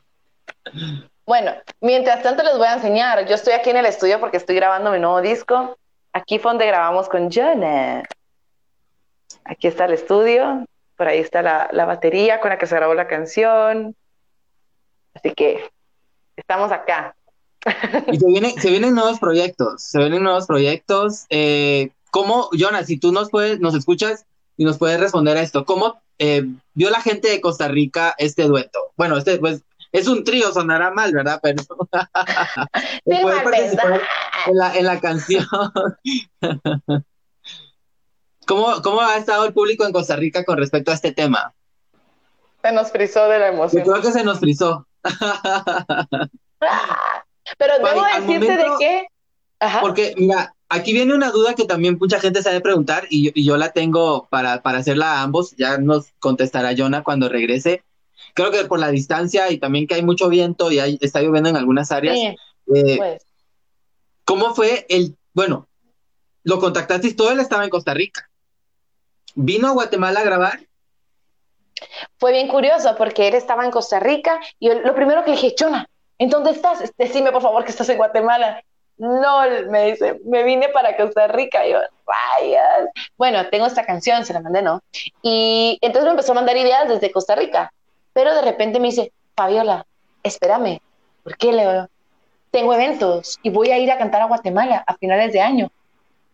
Bueno, 1.28 1.52
mientras 1.82 2.22
tanto 2.22 2.42
les 2.42 2.56
voy 2.56 2.66
a 2.66 2.76
enseñar. 2.76 3.26
Yo 3.28 3.34
estoy 3.34 3.52
aquí 3.52 3.68
en 3.68 3.76
el 3.76 3.84
estudio 3.84 4.18
porque 4.18 4.38
estoy 4.38 4.56
grabando 4.56 4.90
mi 4.90 4.98
nuevo 4.98 5.20
disco. 5.20 5.76
Aquí 6.14 6.38
fue 6.38 6.52
donde 6.52 6.66
grabamos 6.66 7.06
con 7.10 7.30
Jonah. 7.30 8.02
Aquí 9.44 9.66
está 9.66 9.84
el 9.84 9.92
estudio. 9.92 10.64
Por 10.96 11.06
ahí 11.06 11.18
está 11.18 11.42
la, 11.42 11.68
la 11.70 11.84
batería 11.84 12.40
con 12.40 12.48
la 12.48 12.56
que 12.56 12.66
se 12.66 12.74
grabó 12.74 12.94
la 12.94 13.08
canción. 13.08 13.94
Así 15.12 15.34
que 15.34 15.68
estamos 16.34 16.72
acá. 16.72 17.14
Y 18.10 18.16
se 18.16 18.26
vienen, 18.26 18.58
se 18.58 18.70
vienen 18.70 18.94
nuevos 18.94 19.18
proyectos, 19.18 19.82
se 19.82 19.98
vienen 19.98 20.22
nuevos 20.22 20.46
proyectos. 20.46 21.26
Eh, 21.28 21.90
¿Cómo, 22.10 22.48
Jonas, 22.52 22.86
si 22.86 22.98
tú 22.98 23.12
nos 23.12 23.28
puedes, 23.28 23.60
nos 23.60 23.74
escuchas 23.74 24.24
y 24.56 24.64
nos 24.64 24.78
puedes 24.78 24.98
responder 24.98 25.36
a 25.36 25.42
esto, 25.42 25.66
¿cómo 25.66 26.00
eh, 26.18 26.46
vio 26.72 26.88
la 26.88 27.02
gente 27.02 27.28
de 27.28 27.42
Costa 27.42 27.68
Rica 27.68 28.14
este 28.16 28.44
dueto? 28.44 28.92
Bueno, 28.96 29.18
este 29.18 29.36
pues 29.36 29.62
es 29.92 30.06
un 30.08 30.24
trío, 30.24 30.52
sonará 30.52 30.90
mal, 30.90 31.12
¿verdad? 31.12 31.40
Pero 31.42 31.62
puede 33.04 33.40
participar 33.42 34.00
en 34.46 34.56
la, 34.56 34.76
en 34.76 34.84
la 34.86 35.00
canción. 35.00 35.46
¿Cómo, 38.46 38.80
¿Cómo 38.82 39.00
ha 39.02 39.16
estado 39.16 39.44
el 39.44 39.52
público 39.52 39.84
en 39.84 39.92
Costa 39.92 40.16
Rica 40.16 40.44
con 40.44 40.56
respecto 40.58 40.90
a 40.90 40.94
este 40.94 41.12
tema? 41.12 41.52
Se 42.62 42.72
nos 42.72 42.90
frizó 42.90 43.28
de 43.28 43.38
la 43.38 43.48
Yo 43.48 43.52
emoción. 43.54 43.82
creo 43.84 44.00
que 44.00 44.10
se 44.12 44.24
nos 44.24 44.40
frizó. 44.40 44.86
Pero 47.58 47.74
debo 47.78 48.02
decirte 48.04 48.38
momento- 48.52 48.78
de. 48.78 49.06
Ajá. 49.60 49.80
Porque, 49.80 50.14
mira, 50.16 50.54
aquí 50.68 50.92
viene 50.92 51.14
una 51.14 51.30
duda 51.30 51.54
que 51.54 51.64
también 51.64 51.98
mucha 52.00 52.20
gente 52.20 52.42
sabe 52.42 52.60
preguntar 52.60 53.06
y 53.10 53.24
yo, 53.26 53.30
y 53.34 53.44
yo 53.44 53.56
la 53.56 53.72
tengo 53.72 54.28
para, 54.30 54.62
para 54.62 54.78
hacerla 54.78 55.14
a 55.14 55.22
ambos. 55.22 55.54
Ya 55.56 55.78
nos 55.78 56.12
contestará 56.20 56.74
Jonah 56.76 57.02
cuando 57.02 57.28
regrese. 57.28 57.82
Creo 58.34 58.50
que 58.50 58.64
por 58.64 58.78
la 58.78 58.90
distancia 58.90 59.50
y 59.50 59.58
también 59.58 59.86
que 59.86 59.94
hay 59.94 60.02
mucho 60.02 60.28
viento 60.28 60.70
y 60.70 60.78
hay, 60.78 60.98
está 61.00 61.20
lloviendo 61.20 61.48
en 61.48 61.56
algunas 61.56 61.90
áreas. 61.92 62.16
Sí, 62.16 62.36
eh, 62.74 62.96
pues. 62.96 63.22
¿Cómo 64.24 64.54
fue 64.54 64.86
el, 64.88 65.16
bueno, 65.32 65.68
lo 66.44 66.58
contactaste 66.60 67.08
y 67.08 67.14
todo 67.14 67.30
él 67.30 67.40
estaba 67.40 67.64
en 67.64 67.70
Costa 67.70 67.94
Rica? 67.94 68.28
¿Vino 69.34 69.68
a 69.68 69.72
Guatemala 69.72 70.20
a 70.20 70.24
grabar? 70.24 70.60
Fue 72.18 72.32
bien 72.32 72.48
curioso 72.48 72.94
porque 72.96 73.28
él 73.28 73.34
estaba 73.34 73.64
en 73.64 73.70
Costa 73.70 74.00
Rica 74.00 74.40
y 74.58 74.68
yo- 74.68 74.74
lo 74.80 74.94
primero 74.94 75.22
que 75.24 75.30
le 75.30 75.36
dije, 75.36 75.54
Chona, 75.54 75.88
¿en 76.18 76.28
dónde 76.30 76.50
estás? 76.50 76.92
Decime 76.98 77.30
por 77.32 77.42
favor 77.42 77.64
que 77.64 77.70
estás 77.70 77.88
en 77.88 77.96
Guatemala. 77.96 78.62
No, 78.96 79.42
me 79.70 79.92
dice, 79.92 80.18
me 80.24 80.42
vine 80.42 80.70
para 80.70 80.96
Costa 80.96 81.28
Rica. 81.28 81.64
Y 81.64 81.70
yo, 81.70 81.78
rayas. 82.06 82.88
Bueno, 83.16 83.48
tengo 83.48 83.66
esta 83.66 83.86
canción, 83.86 84.24
se 84.24 84.32
la 84.32 84.40
mandé, 84.40 84.60
¿no? 84.60 84.82
Y 85.22 85.78
entonces 85.80 86.04
me 86.06 86.10
empezó 86.10 86.32
a 86.32 86.34
mandar 86.34 86.56
ideas 86.56 86.88
desde 86.88 87.12
Costa 87.12 87.36
Rica. 87.36 87.72
Pero 88.18 88.34
de 88.34 88.42
repente 88.42 88.80
me 88.80 88.88
dice, 88.88 89.12
Fabiola, 89.36 89.86
espérame. 90.24 90.80
¿Por 91.22 91.36
qué, 91.36 91.52
Leo? 91.52 91.88
Tengo 92.50 92.74
eventos 92.74 93.38
y 93.44 93.50
voy 93.50 93.70
a 93.70 93.78
ir 93.78 93.92
a 93.92 93.96
cantar 93.96 94.22
a 94.22 94.26
Guatemala 94.26 94.82
a 94.84 94.96
finales 94.96 95.32
de 95.32 95.40
año. 95.40 95.70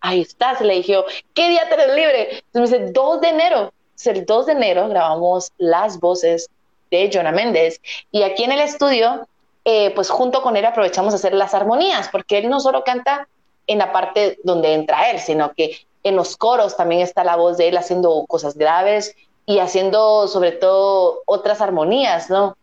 Ahí 0.01 0.23
estás, 0.23 0.63
le 0.63 0.77
dije 0.77 0.97
¿qué 1.35 1.51
día 1.51 1.69
tenés 1.69 1.95
libre? 1.95 2.43
Entonces 2.47 2.81
me 2.81 2.87
dice, 2.87 2.93
2 2.95 3.21
de 3.21 3.29
enero. 3.29 3.73
Entonces, 3.91 4.07
el 4.07 4.25
2 4.25 4.47
de 4.47 4.53
enero 4.53 4.89
grabamos 4.89 5.53
las 5.59 6.01
voces 6.01 6.49
de 6.91 7.11
Jonah 7.13 7.33
Méndez 7.33 7.83
y 8.11 8.23
aquí 8.23 8.45
en 8.45 8.53
el 8.53 8.61
estudio, 8.61 9.29
eh, 9.67 9.93
pues 9.95 10.09
junto 10.09 10.41
con 10.41 10.57
él 10.57 10.65
aprovechamos 10.65 11.13
a 11.13 11.17
hacer 11.17 11.35
las 11.35 11.53
armonías, 11.53 12.09
porque 12.09 12.39
él 12.39 12.49
no 12.49 12.61
solo 12.61 12.83
canta 12.83 13.29
en 13.67 13.77
la 13.77 13.93
parte 13.93 14.39
donde 14.43 14.73
entra 14.73 15.11
él, 15.11 15.19
sino 15.19 15.53
que 15.53 15.77
en 16.03 16.17
los 16.17 16.39
coros 16.39 16.79
también 16.79 17.03
está 17.03 17.25
la 17.25 17.37
voz 17.37 17.59
de 17.59 17.69
él 17.69 17.77
haciendo 17.77 18.25
cosas 18.27 18.57
graves 18.57 19.15
y 19.47 19.59
haciendo 19.59 20.29
sobre 20.29 20.53
todo 20.53 21.23
otras 21.27 21.61
armonías, 21.61 22.31
¿no? 22.31 22.57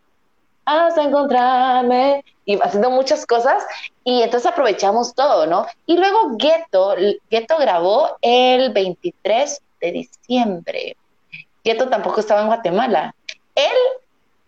Hasta 0.65 1.03
encontrarme 1.03 2.23
y 2.45 2.59
haciendo 2.61 2.89
muchas 2.89 3.25
cosas 3.25 3.63
y 4.03 4.21
entonces 4.21 4.51
aprovechamos 4.51 5.13
todo, 5.13 5.45
¿no? 5.45 5.65
Y 5.85 5.97
luego 5.97 6.37
Ghetto, 6.37 6.95
Ghetto 7.29 7.57
grabó 7.57 8.17
el 8.21 8.71
23 8.71 9.61
de 9.81 9.91
diciembre. 9.91 10.97
Ghetto 11.63 11.89
tampoco 11.89 12.19
estaba 12.19 12.41
en 12.41 12.47
Guatemala. 12.47 13.15
Él 13.55 13.77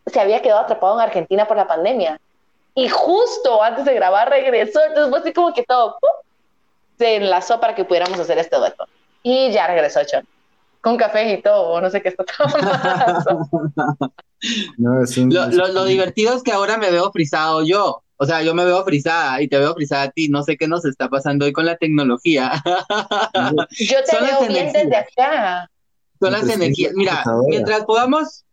se 0.07 0.19
había 0.19 0.41
quedado 0.41 0.61
atrapado 0.61 0.95
en 0.95 1.01
Argentina 1.01 1.47
por 1.47 1.57
la 1.57 1.67
pandemia. 1.67 2.19
Y 2.75 2.89
justo 2.89 3.61
antes 3.61 3.85
de 3.85 3.93
grabar 3.93 4.29
regresó. 4.29 4.81
Entonces 4.83 5.09
fue 5.09 5.19
así 5.19 5.33
como 5.33 5.53
que 5.53 5.63
todo 5.63 5.97
se 6.97 7.15
enlazó 7.15 7.59
para 7.59 7.75
que 7.75 7.85
pudiéramos 7.85 8.19
hacer 8.19 8.37
este 8.39 8.55
dueto. 8.55 8.87
Y 9.21 9.51
ya 9.51 9.67
regresó 9.67 10.01
John. 10.11 10.27
Con 10.83 10.97
café 10.97 11.33
y 11.35 11.41
todo, 11.41 11.79
no 11.79 11.89
sé 11.89 12.01
qué 12.01 12.09
está 12.09 12.25
tomando. 12.37 13.49
No, 14.77 15.01
es 15.01 15.17
un- 15.17 15.33
Lo, 15.33 15.47
lo- 15.49 15.69
lo 15.69 15.85
divertido 15.85 16.33
es 16.35 16.43
que 16.43 16.51
ahora 16.51 16.77
me 16.77 16.91
veo 16.91 17.09
frisado 17.11 17.63
yo. 17.63 18.03
O 18.17 18.25
sea, 18.25 18.41
yo 18.43 18.53
me 18.53 18.65
veo 18.65 18.83
frisada 18.83 19.41
y 19.41 19.47
te 19.47 19.57
veo 19.57 19.73
frisada 19.73 20.03
a 20.03 20.11
ti. 20.11 20.27
No 20.27 20.43
sé 20.43 20.57
qué 20.57 20.67
nos 20.67 20.83
está 20.85 21.09
pasando 21.09 21.45
hoy 21.45 21.53
con 21.53 21.65
la 21.65 21.77
tecnología. 21.77 22.51
Yo 23.71 23.97
te 24.03 24.11
Son 24.11 24.21
las 24.27 24.39
veo 24.39 24.47
bien 24.49 24.51
energías. 24.67 24.73
desde 24.73 24.95
acá. 24.97 25.69
Son 26.21 26.31
las 26.31 26.43
Mientras 26.43 26.55
energías. 26.61 26.93
Mira, 26.95 27.23
mientras 27.47 27.85
podamos 27.85 28.45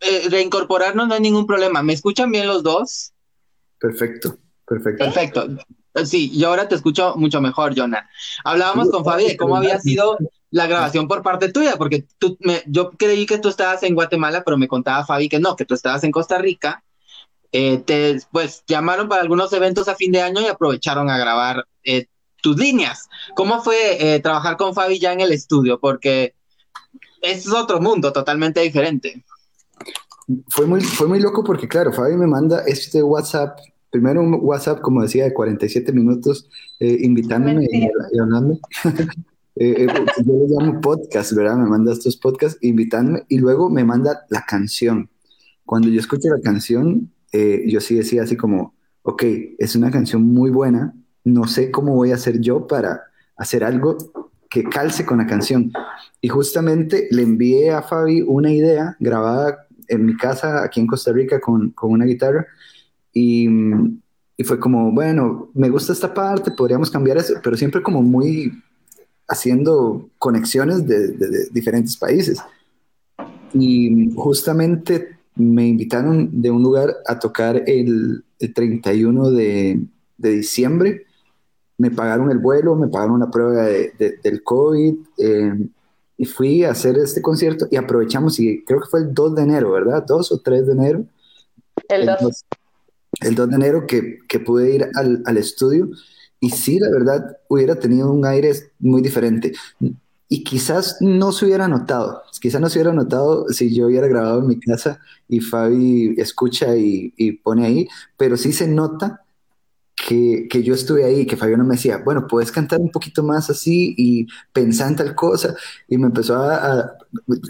eh, 0.00 0.28
reincorporarnos, 0.30 1.08
no 1.08 1.14
hay 1.14 1.20
ningún 1.20 1.46
problema. 1.46 1.82
¿Me 1.82 1.92
escuchan 1.92 2.30
bien 2.32 2.46
los 2.46 2.62
dos? 2.62 3.12
Perfecto, 3.78 4.36
perfecto. 4.66 5.04
Perfecto. 5.04 5.46
Sí, 6.04 6.36
yo 6.38 6.48
ahora 6.48 6.68
te 6.68 6.74
escucho 6.74 7.14
mucho 7.16 7.40
mejor, 7.40 7.74
Jonah. 7.76 8.08
Hablábamos 8.44 8.90
con 8.90 9.04
Fabi 9.04 9.28
de 9.28 9.36
cómo 9.36 9.56
había 9.56 9.78
sido 9.80 10.18
la 10.50 10.66
grabación 10.66 11.06
por 11.06 11.22
parte 11.22 11.52
tuya, 11.52 11.76
porque 11.76 12.06
tú, 12.18 12.36
me, 12.40 12.62
yo 12.66 12.90
creí 12.90 13.26
que 13.26 13.38
tú 13.38 13.48
estabas 13.48 13.82
en 13.82 13.94
Guatemala, 13.94 14.42
pero 14.44 14.56
me 14.56 14.68
contaba 14.68 15.06
Fabi 15.06 15.28
que 15.28 15.38
no, 15.38 15.56
que 15.56 15.64
tú 15.64 15.74
estabas 15.74 16.02
en 16.04 16.10
Costa 16.10 16.38
Rica. 16.38 16.82
Eh, 17.52 17.78
te, 17.78 18.20
pues 18.30 18.62
llamaron 18.66 19.08
para 19.08 19.22
algunos 19.22 19.52
eventos 19.52 19.88
a 19.88 19.96
fin 19.96 20.12
de 20.12 20.22
año 20.22 20.40
y 20.40 20.46
aprovecharon 20.46 21.10
a 21.10 21.18
grabar 21.18 21.66
eh, 21.84 22.06
tus 22.42 22.56
líneas. 22.56 23.08
¿Cómo 23.34 23.62
fue 23.62 24.14
eh, 24.14 24.20
trabajar 24.20 24.56
con 24.56 24.74
Fabi 24.74 24.98
ya 24.98 25.12
en 25.12 25.20
el 25.20 25.32
estudio? 25.32 25.78
Porque 25.78 26.34
es 27.22 27.50
otro 27.52 27.80
mundo 27.80 28.12
totalmente 28.12 28.60
diferente. 28.60 29.24
Fue 30.48 30.66
muy, 30.66 30.80
fue 30.80 31.08
muy 31.08 31.20
loco 31.20 31.42
porque, 31.44 31.68
claro, 31.68 31.92
Fabi 31.92 32.16
me 32.16 32.26
manda 32.26 32.64
este 32.66 33.02
WhatsApp, 33.02 33.58
primero 33.90 34.20
un 34.20 34.38
WhatsApp, 34.40 34.80
como 34.80 35.02
decía, 35.02 35.24
de 35.24 35.34
47 35.34 35.92
minutos, 35.92 36.48
eh, 36.78 36.98
invitándome 37.00 37.66
y, 37.70 37.84
y 37.84 38.18
hablando. 38.18 38.58
Eh, 39.56 39.84
eh, 39.84 39.88
yo 40.24 40.32
le 40.32 40.46
llamo 40.48 40.80
podcast, 40.80 41.32
¿verdad? 41.34 41.56
Me 41.56 41.68
manda 41.68 41.92
estos 41.92 42.16
podcasts 42.16 42.58
invitándome 42.62 43.24
y 43.28 43.38
luego 43.38 43.68
me 43.68 43.84
manda 43.84 44.24
la 44.28 44.44
canción. 44.46 45.10
Cuando 45.64 45.88
yo 45.88 46.00
escucho 46.00 46.28
la 46.28 46.40
canción, 46.40 47.12
eh, 47.32 47.64
yo 47.66 47.80
sí 47.80 47.94
decía 47.94 48.22
así 48.22 48.36
como, 48.36 48.74
ok, 49.02 49.22
es 49.58 49.76
una 49.76 49.90
canción 49.90 50.22
muy 50.22 50.50
buena, 50.50 50.94
no 51.24 51.46
sé 51.46 51.70
cómo 51.70 51.94
voy 51.94 52.12
a 52.12 52.14
hacer 52.14 52.40
yo 52.40 52.66
para 52.66 53.02
hacer 53.36 53.64
algo 53.64 53.96
que 54.48 54.64
calce 54.64 55.04
con 55.04 55.18
la 55.18 55.26
canción. 55.26 55.72
Y 56.20 56.28
justamente 56.28 57.08
le 57.10 57.22
envié 57.22 57.70
a 57.70 57.82
Fabi 57.82 58.22
una 58.22 58.52
idea 58.52 58.96
grabada 58.98 59.66
en 59.88 60.06
mi 60.06 60.16
casa 60.16 60.62
aquí 60.64 60.80
en 60.80 60.86
Costa 60.86 61.12
Rica 61.12 61.40
con, 61.40 61.70
con 61.70 61.90
una 61.90 62.04
guitarra 62.04 62.46
y, 63.12 63.48
y 64.36 64.44
fue 64.44 64.58
como, 64.58 64.92
bueno, 64.92 65.50
me 65.54 65.68
gusta 65.68 65.92
esta 65.92 66.14
parte, 66.14 66.52
podríamos 66.52 66.90
cambiar 66.90 67.18
eso, 67.18 67.34
pero 67.42 67.56
siempre 67.56 67.82
como 67.82 68.02
muy 68.02 68.52
haciendo 69.30 70.08
conexiones 70.18 70.86
de, 70.86 71.08
de- 71.08 71.28
de 71.28 71.48
diferentes 71.52 71.96
países. 71.96 72.38
Y 73.54 74.10
justamente 74.14 75.16
me 75.36 75.66
invitaron 75.68 76.28
de 76.42 76.50
un 76.50 76.62
lugar 76.62 76.96
a 77.06 77.18
tocar 77.18 77.62
el, 77.66 78.22
el 78.38 78.54
31 78.54 79.30
de, 79.30 79.80
de 80.18 80.30
diciembre. 80.30 81.06
Me 81.78 81.90
pagaron 81.90 82.30
el 82.30 82.38
vuelo, 82.38 82.74
me 82.76 82.88
pagaron 82.88 83.20
la 83.20 83.30
prueba 83.30 83.62
de- 83.64 83.92
de- 83.98 84.18
del 84.22 84.42
COVID 84.42 84.94
eh, 85.18 85.54
y 86.18 86.24
fui 86.26 86.64
a 86.64 86.72
hacer 86.72 86.98
este 86.98 87.22
concierto 87.22 87.66
y 87.70 87.76
aprovechamos 87.76 88.38
y 88.38 88.62
creo 88.64 88.80
que 88.80 88.88
fue 88.88 89.00
el 89.00 89.14
2 89.14 89.34
de 89.36 89.42
enero, 89.42 89.72
¿verdad? 89.72 90.04
2 90.06 90.32
o 90.32 90.38
3 90.40 90.66
de 90.66 90.72
enero. 90.72 91.04
El 91.88 92.06
dos. 92.06 92.16
dos- 92.20 92.44
el 93.22 93.34
2 93.34 93.48
de 93.48 93.54
enero 93.56 93.86
que, 93.86 94.18
que 94.28 94.38
pude 94.40 94.74
ir 94.74 94.88
al, 94.94 95.22
al 95.24 95.36
estudio 95.36 95.88
y 96.40 96.50
sí, 96.50 96.78
la 96.78 96.90
verdad, 96.90 97.36
hubiera 97.48 97.76
tenido 97.76 98.10
un 98.12 98.24
aire 98.26 98.52
muy 98.78 99.02
diferente. 99.02 99.52
Y 100.28 100.44
quizás 100.44 100.98
no 101.00 101.32
se 101.32 101.46
hubiera 101.46 101.68
notado, 101.68 102.22
quizás 102.40 102.60
no 102.60 102.68
se 102.68 102.78
hubiera 102.78 102.92
notado 102.94 103.48
si 103.48 103.74
yo 103.74 103.86
hubiera 103.88 104.06
grabado 104.08 104.40
en 104.40 104.46
mi 104.48 104.60
casa 104.60 105.00
y 105.28 105.40
Fabi 105.40 106.14
escucha 106.18 106.76
y, 106.76 107.12
y 107.16 107.32
pone 107.32 107.66
ahí, 107.66 107.88
pero 108.16 108.36
sí 108.36 108.52
se 108.52 108.68
nota 108.68 109.22
que, 109.96 110.48
que 110.50 110.62
yo 110.62 110.74
estuve 110.74 111.04
ahí, 111.04 111.26
que 111.26 111.36
Fabiana 111.36 111.64
me 111.64 111.74
decía, 111.76 111.98
bueno, 112.04 112.26
puedes 112.26 112.50
cantar 112.52 112.80
un 112.80 112.90
poquito 112.90 113.22
más 113.22 113.50
así 113.50 113.94
y 113.98 114.26
pensar 114.52 114.88
en 114.88 114.96
tal 114.96 115.14
cosa. 115.14 115.54
Y 115.88 115.98
me 115.98 116.06
empezó 116.06 116.36
a, 116.36 116.80
a- 116.80 116.92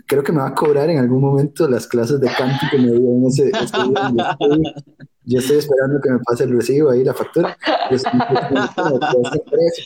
creo 0.07 0.23
que 0.25 0.33
me 0.33 0.41
va 0.41 0.49
a 0.49 0.55
cobrar 0.55 0.91
en 0.91 0.99
algún 0.99 1.21
momento 1.21 1.69
las 1.69 1.87
clases 1.87 2.21
de 2.21 2.29
canto 2.35 2.67
que 2.71 2.79
me 2.79 2.87
dio 2.93 2.97
en 3.17 3.27
ese, 3.27 3.51
ese 3.59 3.83
el 5.25 5.33
yo 5.33 5.39
estoy 5.39 5.59
esperando 5.59 6.01
que 6.01 6.11
me 6.11 6.19
pase 6.21 6.45
el 6.45 6.57
recibo 6.57 6.91
ahí, 6.91 7.05
la 7.05 7.15
factura. 7.15 7.57
Pues, 7.91 8.05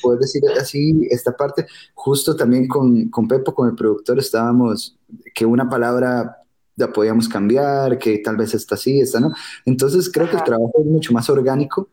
poder 0.02 0.20
decir 0.20 0.42
así 0.60 1.06
esta 1.10 1.34
parte. 1.34 1.66
Justo 1.94 2.36
también 2.36 2.68
con, 2.68 3.08
con 3.08 3.26
Pepo, 3.26 3.54
con 3.54 3.70
el 3.70 3.74
productor, 3.74 4.18
estábamos 4.18 4.98
que 5.34 5.46
una 5.46 5.70
palabra 5.70 6.36
la 6.76 6.92
podíamos 6.92 7.30
cambiar, 7.30 7.98
que 7.98 8.18
tal 8.18 8.36
vez 8.36 8.52
está 8.52 8.74
así, 8.74 9.00
está 9.00 9.20
no. 9.20 9.32
Entonces 9.64 10.10
creo 10.12 10.28
que 10.28 10.36
el 10.36 10.44
trabajo 10.44 10.72
es 10.80 10.86
mucho 10.86 11.14
más 11.14 11.30
orgánico 11.30 11.88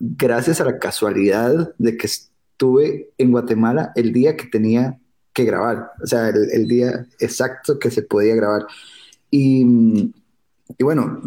gracias 0.00 0.60
a 0.60 0.64
la 0.64 0.78
casualidad 0.78 1.74
de 1.78 1.96
que 1.96 2.06
estuve 2.06 3.10
en 3.18 3.30
Guatemala 3.30 3.92
el 3.96 4.12
día 4.12 4.36
que 4.36 4.46
tenía 4.46 4.98
que 5.32 5.44
grabar, 5.44 5.92
o 6.02 6.06
sea, 6.06 6.28
el, 6.28 6.66
día 6.66 7.06
exacto 7.20 7.78
que 7.78 7.90
se 7.90 8.02
podía 8.02 8.34
grabar. 8.34 8.66
Y, 9.30 9.62
y 10.76 10.84
bueno, 10.84 11.20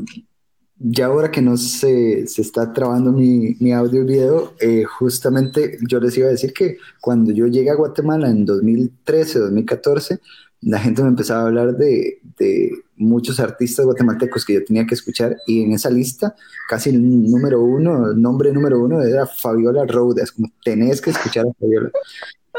ya 0.84 1.08
ahora 1.08 1.30
que 1.30 1.42
no 1.42 1.58
se, 1.58 2.26
se 2.28 2.42
está 2.42 2.74
trabando 2.74 3.12
mi, 3.12 3.56
mi, 3.60 3.72
audio 3.72 4.02
y 4.02 4.06
video, 4.06 4.54
eh, 4.60 4.84
justamente 4.84 5.78
yo 5.88 6.00
les 6.00 6.18
iba 6.18 6.28
a 6.28 6.32
decir 6.32 6.54
que 6.54 6.78
cuando 7.00 7.32
yo 7.32 7.48
llegué 7.48 7.70
a 7.70 7.76
Guatemala 7.76 8.30
en 8.30 8.46
2013, 8.46 9.40
2014, 9.40 10.20
la 10.62 10.80
gente 10.80 11.02
me 11.04 11.10
empezaba 11.10 11.42
a 11.42 11.46
hablar 11.48 11.76
de, 11.76 12.20
de, 12.38 12.72
muchos 12.98 13.40
artistas 13.40 13.84
guatemaltecos 13.86 14.46
que 14.46 14.54
yo 14.54 14.64
tenía 14.64 14.86
que 14.86 14.94
escuchar 14.94 15.36
y 15.48 15.64
en 15.64 15.72
esa 15.72 15.90
lista 15.90 16.36
casi 16.70 16.92
el 16.92 17.02
número 17.02 17.60
uno, 17.64 18.12
el 18.12 18.22
nombre 18.22 18.54
número 18.54 18.80
uno 18.80 19.02
era 19.02 19.26
Fabiola 19.26 19.86
Rodas, 19.86 20.32
como 20.32 20.52
tenés 20.64 21.02
que 21.02 21.10
escuchar 21.10 21.46
a 21.48 21.54
Fabiola. 21.60 21.90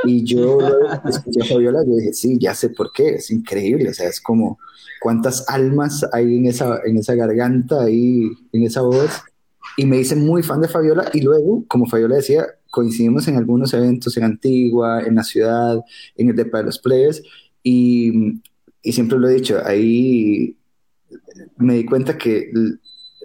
Y 0.05 0.25
yo 0.25 0.59
escuché 1.09 1.43
a 1.43 1.45
Fabiola 1.45 1.81
y 1.87 1.97
dije, 1.97 2.13
sí, 2.13 2.39
ya 2.41 2.55
sé 2.55 2.71
por 2.71 2.93
qué, 2.93 3.17
es 3.17 3.31
increíble, 3.31 3.91
o 3.91 3.95
sea, 3.95 4.09
es 4.09 4.21
como 4.21 4.59
cuántas 5.01 5.49
almas 5.49 6.07
hay 6.13 6.37
en 6.37 6.47
esa, 6.47 6.81
en 6.85 6.97
esa 6.97 7.15
garganta, 7.15 7.83
ahí, 7.83 8.31
en 8.53 8.63
esa 8.63 8.83
voz. 8.83 9.23
Y 9.77 9.87
me 9.87 9.99
hice 9.99 10.17
muy 10.17 10.43
fan 10.43 10.61
de 10.61 10.69
Fabiola 10.69 11.11
y 11.13 11.23
luego, 11.23 11.65
como 11.67 11.87
Fabiola 11.87 12.17
decía, 12.17 12.47
coincidimos 12.71 13.27
en 13.29 13.37
algunos 13.37 13.73
eventos 13.75 14.17
en 14.17 14.25
Antigua, 14.25 15.03
en 15.03 15.15
la 15.15 15.23
ciudad, 15.23 15.81
en 16.17 16.29
el 16.29 16.37
Depa 16.37 16.59
de 16.59 16.65
los 16.65 16.79
Players 16.79 17.23
y, 17.63 18.41
y 18.83 18.93
siempre 18.93 19.19
lo 19.19 19.29
he 19.29 19.35
dicho, 19.35 19.61
ahí 19.65 20.57
me 21.57 21.75
di 21.75 21.85
cuenta 21.85 22.19
que 22.19 22.51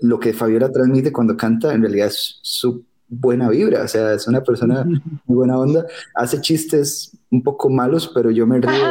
lo 0.01 0.19
que 0.19 0.33
Fabiola 0.33 0.71
transmite 0.71 1.11
cuando 1.11 1.35
canta 1.35 1.73
en 1.73 1.81
realidad 1.81 2.07
es 2.07 2.39
su 2.41 2.85
buena 3.07 3.49
vibra, 3.49 3.83
o 3.83 3.87
sea, 3.87 4.13
es 4.13 4.27
una 4.27 4.41
persona 4.41 4.83
muy 5.25 5.35
buena 5.35 5.57
onda, 5.57 5.85
hace 6.15 6.41
chistes 6.41 7.11
un 7.29 7.43
poco 7.43 7.69
malos, 7.69 8.11
pero 8.13 8.31
yo 8.31 8.45
me 8.47 8.59
río. 8.59 8.71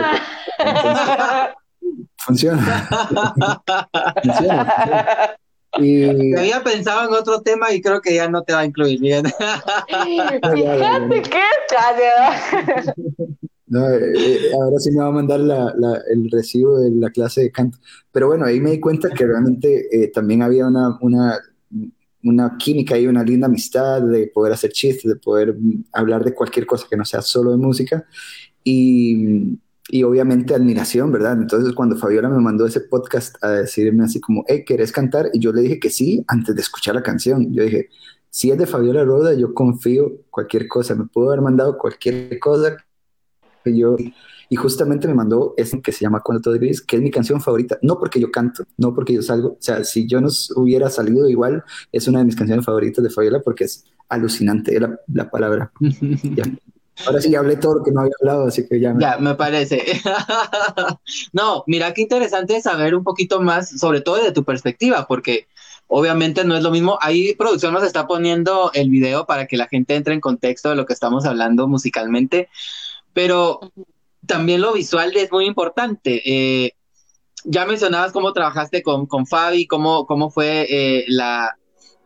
funciona. 2.19 2.89
funciona. 4.23 5.37
Y... 5.79 6.35
Había 6.35 6.62
pensado 6.64 7.09
en 7.09 7.14
otro 7.14 7.43
tema 7.43 7.71
y 7.73 7.83
creo 7.83 8.01
que 8.01 8.14
ya 8.14 8.29
no 8.29 8.43
te 8.43 8.55
va 8.55 8.61
a 8.61 8.64
incluir. 8.64 8.99
Fíjate 8.99 9.33
que 11.23 11.41
no, 13.69 13.91
eh, 13.91 14.12
eh, 14.17 14.51
ahora 14.55 14.79
sí 14.79 14.93
me 14.93 15.03
va 15.03 15.09
a 15.09 15.12
mandar 15.12 15.41
la, 15.41 15.75
la, 15.77 16.01
el 16.12 16.31
recibo 16.31 16.79
de 16.79 16.91
la 16.93 17.11
clase 17.11 17.43
de 17.43 17.51
canto. 17.51 17.79
Pero 18.12 18.29
bueno, 18.29 18.45
ahí 18.45 18.61
me 18.61 18.71
di 18.71 18.81
cuenta 18.81 19.11
que 19.11 19.27
realmente 19.27 19.89
eh, 19.91 20.09
también 20.09 20.43
había 20.43 20.67
una, 20.67 20.97
una, 21.01 21.39
una 22.27 22.57
química 22.59 22.99
y 22.99 23.07
una 23.07 23.22
linda 23.22 23.47
amistad 23.47 24.03
de 24.03 24.27
poder 24.27 24.53
hacer 24.53 24.72
chistes, 24.72 25.11
de 25.11 25.16
poder 25.16 25.57
hablar 25.93 26.24
de 26.24 26.35
cualquier 26.35 26.66
cosa 26.66 26.87
que 26.91 26.97
no 26.97 27.05
sea 27.05 27.22
solo 27.22 27.53
de 27.53 27.57
música. 27.57 28.05
Y, 28.64 29.59
y 29.89 30.03
obviamente 30.03 30.55
admiración, 30.55 31.12
¿verdad? 31.12 31.35
Entonces 31.41 31.72
cuando 31.72 31.97
Fabiola 31.97 32.29
me 32.29 32.41
mandó 32.41 32.66
ese 32.66 32.81
podcast 32.81 33.43
a 33.43 33.51
decirme 33.51 34.05
así 34.05 34.20
como, 34.20 34.45
hey, 34.49 34.64
¿querés 34.66 34.91
cantar? 34.91 35.31
Y 35.33 35.39
yo 35.39 35.53
le 35.53 35.62
dije 35.62 35.79
que 35.79 35.91
sí 35.91 36.24
antes 36.27 36.55
de 36.55 36.61
escuchar 36.61 36.97
la 36.97 37.03
canción. 37.03 37.53
Yo 37.53 37.62
dije, 37.62 37.89
si 38.29 38.51
es 38.51 38.59
de 38.59 38.66
Fabiola 38.66 39.05
Roda, 39.05 39.35
yo 39.35 39.55
confío 39.55 40.24
cualquier 40.31 40.66
cosa. 40.66 40.95
Me 40.95 41.07
pudo 41.07 41.29
haber 41.29 41.43
mandado 41.43 41.79
cualquier 41.79 42.39
cosa 42.39 42.77
que 43.64 43.77
yo... 43.77 43.97
Y 44.49 44.57
justamente 44.57 45.09
me 45.09 45.15
mandó 45.15 45.55
ese 45.57 45.81
que 45.81 45.93
se 45.93 46.01
llama 46.01 46.21
Cuando 46.21 46.43
todo 46.43 46.55
gris, 46.55 46.81
que 46.81 46.97
es 46.97 47.03
mi 47.03 47.11
canción 47.11 47.41
favorita. 47.41 47.79
No 47.83 47.99
porque 47.99 48.21
yo 48.21 48.31
canto, 48.31 48.65
no 48.77 48.95
porque 48.95 49.15
yo 49.15 49.23
salgo. 49.23 49.51
O 49.51 49.59
sea, 49.61 49.85
si 49.85 50.07
yo 50.07 50.21
no 50.21 50.29
hubiera 50.55 50.91
salido 50.91 51.29
igual, 51.29 51.65
es 51.93 52.07
una 52.09 52.21
de 52.21 52.27
mis 52.27 52.37
canciones 52.37 52.65
favoritas 52.65 53.03
de 53.03 53.11
Fabiola 53.11 53.41
porque 53.41 53.65
es 53.65 53.85
alucinante 54.09 54.79
la, 54.79 54.99
la 55.13 55.31
palabra. 55.31 55.73
Ahora 57.05 57.21
sí 57.21 57.35
hablé 57.35 57.57
todo 57.57 57.77
lo 57.77 57.85
que 57.85 57.93
no 57.93 58.01
había 58.01 58.15
hablado, 58.21 58.47
así 58.47 58.67
que 58.67 58.81
ya 58.81 58.95
me... 58.95 59.03
Ya, 59.03 59.19
me 59.19 59.35
parece. 59.35 59.85
no, 61.33 61.63
mira 61.67 61.93
qué 61.93 62.01
interesante 62.01 62.61
saber 62.63 62.95
un 62.95 63.05
poquito 63.05 63.43
más, 63.43 63.69
sobre 63.69 64.01
todo 64.01 64.17
de 64.23 64.33
tu 64.33 64.45
perspectiva, 64.45 65.07
porque 65.07 65.47
obviamente 65.89 66.45
no 66.45 66.57
es 66.57 66.63
lo 66.63 66.71
mismo. 66.71 66.99
Ahí 67.03 67.35
producción 67.35 67.75
nos 67.75 67.85
está 67.85 68.07
poniendo 68.07 68.71
el 68.73 68.89
video 68.89 69.27
para 69.27 69.47
que 69.47 69.59
la 69.59 69.69
gente 69.69 69.95
entre 69.95 70.15
en 70.15 70.21
contexto 70.21 70.71
de 70.71 70.77
lo 70.77 70.87
que 70.87 70.95
estamos 70.95 71.27
hablando 71.27 71.69
musicalmente, 71.69 72.49
pero 73.13 73.61
también 74.27 74.61
lo 74.61 74.72
visual 74.72 75.16
es 75.16 75.31
muy 75.31 75.47
importante. 75.47 76.22
Eh, 76.24 76.72
ya 77.45 77.64
mencionabas 77.64 78.12
cómo 78.12 78.33
trabajaste 78.33 78.83
con, 78.83 79.07
con 79.07 79.27
Fabi, 79.27 79.66
cómo, 79.66 80.07
cómo 80.07 80.31
fue 80.31 80.66
eh, 80.68 81.05
la, 81.09 81.57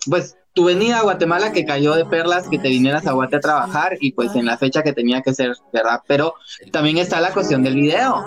pues 0.08 0.36
tu 0.52 0.64
venida 0.64 0.98
a 0.98 1.02
Guatemala 1.02 1.52
que 1.52 1.64
cayó 1.64 1.94
de 1.94 2.04
perlas 2.04 2.48
que 2.48 2.58
te 2.58 2.68
vinieras 2.68 3.06
a 3.06 3.12
Guate 3.12 3.36
a 3.36 3.40
trabajar 3.40 3.96
y 4.00 4.12
pues 4.12 4.34
en 4.34 4.46
la 4.46 4.58
fecha 4.58 4.82
que 4.82 4.92
tenía 4.92 5.22
que 5.22 5.32
ser, 5.32 5.52
¿verdad? 5.72 6.00
Pero 6.06 6.34
también 6.72 6.98
está 6.98 7.20
la 7.20 7.32
cuestión 7.32 7.62
del 7.62 7.76
video. 7.76 8.24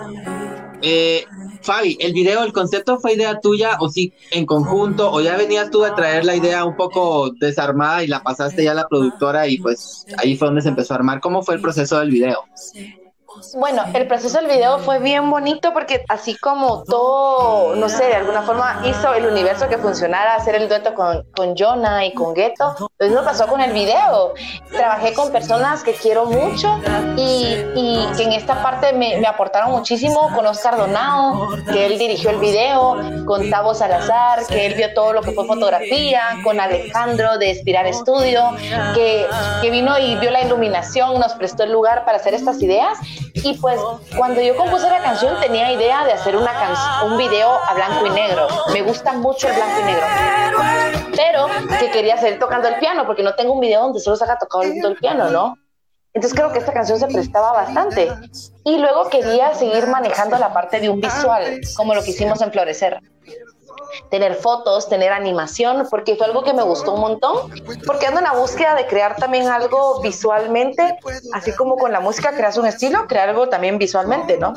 Eh, 0.80 1.24
Fabi, 1.62 1.96
¿el 2.00 2.12
video, 2.12 2.42
el 2.42 2.52
concepto 2.52 2.98
fue 2.98 3.14
idea 3.14 3.40
tuya 3.40 3.76
o 3.80 3.88
sí 3.88 4.12
en 4.30 4.44
conjunto 4.46 5.10
o 5.10 5.20
ya 5.20 5.36
venías 5.36 5.70
tú 5.70 5.84
a 5.84 5.94
traer 5.94 6.24
la 6.24 6.36
idea 6.36 6.64
un 6.64 6.76
poco 6.76 7.30
desarmada 7.30 8.02
y 8.02 8.06
la 8.06 8.22
pasaste 8.22 8.64
ya 8.64 8.72
a 8.72 8.74
la 8.74 8.88
productora 8.88 9.46
y 9.46 9.58
pues 9.58 10.06
ahí 10.18 10.36
fue 10.36 10.48
donde 10.48 10.62
se 10.62 10.68
empezó 10.68 10.94
a 10.94 10.96
armar? 10.96 11.20
¿Cómo 11.20 11.42
fue 11.42 11.54
el 11.54 11.60
proceso 11.60 12.00
del 12.00 12.10
video? 12.10 12.38
Bueno, 13.52 13.84
el 13.92 14.06
proceso 14.06 14.38
del 14.38 14.48
video 14.48 14.78
fue 14.78 14.98
bien 14.98 15.30
bonito 15.30 15.72
porque 15.72 16.04
así 16.08 16.36
como 16.36 16.82
todo, 16.84 17.76
no 17.76 17.88
sé, 17.88 18.04
de 18.04 18.14
alguna 18.14 18.42
forma 18.42 18.80
hizo 18.84 19.12
el 19.12 19.26
universo 19.26 19.68
que 19.68 19.78
funcionara, 19.78 20.34
hacer 20.34 20.54
el 20.54 20.68
dueto 20.68 20.94
con, 20.94 21.24
con 21.36 21.54
Jonah 21.56 22.04
y 22.04 22.14
con 22.14 22.34
Ghetto, 22.34 22.74
lo 22.98 23.06
mismo 23.06 23.22
pasó 23.22 23.46
con 23.46 23.60
el 23.60 23.72
video. 23.72 24.34
Trabajé 24.70 25.12
con 25.14 25.30
personas 25.30 25.82
que 25.82 25.92
quiero 25.92 26.26
mucho 26.26 26.80
y, 27.16 27.56
y 27.74 28.06
que 28.16 28.24
en 28.24 28.32
esta 28.32 28.62
parte 28.62 28.92
me, 28.92 29.18
me, 29.18 29.26
aportaron 29.26 29.72
muchísimo, 29.72 30.30
con 30.34 30.46
Oscar 30.46 30.76
Donao, 30.76 31.48
que 31.72 31.86
él 31.86 31.98
dirigió 31.98 32.30
el 32.30 32.38
video, 32.38 32.96
con 33.26 33.50
Tavo 33.50 33.74
Salazar, 33.74 34.46
que 34.46 34.66
él 34.66 34.74
vio 34.74 34.94
todo 34.94 35.12
lo 35.12 35.22
que 35.22 35.32
fue 35.32 35.46
fotografía, 35.46 36.38
con 36.42 36.60
Alejandro 36.60 37.38
de 37.38 37.50
Espiral 37.50 37.92
Studio, 37.92 38.50
que, 38.94 39.26
que 39.60 39.70
vino 39.70 39.98
y 39.98 40.16
vio 40.16 40.30
la 40.30 40.42
iluminación, 40.42 41.18
nos 41.20 41.34
prestó 41.34 41.64
el 41.64 41.72
lugar 41.72 42.04
para 42.04 42.18
hacer 42.18 42.34
estas 42.34 42.62
ideas 42.62 42.98
y 43.34 43.54
pues 43.58 43.80
cuando 44.16 44.40
yo 44.40 44.56
compuse 44.56 44.88
la 44.88 45.02
canción 45.02 45.38
tenía 45.40 45.72
idea 45.72 46.04
de 46.04 46.12
hacer 46.12 46.36
un 46.36 47.18
video 47.18 47.50
a 47.50 47.74
blanco 47.74 48.06
y 48.06 48.10
negro. 48.10 48.46
Me 48.72 48.82
gusta 48.82 49.12
mucho 49.12 49.48
el 49.48 49.54
blanco 49.54 49.80
y 49.80 49.84
negro. 49.84 50.06
Pero 51.16 51.46
que 51.78 51.90
quería 51.90 52.16
seguir 52.16 52.38
tocando 52.38 52.68
el 52.68 52.76
piano, 52.76 53.04
porque 53.06 53.22
no 53.22 53.34
tengo 53.34 53.52
un 53.52 53.60
video 53.60 53.82
donde 53.82 54.00
solo 54.00 54.16
se 54.16 54.24
haga 54.24 54.38
tocado 54.38 54.62
el 54.62 54.96
piano, 54.96 55.30
¿no? 55.30 55.56
Entonces 56.12 56.38
creo 56.38 56.52
que 56.52 56.60
esta 56.60 56.72
canción 56.72 56.98
se 57.00 57.08
prestaba 57.08 57.52
bastante. 57.52 58.12
Y 58.64 58.78
luego 58.78 59.10
quería 59.10 59.52
seguir 59.54 59.88
manejando 59.88 60.38
la 60.38 60.52
parte 60.52 60.80
de 60.80 60.88
un 60.88 61.00
visual, 61.00 61.60
como 61.76 61.94
lo 61.94 62.04
que 62.04 62.10
hicimos 62.10 62.40
en 62.40 62.52
Florecer 62.52 63.00
tener 64.14 64.36
fotos, 64.36 64.88
tener 64.88 65.12
animación, 65.12 65.88
porque 65.90 66.14
fue 66.14 66.28
algo 66.28 66.44
que 66.44 66.54
me 66.54 66.62
gustó 66.62 66.92
un 66.94 67.00
montón, 67.00 67.50
porque 67.84 68.06
ando 68.06 68.20
en 68.20 68.24
la 68.26 68.34
búsqueda 68.34 68.76
de 68.76 68.86
crear 68.86 69.16
también 69.16 69.48
algo 69.48 70.00
visualmente, 70.02 71.00
así 71.32 71.52
como 71.56 71.76
con 71.76 71.90
la 71.90 71.98
música 71.98 72.30
creas 72.30 72.56
un 72.56 72.64
estilo, 72.64 73.08
crear 73.08 73.30
algo 73.30 73.48
también 73.48 73.76
visualmente, 73.76 74.38
¿no? 74.38 74.54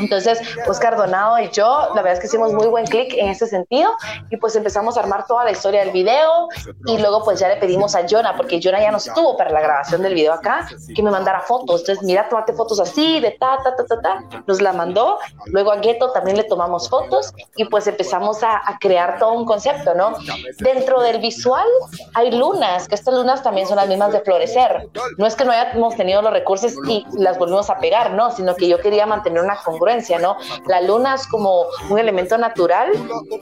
Entonces, 0.00 0.40
Oscar 0.66 0.96
Donado 0.96 1.38
y 1.38 1.50
yo, 1.50 1.90
la 1.94 2.02
verdad 2.02 2.14
es 2.14 2.18
que 2.18 2.26
hicimos 2.26 2.52
muy 2.52 2.66
buen 2.66 2.84
clic 2.84 3.14
en 3.16 3.28
ese 3.28 3.46
sentido 3.46 3.92
y 4.28 4.36
pues 4.38 4.56
empezamos 4.56 4.96
a 4.96 5.02
armar 5.02 5.24
toda 5.24 5.44
la 5.44 5.52
historia 5.52 5.84
del 5.84 5.92
video 5.92 6.48
y 6.86 6.98
luego 6.98 7.22
pues 7.22 7.38
ya 7.38 7.46
le 7.46 7.58
pedimos 7.58 7.94
a 7.94 8.04
Jonah, 8.10 8.36
porque 8.36 8.58
Jonah 8.60 8.80
ya 8.80 8.90
no 8.90 8.96
estuvo 8.96 9.36
para 9.36 9.50
la 9.50 9.60
grabación 9.60 10.02
del 10.02 10.14
video 10.14 10.32
acá, 10.32 10.66
que 10.96 11.00
me 11.00 11.12
mandara 11.12 11.42
fotos. 11.42 11.82
Entonces, 11.82 12.04
mira, 12.04 12.28
tomate 12.28 12.54
fotos 12.54 12.80
así, 12.80 13.20
de 13.20 13.30
ta, 13.38 13.58
ta, 13.62 13.76
ta, 13.76 13.84
ta, 13.86 14.00
ta. 14.00 14.24
Nos 14.48 14.60
la 14.60 14.72
mandó. 14.72 15.20
Luego 15.46 15.70
a 15.70 15.76
Ghetto 15.76 16.10
también 16.10 16.36
le 16.36 16.42
tomamos 16.42 16.88
fotos 16.88 17.32
y 17.54 17.66
pues 17.66 17.86
empezamos 17.86 18.42
a, 18.42 18.56
a 18.56 18.79
crear 18.80 19.18
todo 19.18 19.32
un 19.32 19.44
concepto, 19.44 19.94
¿no? 19.94 20.14
Dentro 20.58 21.00
del 21.00 21.18
visual 21.18 21.66
hay 22.14 22.32
lunas, 22.32 22.88
que 22.88 22.94
estas 22.94 23.14
lunas 23.14 23.42
también 23.42 23.66
son 23.66 23.76
las 23.76 23.86
mismas 23.86 24.12
de 24.12 24.20
florecer. 24.20 24.88
No 25.18 25.26
es 25.26 25.36
que 25.36 25.44
no 25.44 25.52
hayamos 25.52 25.94
tenido 25.96 26.22
los 26.22 26.32
recursos 26.32 26.72
y 26.88 27.04
las 27.18 27.38
volvimos 27.38 27.70
a 27.70 27.78
pegar, 27.78 28.12
no, 28.12 28.30
sino 28.30 28.56
que 28.56 28.66
yo 28.68 28.80
quería 28.80 29.06
mantener 29.06 29.42
una 29.42 29.56
congruencia, 29.62 30.18
¿no? 30.18 30.36
La 30.66 30.80
luna 30.80 31.14
es 31.14 31.26
como 31.26 31.66
un 31.90 31.98
elemento 31.98 32.38
natural 32.38 32.90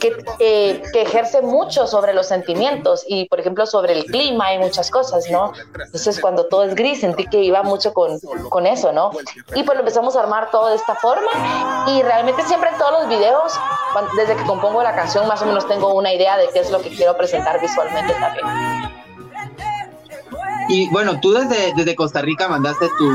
que, 0.00 0.16
eh, 0.40 0.82
que 0.92 1.02
ejerce 1.02 1.40
mucho 1.40 1.86
sobre 1.86 2.12
los 2.12 2.26
sentimientos 2.26 3.04
y, 3.06 3.26
por 3.28 3.40
ejemplo, 3.40 3.66
sobre 3.66 3.92
el 3.92 4.04
clima 4.04 4.52
y 4.52 4.58
muchas 4.58 4.90
cosas, 4.90 5.30
¿no? 5.30 5.52
Entonces, 5.74 6.20
cuando 6.20 6.46
todo 6.46 6.64
es 6.64 6.74
gris, 6.74 7.00
sentí 7.00 7.26
que 7.26 7.40
iba 7.40 7.62
mucho 7.62 7.92
con, 7.92 8.18
con 8.48 8.66
eso, 8.66 8.92
¿no? 8.92 9.10
Y 9.54 9.62
pues 9.62 9.76
lo 9.76 9.80
empezamos 9.80 10.16
a 10.16 10.20
armar 10.20 10.50
todo 10.50 10.68
de 10.68 10.76
esta 10.76 10.94
forma 10.96 11.86
y 11.88 12.02
realmente 12.02 12.42
siempre 12.42 12.70
en 12.70 12.78
todos 12.78 12.92
los 12.92 13.08
videos, 13.08 13.52
desde 14.16 14.36
que 14.36 14.44
compongo 14.44 14.82
la 14.82 14.94
canción, 14.94 15.17
canción 15.18 15.28
más 15.28 15.42
o 15.42 15.46
menos 15.46 15.66
tengo 15.66 15.94
una 15.94 16.12
idea 16.12 16.36
de 16.36 16.48
qué 16.52 16.60
es 16.60 16.70
lo 16.70 16.80
que 16.80 16.90
quiero 16.90 17.16
presentar 17.16 17.60
visualmente 17.60 18.12
también. 18.14 18.46
Y 20.68 20.88
bueno, 20.90 21.18
tú 21.20 21.32
desde, 21.32 21.72
desde 21.74 21.96
Costa 21.96 22.20
Rica 22.20 22.46
mandaste 22.46 22.88
tu, 22.98 23.10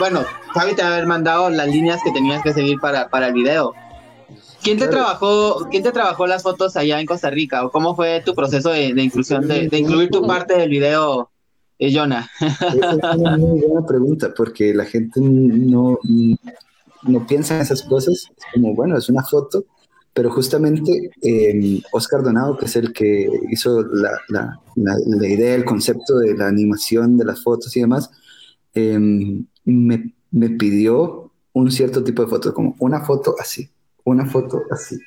bueno, 0.00 0.24
Fabi 0.54 0.74
te 0.74 0.82
haber 0.82 1.06
mandado 1.06 1.48
las 1.48 1.68
líneas 1.68 2.00
que 2.02 2.10
tenías 2.10 2.42
que 2.42 2.52
seguir 2.52 2.80
para, 2.80 3.08
para 3.08 3.28
el 3.28 3.34
video. 3.34 3.74
¿Quién 4.62 4.78
te 4.78 4.88
trabajó, 4.88 5.68
quién 5.70 5.82
te 5.82 5.92
trabajó 5.92 6.26
las 6.26 6.42
fotos 6.42 6.76
allá 6.76 7.00
en 7.00 7.06
Costa 7.06 7.30
Rica? 7.30 7.64
¿O 7.64 7.70
cómo 7.70 7.94
fue 7.94 8.20
tu 8.24 8.34
proceso 8.34 8.70
de, 8.70 8.92
de 8.92 9.02
inclusión, 9.02 9.46
de, 9.48 9.68
de, 9.68 9.78
incluir 9.78 10.10
tu 10.10 10.26
parte 10.26 10.58
del 10.58 10.68
video, 10.68 11.30
eh, 11.78 11.94
Jonah? 11.94 12.28
Es 12.40 13.16
una 13.16 13.36
muy 13.38 13.60
buena 13.60 13.86
pregunta, 13.86 14.34
porque 14.36 14.74
la 14.74 14.84
gente 14.84 15.20
no, 15.20 15.98
no 17.02 17.26
piensa 17.26 17.54
en 17.54 17.62
esas 17.62 17.82
cosas. 17.82 18.26
Es 18.36 18.44
como, 18.52 18.74
bueno, 18.74 18.98
es 18.98 19.08
una 19.08 19.22
foto, 19.22 19.64
pero 20.12 20.30
justamente 20.30 21.10
eh, 21.22 21.80
Oscar 21.92 22.22
Donado, 22.22 22.56
que 22.56 22.66
es 22.66 22.76
el 22.76 22.92
que 22.92 23.28
hizo 23.50 23.82
la, 23.82 24.10
la, 24.28 24.60
la, 24.76 24.96
la, 25.06 25.28
idea, 25.28 25.54
el 25.54 25.64
concepto 25.64 26.18
de 26.18 26.36
la 26.36 26.48
animación 26.48 27.16
de 27.16 27.24
las 27.24 27.42
fotos 27.42 27.76
y 27.76 27.80
demás, 27.80 28.10
eh, 28.74 28.98
me, 29.64 30.14
me 30.30 30.50
pidió 30.50 31.32
un 31.52 31.70
cierto 31.70 32.02
tipo 32.02 32.22
de 32.22 32.28
foto, 32.28 32.54
como 32.54 32.76
una 32.78 33.00
foto 33.02 33.34
así 33.38 33.70
una 34.04 34.26
foto 34.26 34.62
así, 34.70 34.98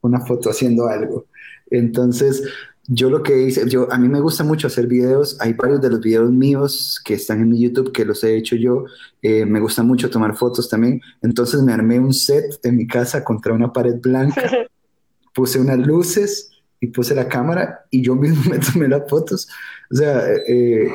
una 0.00 0.20
foto 0.20 0.50
haciendo 0.50 0.88
algo. 0.88 1.26
Entonces, 1.70 2.42
yo 2.90 3.10
lo 3.10 3.22
que 3.22 3.42
hice, 3.42 3.68
yo, 3.68 3.86
a 3.92 3.98
mí 3.98 4.08
me 4.08 4.20
gusta 4.20 4.44
mucho 4.44 4.66
hacer 4.66 4.86
videos, 4.86 5.36
hay 5.40 5.52
varios 5.52 5.82
de 5.82 5.90
los 5.90 6.00
videos 6.00 6.32
míos 6.32 7.00
que 7.04 7.14
están 7.14 7.42
en 7.42 7.50
mi 7.50 7.60
YouTube 7.60 7.92
que 7.92 8.06
los 8.06 8.24
he 8.24 8.34
hecho 8.34 8.56
yo, 8.56 8.86
eh, 9.20 9.44
me 9.44 9.60
gusta 9.60 9.82
mucho 9.82 10.08
tomar 10.08 10.34
fotos 10.34 10.70
también, 10.70 11.02
entonces 11.20 11.62
me 11.62 11.74
armé 11.74 12.00
un 12.00 12.14
set 12.14 12.58
en 12.62 12.78
mi 12.78 12.86
casa 12.86 13.22
contra 13.22 13.52
una 13.52 13.70
pared 13.74 13.96
blanca, 14.00 14.42
puse 15.34 15.60
unas 15.60 15.78
luces 15.78 16.50
y 16.80 16.86
puse 16.86 17.14
la 17.14 17.28
cámara 17.28 17.84
y 17.90 18.02
yo 18.02 18.14
mismo 18.14 18.42
me 18.50 18.58
tomé 18.58 18.88
las 18.88 19.06
fotos, 19.06 19.46
o 19.90 19.94
sea, 19.94 20.26
eh, 20.46 20.88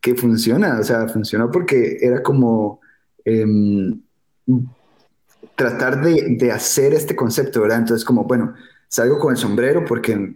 que 0.00 0.14
funciona, 0.14 0.78
o 0.80 0.82
sea, 0.82 1.08
funcionó 1.08 1.50
porque 1.50 1.98
era 2.00 2.22
como... 2.22 2.80
Eh, 3.24 3.46
tratar 5.56 6.02
de, 6.02 6.36
de, 6.36 6.50
hacer 6.50 6.94
este 6.94 7.14
concepto, 7.14 7.60
¿verdad? 7.60 7.78
Entonces, 7.78 8.04
como, 8.04 8.24
bueno, 8.24 8.54
salgo 8.88 9.20
con 9.20 9.30
el 9.30 9.36
sombrero 9.36 9.84
porque 9.84 10.34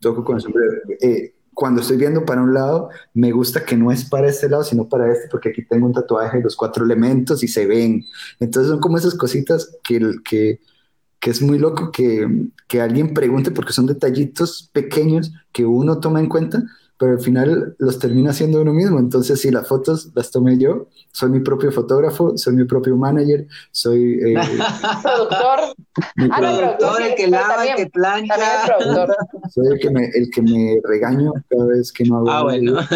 toco 0.00 0.24
con. 0.24 0.38
Eh, 1.00 1.34
cuando 1.52 1.80
estoy 1.80 1.96
viendo 1.96 2.24
para 2.24 2.42
un 2.42 2.52
lado, 2.52 2.90
me 3.14 3.30
gusta 3.30 3.64
que 3.64 3.76
no 3.76 3.92
es 3.92 4.04
para 4.04 4.28
este 4.28 4.48
lado, 4.48 4.64
sino 4.64 4.88
para 4.88 5.12
este, 5.12 5.28
porque 5.30 5.50
aquí 5.50 5.64
tengo 5.64 5.86
un 5.86 5.92
tatuaje 5.92 6.38
de 6.38 6.42
los 6.42 6.56
cuatro 6.56 6.84
elementos 6.84 7.42
y 7.44 7.48
se 7.48 7.66
ven. 7.66 8.04
Entonces, 8.40 8.70
son 8.70 8.80
como 8.80 8.98
esas 8.98 9.14
cositas 9.14 9.76
que, 9.84 10.16
que, 10.24 10.60
que 11.20 11.30
es 11.30 11.40
muy 11.40 11.58
loco 11.58 11.92
que, 11.92 12.48
que 12.66 12.80
alguien 12.80 13.14
pregunte, 13.14 13.52
porque 13.52 13.72
son 13.72 13.86
detallitos 13.86 14.68
pequeños 14.72 15.32
que 15.52 15.64
uno 15.64 16.00
toma 16.00 16.20
en 16.20 16.28
cuenta 16.28 16.64
pero 16.98 17.12
al 17.12 17.20
final 17.20 17.74
los 17.78 17.98
termina 17.98 18.30
haciendo 18.30 18.60
uno 18.60 18.72
mismo. 18.72 18.98
Entonces, 18.98 19.40
si 19.40 19.50
las 19.50 19.66
fotos 19.66 20.10
las 20.14 20.30
tomé 20.30 20.58
yo, 20.58 20.88
soy 21.12 21.30
mi 21.30 21.40
propio 21.40 21.72
fotógrafo, 21.72 22.36
soy 22.36 22.54
mi 22.54 22.64
propio 22.64 22.96
manager, 22.96 23.46
soy... 23.72 24.14
Eh, 24.14 24.34
productor. 25.02 25.74
Mi 26.16 26.28
ah, 26.30 26.36
productor, 26.38 27.02
el 27.02 27.14
que 27.14 27.26
lava, 27.26 27.64
el 27.64 27.76
que 27.76 27.86
plancha. 27.86 28.34
Soy 29.52 29.66
el 29.72 29.80
que, 29.80 29.90
me, 29.90 30.06
el 30.06 30.30
que 30.30 30.42
me 30.42 30.80
regaño 30.84 31.32
cada 31.48 31.66
vez 31.66 31.92
que 31.92 32.04
no 32.04 32.18
hago 32.18 32.30
Ah, 32.30 32.42
bueno. 32.42 32.78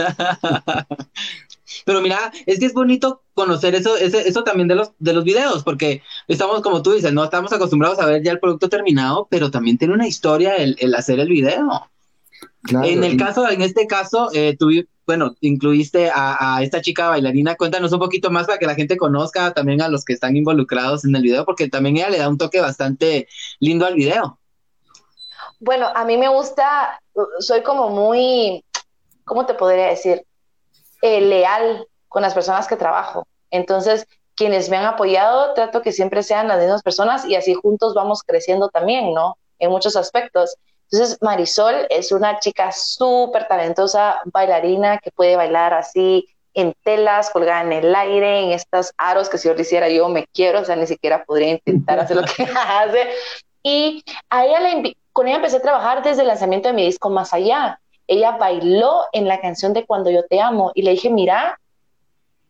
Pero 1.85 2.01
mira, 2.01 2.33
es 2.47 2.59
que 2.59 2.67
es 2.67 2.75
bonito 2.75 3.23
conocer 3.35 3.75
eso, 3.75 3.97
eso, 3.97 4.19
eso, 4.19 4.45
también 4.45 4.69
de 4.69 4.75
los, 4.75 4.93
de 4.99 5.13
los 5.13 5.25
videos, 5.25 5.65
porque 5.65 6.03
estamos, 6.27 6.61
como 6.63 6.83
tú 6.83 6.93
dices, 6.93 7.13
no 7.13 7.25
estamos 7.25 7.53
acostumbrados 7.53 7.99
a 7.99 8.07
ver 8.07 8.23
ya 8.23 8.33
el 8.33 8.41
producto 8.41 8.69
terminado, 8.69 9.27
pero 9.31 9.51
también 9.51 9.79
tiene 9.79 9.95
una 9.95 10.07
historia 10.07 10.57
el, 10.57 10.77
el 10.81 10.95
hacer 10.95 11.21
el 11.21 11.29
video. 11.29 11.89
Claro, 12.63 12.87
en 12.87 13.05
el 13.05 13.17
caso, 13.17 13.49
en 13.49 13.63
este 13.63 13.87
caso, 13.87 14.31
eh, 14.35 14.57
tú, 14.59 14.71
bueno, 15.07 15.35
incluiste 15.41 16.11
a, 16.11 16.57
a, 16.57 16.63
esta 16.63 16.81
chica 16.81 17.09
bailarina. 17.09 17.57
Cuéntanos 17.57 17.93
un 17.93 17.99
poquito 17.99 18.31
más 18.31 18.47
para 18.47 18.59
que 18.59 18.67
la 18.67 18.75
gente 18.75 18.97
conozca 18.97 19.53
también 19.55 19.81
a 19.81 19.89
los 19.89 20.05
que 20.05 20.13
están 20.13 20.37
involucrados 20.37 21.05
en 21.05 21.17
el 21.17 21.23
video, 21.23 21.45
porque 21.45 21.69
también 21.69 21.97
ella 21.97 22.11
le 22.11 22.19
da 22.19 22.29
un 22.29 22.39
toque 22.39 22.61
bastante 22.61 23.29
lindo 23.61 23.87
al 23.87 23.95
video. 23.95 24.39
Bueno, 25.61 25.89
a 25.95 26.05
mí 26.05 26.17
me 26.17 26.29
gusta, 26.29 27.01
soy 27.41 27.63
como 27.63 27.91
muy, 27.91 28.65
¿cómo 29.25 29.47
te 29.47 29.55
podría 29.55 29.87
decir? 29.87 30.25
Eh, 31.03 31.21
leal 31.21 31.87
con 32.09 32.23
las 32.23 32.35
personas 32.35 32.69
que 32.69 32.77
trabajo. 32.77 33.27
Entonces, 33.51 34.07
quienes 34.37 34.69
me 34.71 34.77
han 34.77 34.87
apoyado, 34.87 35.55
trato 35.55 35.83
que 35.83 35.93
siempre 35.93 36.23
sean 36.23 36.49
las 36.49 36.61
mismas 36.61 36.83
personas 36.83 37.25
y 37.25 37.35
así 37.35 37.55
juntos 37.55 37.95
vamos 37.95 38.23
creciendo 38.23 38.69
también, 38.69 39.13
¿no? 39.13 39.37
En 39.59 39.71
muchos 39.71 39.97
aspectos. 39.97 40.57
Entonces, 40.91 41.19
Marisol 41.21 41.87
es 41.91 42.13
una 42.13 42.39
chica 42.39 42.73
súper 42.73 43.47
talentosa, 43.47 44.21
bailarina, 44.25 44.99
que 44.99 45.11
puede 45.11 45.37
bailar 45.37 45.75
así 45.75 46.27
en 46.55 46.75
telas, 46.83 47.31
colgada 47.31 47.61
en 47.63 47.73
el 47.73 47.95
aire, 47.95 48.45
en 48.45 48.53
estos 48.53 48.93
aros 48.97 49.29
que 49.29 49.37
si 49.37 49.49
yo 49.49 49.55
lo 49.55 49.61
hiciera 49.61 49.89
yo 49.91 50.09
me 50.09 50.27
quiero, 50.33 50.61
o 50.61 50.65
sea, 50.65 50.77
ni 50.77 50.87
siquiera 50.87 51.25
podría 51.25 51.51
intentar 51.51 52.01
hacer 52.01 52.17
lo 52.17 52.23
que 52.23 52.43
hace. 52.57 53.11
Y 53.63 54.03
a 54.31 54.47
ella 54.47 54.61
le 54.61 54.97
con 55.13 55.27
ella 55.29 55.37
empecé 55.37 55.59
a 55.59 55.63
trabajar 55.63 56.03
desde 56.03 56.23
el 56.23 56.29
lanzamiento 56.29 56.69
de 56.69 56.75
mi 56.75 56.85
disco 56.85 57.11
Más 57.11 57.35
Allá. 57.35 57.81
Ella 58.07 58.33
bailó 58.33 59.05
en 59.13 59.29
la 59.29 59.41
canción 59.41 59.73
de 59.73 59.85
Cuando 59.85 60.11
yo 60.11 60.25
te 60.25 60.41
amo 60.41 60.73
y 60.75 60.83
le 60.83 60.93
dije, 60.93 61.11
mira, 61.11 61.61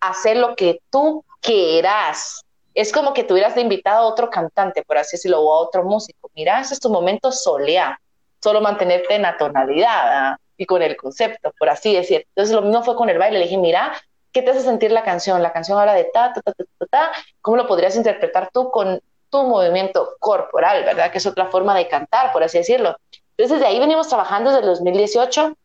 hacer 0.00 0.36
lo 0.36 0.54
que 0.54 0.80
tú 0.90 1.24
quieras. 1.40 2.44
Es 2.74 2.92
como 2.92 3.14
que 3.14 3.24
tuvieras 3.24 3.54
de 3.54 3.62
invitado 3.62 4.04
a 4.04 4.06
otro 4.06 4.30
cantante, 4.30 4.82
por 4.84 4.98
así 4.98 5.16
decirlo, 5.16 5.40
o 5.40 5.52
a 5.52 5.60
otro 5.60 5.82
músico. 5.82 6.30
Mira, 6.36 6.60
ese 6.60 6.74
es 6.74 6.80
tu 6.80 6.90
momento 6.90 7.32
solea 7.32 7.98
solo 8.42 8.60
mantenerte 8.60 9.14
en 9.14 9.22
la 9.22 9.36
tonalidad 9.36 9.88
¿ah? 9.92 10.38
y 10.56 10.66
con 10.66 10.82
el 10.82 10.96
concepto, 10.96 11.52
por 11.58 11.68
así 11.68 11.94
decir. 11.94 12.26
Entonces 12.34 12.54
lo 12.54 12.62
mismo 12.62 12.82
fue 12.82 12.96
con 12.96 13.08
el 13.08 13.18
baile, 13.18 13.38
le 13.38 13.44
dije, 13.44 13.58
mira, 13.58 13.92
¿qué 14.32 14.42
te 14.42 14.50
hace 14.50 14.60
sentir 14.60 14.92
la 14.92 15.02
canción? 15.02 15.42
La 15.42 15.52
canción 15.52 15.78
habla 15.78 15.94
de 15.94 16.04
ta, 16.04 16.32
ta, 16.32 16.42
ta, 16.42 16.52
ta, 16.52 16.64
ta, 16.78 16.86
ta, 16.86 17.12
¿cómo 17.40 17.56
lo 17.56 17.66
podrías 17.66 17.96
interpretar 17.96 18.50
tú 18.52 18.70
con 18.70 19.00
tu 19.30 19.42
movimiento 19.44 20.16
corporal, 20.20 20.84
verdad? 20.84 21.10
Que 21.10 21.18
es 21.18 21.26
otra 21.26 21.46
forma 21.46 21.76
de 21.76 21.88
cantar, 21.88 22.32
por 22.32 22.42
así 22.42 22.58
decirlo. 22.58 22.96
Entonces, 23.36 23.60
de 23.60 23.66
ahí 23.66 23.78
venimos 23.78 24.08
trabajando 24.08 24.50
desde 24.50 24.62
el 24.62 24.68
2018 24.68 25.56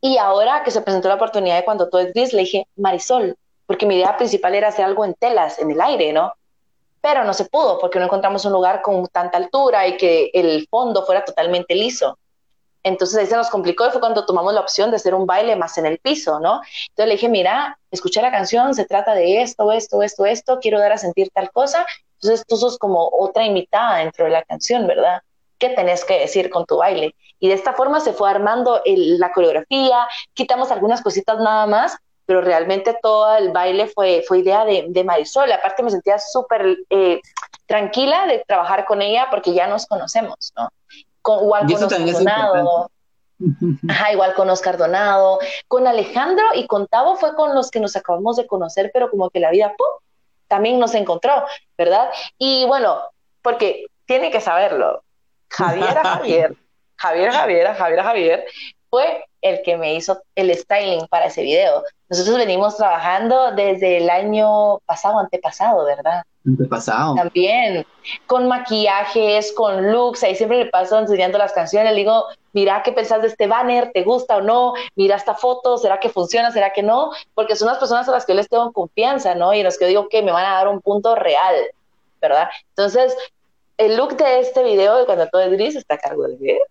y 0.00 0.18
ahora 0.18 0.62
que 0.62 0.70
se 0.70 0.80
presentó 0.82 1.08
la 1.08 1.14
oportunidad 1.14 1.56
de 1.56 1.64
cuando 1.64 1.88
todo 1.88 2.00
es 2.00 2.12
gris, 2.12 2.32
le 2.32 2.40
dije, 2.40 2.66
Marisol, 2.76 3.36
porque 3.66 3.86
mi 3.86 3.96
idea 3.96 4.16
principal 4.16 4.54
era 4.54 4.68
hacer 4.68 4.84
algo 4.84 5.04
en 5.04 5.14
telas, 5.14 5.58
en 5.58 5.70
el 5.70 5.80
aire, 5.80 6.12
¿no? 6.12 6.32
Pero 7.04 7.22
no 7.22 7.34
se 7.34 7.44
pudo 7.44 7.78
porque 7.78 7.98
no 7.98 8.06
encontramos 8.06 8.46
un 8.46 8.52
lugar 8.54 8.80
con 8.80 9.06
tanta 9.08 9.36
altura 9.36 9.86
y 9.86 9.98
que 9.98 10.30
el 10.32 10.66
fondo 10.70 11.04
fuera 11.04 11.22
totalmente 11.22 11.74
liso. 11.74 12.18
Entonces 12.82 13.18
ahí 13.18 13.26
se 13.26 13.36
nos 13.36 13.50
complicó 13.50 13.86
y 13.86 13.90
fue 13.90 14.00
cuando 14.00 14.24
tomamos 14.24 14.54
la 14.54 14.62
opción 14.62 14.88
de 14.88 14.96
hacer 14.96 15.14
un 15.14 15.26
baile 15.26 15.54
más 15.54 15.76
en 15.76 15.84
el 15.84 15.98
piso, 15.98 16.40
¿no? 16.40 16.62
Entonces 16.88 17.06
le 17.06 17.12
dije, 17.12 17.28
mira, 17.28 17.78
escuché 17.90 18.22
la 18.22 18.30
canción, 18.30 18.72
se 18.72 18.86
trata 18.86 19.12
de 19.12 19.42
esto, 19.42 19.70
esto, 19.70 20.02
esto, 20.02 20.24
esto, 20.24 20.58
quiero 20.62 20.78
dar 20.78 20.92
a 20.92 20.96
sentir 20.96 21.28
tal 21.28 21.50
cosa. 21.50 21.84
Entonces 22.14 22.46
tú 22.46 22.56
sos 22.56 22.78
como 22.78 23.10
otra 23.12 23.44
invitada 23.44 23.98
dentro 23.98 24.24
de 24.24 24.30
la 24.30 24.42
canción, 24.42 24.86
¿verdad? 24.86 25.20
¿Qué 25.58 25.68
tenés 25.68 26.06
que 26.06 26.20
decir 26.20 26.48
con 26.48 26.64
tu 26.64 26.78
baile? 26.78 27.14
Y 27.38 27.48
de 27.48 27.54
esta 27.54 27.74
forma 27.74 28.00
se 28.00 28.14
fue 28.14 28.30
armando 28.30 28.80
la 28.86 29.30
coreografía, 29.30 30.08
quitamos 30.32 30.70
algunas 30.70 31.02
cositas 31.02 31.36
nada 31.38 31.66
más, 31.66 31.98
pero 32.26 32.40
realmente 32.40 32.96
todo 33.02 33.36
el 33.36 33.50
baile 33.50 33.86
fue, 33.86 34.24
fue 34.26 34.38
idea 34.38 34.64
de, 34.64 34.86
de 34.88 35.04
Marisol. 35.04 35.50
Aparte 35.52 35.82
me 35.82 35.90
sentía 35.90 36.18
súper 36.18 36.78
eh, 36.90 37.20
tranquila 37.66 38.26
de 38.26 38.44
trabajar 38.46 38.84
con 38.84 39.02
ella 39.02 39.28
porque 39.30 39.52
ya 39.52 39.66
nos 39.66 39.86
conocemos, 39.86 40.52
¿no? 40.56 40.70
Con, 41.22 41.44
igual 41.44 41.66
con 41.66 41.82
Oscar 41.84 42.06
Donado. 42.06 42.90
Ajá, 43.88 44.12
igual 44.12 44.34
con 44.34 44.48
Oscar 44.48 44.76
Donado, 44.76 45.38
con 45.68 45.86
Alejandro 45.86 46.44
y 46.54 46.66
con 46.66 46.86
Tavo 46.86 47.16
fue 47.16 47.34
con 47.34 47.54
los 47.54 47.70
que 47.70 47.80
nos 47.80 47.96
acabamos 47.96 48.36
de 48.36 48.46
conocer, 48.46 48.90
pero 48.94 49.10
como 49.10 49.28
que 49.30 49.40
la 49.40 49.50
vida 49.50 49.74
¡pum! 49.76 49.86
también 50.46 50.78
nos 50.78 50.94
encontró, 50.94 51.44
¿verdad? 51.76 52.10
Y 52.38 52.64
bueno, 52.66 53.02
porque 53.42 53.86
tiene 54.06 54.30
que 54.30 54.40
saberlo, 54.40 55.02
Javier 55.50 55.94
Javier, 56.02 56.56
Javier 56.96 57.32
Javier, 57.32 57.74
Javier 57.74 58.02
Javier, 58.02 58.44
fue 58.94 59.24
el 59.42 59.60
que 59.62 59.76
me 59.76 59.96
hizo 59.96 60.22
el 60.36 60.54
styling 60.54 61.08
para 61.08 61.26
ese 61.26 61.42
video. 61.42 61.82
Nosotros 62.08 62.38
venimos 62.38 62.76
trabajando 62.76 63.50
desde 63.50 63.96
el 63.96 64.08
año 64.08 64.78
pasado, 64.86 65.18
antepasado, 65.18 65.84
¿verdad? 65.84 66.22
Antepasado. 66.46 67.16
También, 67.16 67.84
con 68.28 68.46
maquillajes, 68.46 69.52
con 69.52 69.90
looks, 69.90 70.22
ahí 70.22 70.36
siempre 70.36 70.58
le 70.58 70.70
paso 70.70 70.96
enseñando 70.96 71.38
las 71.38 71.52
canciones, 71.52 71.90
le 71.90 71.98
digo, 71.98 72.26
mira 72.52 72.84
qué 72.84 72.92
pensás 72.92 73.20
de 73.22 73.26
este 73.26 73.48
banner, 73.48 73.90
¿te 73.92 74.04
gusta 74.04 74.36
o 74.36 74.42
no? 74.42 74.74
Mira 74.94 75.16
esta 75.16 75.34
foto, 75.34 75.76
¿será 75.76 75.98
que 75.98 76.08
funciona, 76.08 76.52
será 76.52 76.72
que 76.72 76.84
no? 76.84 77.10
Porque 77.34 77.56
son 77.56 77.66
las 77.66 77.78
personas 77.78 78.08
a 78.08 78.12
las 78.12 78.24
que 78.24 78.32
yo 78.32 78.36
les 78.36 78.48
tengo 78.48 78.72
confianza, 78.72 79.34
¿no? 79.34 79.52
Y 79.54 79.58
en 79.58 79.64
las 79.64 79.76
que 79.76 79.86
digo 79.86 80.08
que 80.08 80.22
me 80.22 80.30
van 80.30 80.46
a 80.46 80.54
dar 80.54 80.68
un 80.68 80.80
punto 80.80 81.16
real, 81.16 81.56
¿verdad? 82.22 82.48
Entonces, 82.68 83.16
el 83.76 83.96
look 83.96 84.16
de 84.16 84.38
este 84.38 84.62
video 84.62 84.98
de 84.98 85.04
cuando 85.04 85.26
todo 85.26 85.42
es 85.42 85.50
gris 85.50 85.74
está 85.74 85.94
a 85.94 85.98
cargo 85.98 86.28
de 86.28 86.36
video 86.36 86.64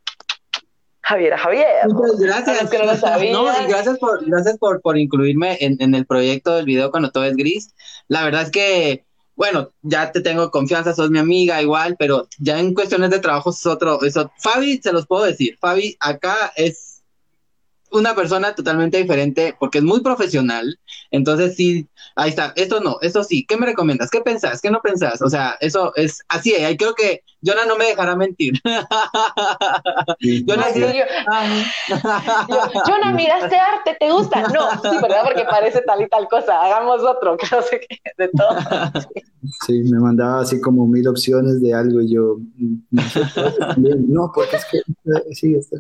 Javier 1.04 1.36
Javier. 1.38 1.68
Muchas 1.88 2.20
gracias. 2.20 2.70
Que 2.70 2.78
no, 2.80 2.86
lo 2.86 3.52
no, 3.52 3.62
y 3.62 3.68
gracias 3.68 3.98
por, 4.00 4.26
gracias 4.26 4.58
por, 4.58 4.82
por 4.82 4.98
incluirme 4.98 5.58
en, 5.60 5.78
en, 5.80 5.96
el 5.96 6.06
proyecto 6.06 6.56
del 6.56 6.66
video 6.66 6.92
cuando 6.92 7.12
todo 7.12 7.26
es 7.26 7.36
gris. 7.36 7.74
La 8.08 8.24
verdad 8.24 8.44
es 8.44 8.52
que 8.52 9.06
bueno, 9.36 9.72
ya 9.82 10.12
te 10.12 10.22
tengo 10.22 10.52
confianza, 10.52 10.94
sos 10.94 11.10
mi 11.10 11.20
amiga 11.20 11.62
igual, 11.62 11.96
pero 11.98 12.28
ya 12.38 12.60
en 12.60 12.74
cuestiones 12.74 13.10
de 13.10 13.20
trabajo 13.20 13.50
es 13.50 13.66
otro, 13.66 14.04
eso. 14.04 14.32
Fabi, 14.38 14.80
se 14.82 14.94
los 14.94 15.08
puedo 15.08 15.24
decir, 15.24 15.58
Fabi 15.60 15.98
acá 16.00 16.54
es 16.56 17.02
una 17.92 18.16
persona 18.16 18.56
totalmente 18.56 18.98
diferente 18.98 19.56
porque 19.60 19.80
es 19.80 19.84
muy 19.84 20.02
profesional. 20.02 20.80
Entonces, 21.12 21.56
sí, 21.56 21.88
ahí 22.16 22.30
está. 22.30 22.54
Esto 22.56 22.80
no, 22.80 22.98
esto 23.02 23.24
sí. 23.24 23.46
¿Qué 23.46 23.58
me 23.58 23.66
recomiendas? 23.66 24.10
¿Qué 24.10 24.22
pensás? 24.22 24.62
¿Qué 24.62 24.72
no 24.72 24.82
pensás? 24.82 25.22
O 25.22 25.30
sea, 25.30 25.58
eso 25.60 25.94
es 25.96 26.22
así. 26.30 26.54
Ahí 26.54 26.78
creo 26.78 26.94
que 26.96 27.24
Jonah 27.46 27.66
no 27.66 27.78
me 27.78 27.86
dejará 27.86 28.16
mentir. 28.16 28.54
Jonah, 30.48 30.68
Jonah, 32.86 33.14
miraste 33.14 33.56
arte, 33.58 33.98
¿te 34.00 34.12
gusta? 34.12 34.44
No, 34.50 34.72
sí, 34.82 34.98
¿verdad? 35.02 35.24
Porque 35.26 35.46
parece 35.50 35.82
tal 35.82 36.02
y 36.02 36.08
tal 36.08 36.28
cosa. 36.28 36.62
Hagamos 36.62 37.02
otro, 37.04 37.38
que 37.38 37.48
no 37.52 37.62
sé 37.62 37.82
qué, 37.88 38.00
de 38.18 38.30
todo. 38.30 38.58
Sí, 39.66 39.82
me 39.84 40.00
mandaba 40.00 40.42
así 40.42 40.62
como 40.62 40.88
mil 40.88 41.08
opciones 41.08 41.62
de 41.62 41.74
algo 41.74 42.02
y 42.02 42.14
yo, 42.14 42.38
mm, 42.58 42.78
no, 44.08 44.32
porque 44.34 44.56
es 44.56 44.66
que 44.66 44.82
sí, 45.34 45.56
está 45.56 45.78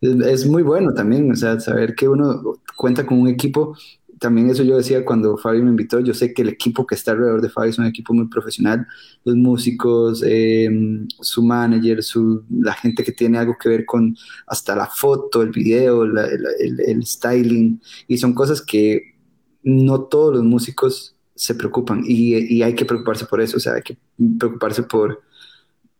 es 0.00 0.46
muy 0.46 0.62
bueno 0.62 0.92
también, 0.92 1.30
o 1.30 1.36
sea, 1.36 1.58
saber 1.60 1.94
que 1.94 2.08
uno 2.08 2.58
cuenta 2.76 3.06
con 3.06 3.20
un 3.20 3.28
equipo. 3.28 3.76
También 4.18 4.48
eso 4.48 4.62
yo 4.62 4.76
decía 4.76 5.04
cuando 5.04 5.36
Fabio 5.36 5.62
me 5.62 5.70
invitó, 5.70 6.00
yo 6.00 6.14
sé 6.14 6.32
que 6.32 6.42
el 6.42 6.48
equipo 6.48 6.86
que 6.86 6.94
está 6.94 7.12
alrededor 7.12 7.42
de 7.42 7.50
Fabio 7.50 7.70
es 7.70 7.78
un 7.78 7.86
equipo 7.86 8.14
muy 8.14 8.28
profesional, 8.28 8.86
los 9.24 9.36
músicos, 9.36 10.22
em, 10.26 11.06
su 11.20 11.42
manager, 11.42 12.02
su, 12.02 12.44
la 12.50 12.72
gente 12.74 13.04
que 13.04 13.12
tiene 13.12 13.38
algo 13.38 13.56
que 13.60 13.68
ver 13.68 13.84
con 13.84 14.16
hasta 14.46 14.74
la 14.74 14.86
foto, 14.86 15.42
el 15.42 15.50
video, 15.50 16.04
el, 16.04 17.06
styling, 17.06 17.80
y 18.08 18.18
son 18.18 18.32
cosas 18.34 18.62
que 18.62 19.14
no 19.62 20.02
todos 20.04 20.34
los 20.36 20.44
músicos 20.44 21.14
se 21.34 21.54
preocupan 21.54 22.02
y, 22.06 22.36
y, 22.54 22.62
hay 22.62 22.74
que 22.74 22.86
preocuparse 22.86 23.26
por 23.26 23.40
eso, 23.42 23.58
o 23.58 23.60
sea, 23.60 23.74
hay 23.74 23.82
que 23.82 23.98
preocuparse 24.38 24.82
por, 24.84 25.22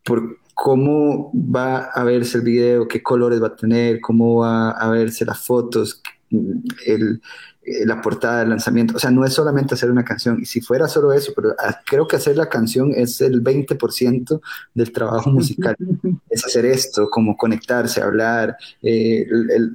por 0.02 0.38
cómo 0.54 1.30
va 1.34 1.90
a 1.92 2.02
verse 2.04 2.38
el 2.38 2.44
video, 2.44 2.88
qué 2.88 3.02
colores 3.02 3.42
va 3.42 3.48
a 3.48 3.56
tener, 3.56 4.00
cómo 4.00 4.36
va 4.36 4.70
a 4.70 4.88
verse 4.88 5.26
las 5.26 5.44
fotos, 5.44 6.02
el, 6.30 7.20
eh, 7.62 7.84
la 7.84 8.00
portada 8.00 8.40
del 8.40 8.50
lanzamiento. 8.50 8.96
O 8.96 8.98
sea, 8.98 9.10
no 9.10 9.24
es 9.24 9.32
solamente 9.32 9.74
hacer 9.74 9.90
una 9.90 10.04
canción. 10.04 10.38
Y 10.40 10.44
si 10.46 10.60
fuera 10.60 10.86
solo 10.86 11.12
eso, 11.12 11.32
pero 11.34 11.54
ah, 11.58 11.80
creo 11.84 12.06
que 12.06 12.16
hacer 12.16 12.36
la 12.36 12.48
canción 12.48 12.92
es 12.94 13.20
el 13.20 13.42
20% 13.42 14.40
del 14.72 14.92
trabajo 14.92 15.30
musical. 15.30 15.76
es 16.30 16.44
hacer 16.44 16.64
esto, 16.64 17.10
como 17.10 17.36
conectarse, 17.36 18.00
hablar, 18.00 18.56
eh, 18.82 19.26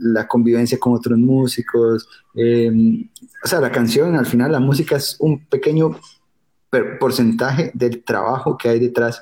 la 0.01 0.27
convivencia 0.27 0.79
con 0.79 0.93
otros 0.93 1.17
músicos. 1.17 2.07
Em, 2.33 3.09
o 3.43 3.47
sea, 3.47 3.59
la 3.59 3.71
canción, 3.71 4.15
al 4.15 4.25
final, 4.25 4.53
la 4.53 4.59
música 4.59 4.95
es 4.95 5.17
un 5.19 5.45
pequeño 5.45 5.99
porcentaje 6.99 7.71
del 7.73 8.03
trabajo 8.03 8.57
que 8.57 8.69
hay 8.69 8.79
detrás 8.79 9.21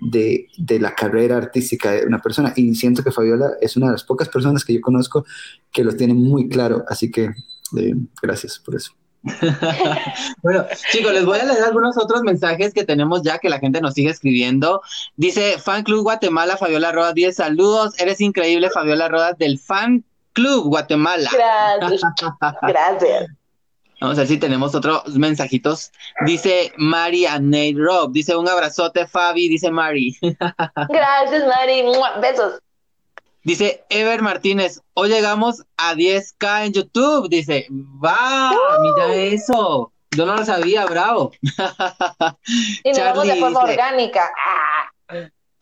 de, 0.00 0.48
la 0.80 0.94
carrera 0.94 1.36
artística 1.36 1.92
de 1.92 2.06
una 2.06 2.20
persona. 2.20 2.52
Y 2.56 2.74
siento 2.74 3.02
que 3.02 3.12
Fabiola 3.12 3.52
es 3.60 3.76
una 3.76 3.86
de 3.86 3.92
las 3.92 4.04
pocas 4.04 4.28
personas 4.28 4.64
que 4.64 4.74
yo 4.74 4.80
conozco 4.80 5.24
que 5.72 5.84
lo 5.84 5.94
tiene 5.94 6.14
muy 6.14 6.48
claro. 6.48 6.84
Así 6.88 7.10
que 7.10 7.30
eh, 7.76 7.94
gracias 8.22 8.58
por 8.58 8.76
eso. 8.76 8.92
bueno, 10.42 10.64
chicos, 10.92 11.12
les 11.12 11.26
voy 11.26 11.38
a 11.38 11.44
leer 11.44 11.62
algunos 11.62 11.98
otros 11.98 12.22
mensajes 12.22 12.72
que 12.72 12.84
tenemos 12.84 13.22
ya 13.22 13.38
que 13.38 13.50
la 13.50 13.58
gente 13.58 13.80
nos 13.80 13.94
sigue 13.94 14.10
escribiendo. 14.10 14.80
Dice 15.16 15.58
Fan 15.58 15.82
Club 15.82 16.02
Guatemala, 16.02 16.56
Fabiola 16.56 16.92
Rodas, 16.92 17.14
10 17.14 17.36
saludos. 17.36 18.00
Eres 18.00 18.20
increíble, 18.20 18.70
Fabiola 18.70 19.08
Rodas, 19.08 19.36
del 19.36 19.58
Fan 19.58 20.04
Club 20.32 20.68
Guatemala. 20.68 21.28
Gracias. 21.32 22.02
Gracias. 22.62 23.26
Vamos 24.00 24.16
a 24.16 24.22
ver 24.22 24.28
si 24.28 24.38
tenemos 24.38 24.74
otros 24.74 25.14
mensajitos. 25.16 25.92
Dice 26.24 26.72
Mari 26.78 27.24
Nate 27.24 27.74
Rob. 27.76 28.12
Dice 28.12 28.34
un 28.34 28.48
abrazote, 28.48 29.06
Fabi. 29.06 29.48
Dice 29.48 29.70
Mari. 29.70 30.16
Gracias, 30.88 31.44
Mari. 31.46 31.82
Besos. 32.22 32.60
Dice 33.42 33.84
Ever 33.90 34.22
Martínez. 34.22 34.80
Hoy 34.94 35.10
llegamos 35.10 35.64
a 35.76 35.94
10K 35.94 36.66
en 36.66 36.72
YouTube. 36.72 37.28
Dice, 37.28 37.66
va, 37.70 38.52
mira 38.82 39.14
eso. 39.14 39.92
Yo 40.10 40.26
no 40.26 40.34
lo 40.34 40.44
sabía, 40.44 40.86
bravo. 40.86 41.32
y 42.84 42.92
nos 42.92 43.26
de 43.26 43.36
forma 43.36 43.60
orgánica. 43.60 44.30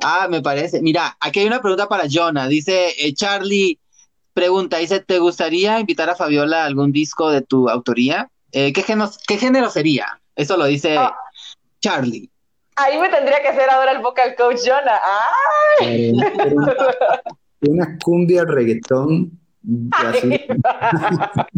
Ah. 0.02 0.28
me 0.28 0.42
parece. 0.42 0.80
Mira, 0.80 1.16
aquí 1.20 1.40
hay 1.40 1.46
una 1.46 1.60
pregunta 1.60 1.88
para 1.88 2.04
Jonah. 2.10 2.46
Dice 2.46 2.94
eh, 2.98 3.12
Charlie 3.14 3.78
Pregunta, 4.38 4.78
dice, 4.78 5.00
¿te 5.00 5.18
gustaría 5.18 5.80
invitar 5.80 6.08
a 6.08 6.14
Fabiola 6.14 6.62
a 6.62 6.66
algún 6.66 6.92
disco 6.92 7.28
de 7.28 7.42
tu 7.42 7.68
autoría? 7.68 8.30
Eh, 8.52 8.72
¿qué, 8.72 8.84
género, 8.84 9.10
¿Qué 9.26 9.36
género 9.36 9.68
sería? 9.68 10.20
Eso 10.36 10.56
lo 10.56 10.66
dice 10.66 10.96
ah. 10.96 11.12
Charlie. 11.80 12.30
Ahí 12.76 13.00
me 13.00 13.08
tendría 13.08 13.42
que 13.42 13.48
hacer 13.48 13.68
ahora 13.68 13.90
el 13.90 13.98
vocal 13.98 14.36
coach 14.36 14.60
Jonah. 14.64 15.00
¡Ay! 15.80 16.12
Una 17.68 17.98
cumbia 17.98 18.44
reggaetón. 18.44 19.32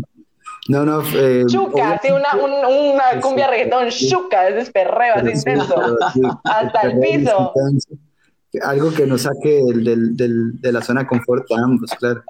No, 0.68 0.84
no. 0.84 1.02
Eh, 1.14 1.46
chuca, 1.48 2.00
sí, 2.00 2.12
una, 2.12 2.34
una 2.36 3.20
cumbia 3.20 3.48
reggaetón 3.48 3.88
chuca, 3.88 4.46
es 4.48 4.70
perreo, 4.70 5.16
así 5.16 5.30
intenso. 5.30 5.74
Hasta 6.44 6.80
el 6.82 7.00
piso. 7.00 7.52
Algo 8.62 8.92
que 8.92 9.06
nos 9.06 9.22
saque 9.22 9.62
del, 9.64 10.16
del, 10.16 10.60
de 10.60 10.72
la 10.72 10.82
zona 10.82 11.02
de 11.02 11.06
confort 11.06 11.50
a 11.52 11.62
ambos, 11.62 11.90
claro. 11.98 12.22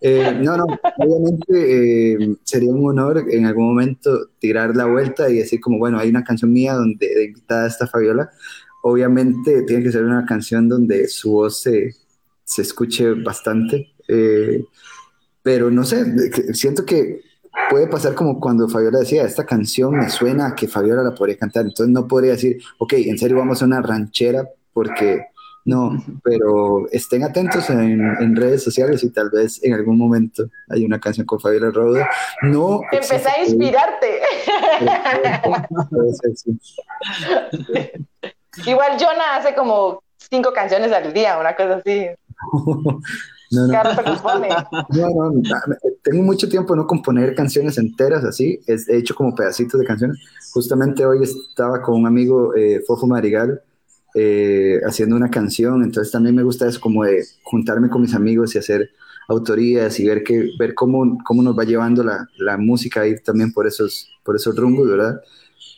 Eh, 0.00 0.38
no, 0.42 0.56
no, 0.56 0.66
obviamente 0.98 2.14
eh, 2.14 2.36
sería 2.42 2.72
un 2.72 2.88
honor 2.88 3.24
en 3.30 3.46
algún 3.46 3.68
momento 3.68 4.30
tirar 4.38 4.74
la 4.74 4.86
vuelta 4.86 5.30
y 5.30 5.38
decir 5.38 5.60
como, 5.60 5.78
bueno, 5.78 5.98
hay 5.98 6.08
una 6.10 6.24
canción 6.24 6.52
mía 6.52 6.74
donde 6.74 7.06
de 7.06 7.24
invitada 7.24 7.68
está 7.68 7.86
Fabiola. 7.86 8.30
Obviamente 8.82 9.62
tiene 9.62 9.82
que 9.82 9.92
ser 9.92 10.04
una 10.04 10.24
canción 10.24 10.68
donde 10.68 11.06
su 11.06 11.32
voz 11.32 11.60
se, 11.60 11.94
se 12.44 12.62
escuche 12.62 13.12
bastante, 13.14 13.92
eh, 14.08 14.64
pero 15.42 15.70
no 15.70 15.84
sé, 15.84 16.04
siento 16.54 16.84
que 16.84 17.20
puede 17.70 17.86
pasar 17.86 18.14
como 18.14 18.40
cuando 18.40 18.68
Fabiola 18.68 19.00
decía, 19.00 19.24
esta 19.24 19.46
canción 19.46 19.96
me 19.96 20.08
suena 20.08 20.54
que 20.54 20.66
Fabiola 20.66 21.02
la 21.02 21.14
podría 21.14 21.36
cantar, 21.36 21.66
entonces 21.66 21.92
no 21.92 22.08
podría 22.08 22.32
decir, 22.32 22.58
ok, 22.78 22.94
en 22.94 23.18
serio 23.18 23.36
vamos 23.36 23.62
a 23.62 23.66
una 23.66 23.82
ranchera 23.82 24.48
porque 24.72 25.26
no, 25.64 26.02
pero 26.22 26.88
estén 26.90 27.22
atentos 27.22 27.68
en, 27.70 28.34
redes 28.36 28.62
sociales 28.62 29.04
y 29.04 29.10
tal 29.10 29.30
vez 29.30 29.62
en 29.62 29.74
algún 29.74 29.98
momento 29.98 30.48
hay 30.68 30.84
una 30.84 30.98
canción 30.98 31.26
con 31.26 31.38
Fabiola 31.40 31.70
Roda. 31.70 32.08
No. 32.42 32.80
Empecé 32.90 33.28
a 33.28 33.42
inspirarte. 33.44 34.20
Igual 38.66 38.92
Jonah 38.98 39.36
hace 39.36 39.54
como 39.54 40.02
cinco 40.16 40.52
canciones 40.52 40.92
al 40.92 41.12
día, 41.12 41.38
una 41.38 41.54
cosa 41.54 41.76
así. 41.76 42.06
No, 43.52 43.66
no. 43.66 43.82
no, 44.90 45.32
no, 45.32 45.76
tengo 46.02 46.22
mucho 46.22 46.48
tiempo 46.48 46.76
no 46.76 46.86
componer 46.86 47.34
canciones 47.34 47.78
enteras 47.78 48.22
así, 48.24 48.60
he 48.66 48.96
hecho 48.96 49.14
como 49.14 49.34
pedacitos 49.34 49.80
de 49.80 49.86
canciones. 49.86 50.18
Justamente 50.52 51.04
hoy 51.04 51.24
estaba 51.24 51.82
con 51.82 51.96
un 51.96 52.06
amigo, 52.06 52.54
eh, 52.54 52.80
Fofo 52.86 53.08
Marigal, 53.08 53.60
eh, 54.14 54.80
haciendo 54.84 55.16
una 55.16 55.30
canción, 55.30 55.82
entonces 55.82 56.12
también 56.12 56.34
me 56.34 56.42
gusta 56.42 56.68
eso 56.68 56.80
como 56.80 57.04
de 57.04 57.24
juntarme 57.42 57.88
con 57.88 58.02
mis 58.02 58.14
amigos 58.14 58.54
y 58.54 58.58
hacer 58.58 58.90
autorías 59.28 60.00
y 60.00 60.06
ver, 60.06 60.24
que, 60.24 60.50
ver 60.58 60.74
cómo, 60.74 61.18
cómo 61.24 61.42
nos 61.42 61.56
va 61.56 61.64
llevando 61.64 62.02
la, 62.02 62.28
la 62.38 62.56
música, 62.56 63.06
ir 63.06 63.20
también 63.20 63.52
por 63.52 63.66
esos, 63.66 64.08
por 64.24 64.34
esos 64.36 64.56
rumbos, 64.56 64.88
¿verdad? 64.88 65.20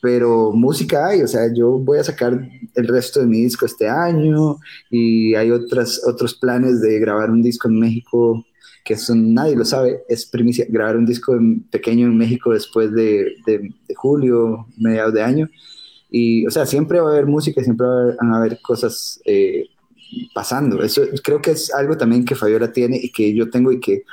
Pero 0.00 0.52
música 0.52 1.08
hay, 1.08 1.22
o 1.22 1.28
sea, 1.28 1.52
yo 1.54 1.78
voy 1.78 1.98
a 1.98 2.04
sacar 2.04 2.40
el 2.74 2.88
resto 2.88 3.20
de 3.20 3.26
mi 3.26 3.42
disco 3.42 3.66
este 3.66 3.88
año 3.88 4.56
y 4.90 5.34
hay 5.34 5.50
otras, 5.50 6.02
otros 6.06 6.34
planes 6.34 6.80
de 6.80 6.98
grabar 6.98 7.30
un 7.30 7.42
disco 7.42 7.68
en 7.68 7.78
México 7.78 8.44
que 8.84 8.94
eso 8.94 9.14
nadie 9.14 9.56
lo 9.56 9.64
sabe, 9.64 10.02
es 10.08 10.26
primicia, 10.26 10.66
grabar 10.68 10.96
un 10.96 11.06
disco 11.06 11.38
pequeño 11.70 12.06
en 12.06 12.16
México 12.16 12.52
después 12.52 12.92
de, 12.92 13.36
de, 13.46 13.70
de 13.86 13.94
julio, 13.94 14.66
mediados 14.76 15.14
de 15.14 15.22
año. 15.22 15.48
Y, 16.14 16.46
o 16.46 16.50
sea, 16.50 16.66
siempre 16.66 17.00
va 17.00 17.08
a 17.08 17.12
haber 17.12 17.26
música, 17.26 17.64
siempre 17.64 17.86
van 17.86 18.34
a 18.34 18.36
haber 18.36 18.60
cosas 18.60 19.18
eh, 19.24 19.64
pasando. 20.34 20.82
Eso 20.82 21.02
creo 21.24 21.40
que 21.40 21.52
es 21.52 21.72
algo 21.72 21.96
también 21.96 22.26
que 22.26 22.34
Fabiola 22.34 22.70
tiene 22.70 22.98
y 23.02 23.10
que 23.10 23.34
yo 23.34 23.48
tengo 23.48 23.72
y 23.72 23.80
que 23.80 24.04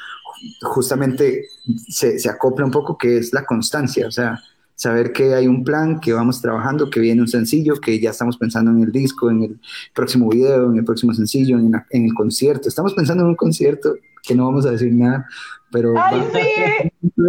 justamente 0.61 1.45
se, 1.89 2.17
se 2.17 2.29
acopla 2.29 2.65
un 2.65 2.71
poco, 2.71 2.97
que 2.97 3.17
es 3.17 3.33
la 3.33 3.45
constancia. 3.45 4.07
O 4.07 4.11
sea, 4.11 4.41
saber 4.75 5.11
que 5.11 5.35
hay 5.35 5.45
un 5.45 5.65
plan, 5.65 5.99
que 5.99 6.13
vamos 6.13 6.41
trabajando, 6.41 6.89
que 6.89 7.01
viene 7.01 7.19
un 7.19 7.27
sencillo, 7.27 7.75
que 7.81 7.99
ya 7.99 8.11
estamos 8.11 8.37
pensando 8.37 8.71
en 8.71 8.81
el 8.81 8.93
disco, 8.93 9.29
en 9.29 9.43
el 9.43 9.59
próximo 9.93 10.29
video, 10.29 10.71
en 10.71 10.77
el 10.77 10.85
próximo 10.85 11.13
sencillo, 11.13 11.57
en, 11.57 11.73
en 11.89 12.05
el 12.05 12.13
concierto. 12.13 12.69
Estamos 12.69 12.93
pensando 12.93 13.23
en 13.23 13.29
un 13.31 13.35
concierto 13.35 13.95
que 14.23 14.35
no 14.35 14.45
vamos 14.45 14.65
a 14.65 14.71
decir 14.71 14.93
nada, 14.93 15.25
pero 15.69 15.93
Ay, 15.97 16.23
sí. 16.31 16.39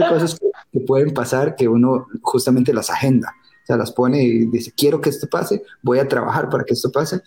hay 0.01 0.09
cosas 0.09 0.39
que, 0.39 0.47
que, 0.73 0.87
pueden 0.87 1.13
pasar 1.13 1.57
que 1.57 1.67
uno 1.67 2.07
justamente 2.23 2.73
las 2.73 2.89
agenda 2.89 3.35
las 3.69 3.93
pone 3.93 4.23
y 4.23 4.47
dice, 4.47 4.73
quiero 4.77 5.01
que 5.01 5.11
esto 5.11 5.29
pase, 5.29 5.63
voy 5.83 5.99
a 5.99 6.09
trabajar 6.09 6.49
para 6.49 6.65
que 6.65 6.75
esto 6.75 6.91
pase. 6.91 7.21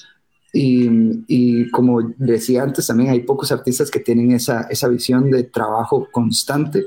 Y, 0.52 0.88
y, 1.28 1.72
como 1.72 2.14
decía 2.18 2.62
antes, 2.62 2.86
también 2.86 3.10
hay 3.10 3.22
pocos 3.22 3.52
artistas 3.52 3.90
que 3.90 4.00
tienen 4.00 4.32
esa, 4.32 4.68
esa 4.70 4.88
visión 4.88 5.32
de 5.32 5.46
trabajo 5.46 6.08
constante 6.12 6.86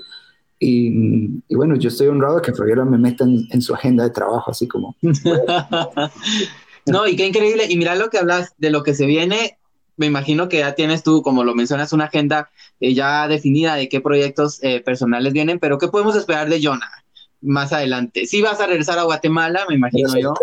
Y, 0.60 1.42
y, 1.48 1.54
bueno, 1.56 1.74
yo 1.76 1.88
estoy 1.88 2.06
honrado 2.06 2.40
que 2.40 2.54
Fabiola 2.54 2.84
me 2.84 2.96
meta 2.96 3.24
en, 3.24 3.48
en 3.50 3.60
su 3.60 3.74
agenda 3.74 4.04
de 4.04 4.10
trabajo, 4.10 4.52
así 4.52 4.68
como... 4.68 4.94
no, 6.86 7.08
y 7.08 7.16
qué 7.16 7.26
increíble. 7.26 7.66
Y 7.68 7.76
mira 7.76 7.96
lo 7.96 8.08
que 8.08 8.18
hablas 8.18 8.54
de 8.56 8.70
lo 8.70 8.84
que 8.84 8.94
se 8.94 9.04
viene. 9.04 9.58
Me 9.96 10.06
imagino 10.06 10.48
que 10.48 10.58
ya 10.58 10.74
tienes 10.76 11.02
tú, 11.02 11.22
como 11.22 11.42
lo 11.42 11.54
mencionas, 11.54 11.92
una 11.92 12.04
agenda 12.04 12.50
eh, 12.78 12.94
ya 12.94 13.26
definida 13.26 13.74
de 13.74 13.88
qué 13.88 14.00
proyectos 14.00 14.62
eh, 14.62 14.80
personales 14.80 15.32
vienen, 15.32 15.58
pero 15.58 15.78
¿qué 15.78 15.88
podemos 15.88 16.14
esperar 16.14 16.48
de 16.48 16.62
Jonah 16.62 17.05
más 17.40 17.72
adelante? 17.72 18.26
Si 18.26 18.42
vas 18.42 18.60
a 18.60 18.66
regresar 18.66 18.98
a 18.98 19.04
Guatemala, 19.04 19.64
me 19.68 19.74
imagino 19.74 20.18
yo. 20.18 20.34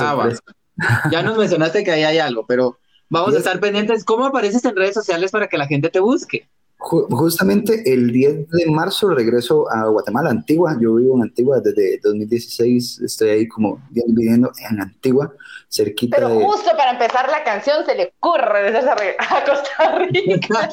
Ah, 0.00 0.28
ya 1.10 1.22
nos 1.22 1.36
mencionaste 1.36 1.84
que 1.84 1.90
ahí 1.90 2.04
hay 2.04 2.18
algo, 2.18 2.46
pero 2.46 2.78
vamos 3.08 3.34
a 3.34 3.38
estar 3.38 3.60
pendientes. 3.60 4.04
¿Cómo 4.04 4.26
apareces 4.26 4.64
en 4.64 4.76
redes 4.76 4.94
sociales 4.94 5.30
para 5.30 5.48
que 5.48 5.58
la 5.58 5.66
gente 5.66 5.90
te 5.90 6.00
busque? 6.00 6.48
Justamente 6.80 7.92
el 7.92 8.12
10 8.12 8.50
de 8.50 8.70
marzo 8.70 9.08
regreso 9.08 9.68
a 9.68 9.88
Guatemala, 9.88 10.30
Antigua. 10.30 10.76
Yo 10.80 10.94
vivo 10.94 11.16
en 11.16 11.24
Antigua 11.24 11.60
desde 11.60 11.98
2016. 12.02 13.00
Estoy 13.00 13.30
ahí 13.30 13.48
como 13.48 13.82
viviendo 13.90 14.52
en 14.70 14.80
Antigua, 14.80 15.34
cerquita 15.68 16.16
Pero 16.16 16.38
justo 16.38 16.70
para 16.76 16.92
empezar 16.92 17.28
la 17.28 17.42
canción 17.42 17.84
se 17.84 17.96
le 17.96 18.14
ocurre 18.20 18.46
regresar 18.46 18.96
a 19.18 19.44
Costa 19.44 19.98
Rica. 19.98 20.70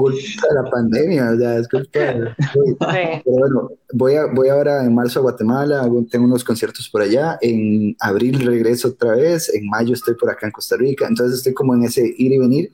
De 0.00 0.54
la 0.54 0.70
pandemia, 0.70 1.30
o 1.30 1.36
sea, 1.36 1.58
es 1.58 1.68
culpa 1.68 1.98
de... 1.98 2.34
Pero 2.80 3.22
bueno, 3.24 3.70
voy, 3.92 4.14
a, 4.16 4.26
voy 4.26 4.48
ahora 4.48 4.82
en 4.82 4.94
marzo 4.94 5.18
a 5.20 5.22
Guatemala, 5.22 5.86
tengo 6.10 6.24
unos 6.24 6.42
conciertos 6.42 6.88
por 6.88 7.02
allá. 7.02 7.38
En 7.42 7.94
abril 8.00 8.44
regreso 8.44 8.88
otra 8.88 9.16
vez. 9.16 9.54
En 9.54 9.68
mayo 9.68 9.92
estoy 9.92 10.14
por 10.14 10.30
acá 10.30 10.46
en 10.46 10.52
Costa 10.52 10.76
Rica. 10.76 11.06
Entonces 11.06 11.38
estoy 11.38 11.52
como 11.52 11.74
en 11.74 11.84
ese 11.84 12.02
ir 12.16 12.32
y 12.32 12.38
venir 12.38 12.72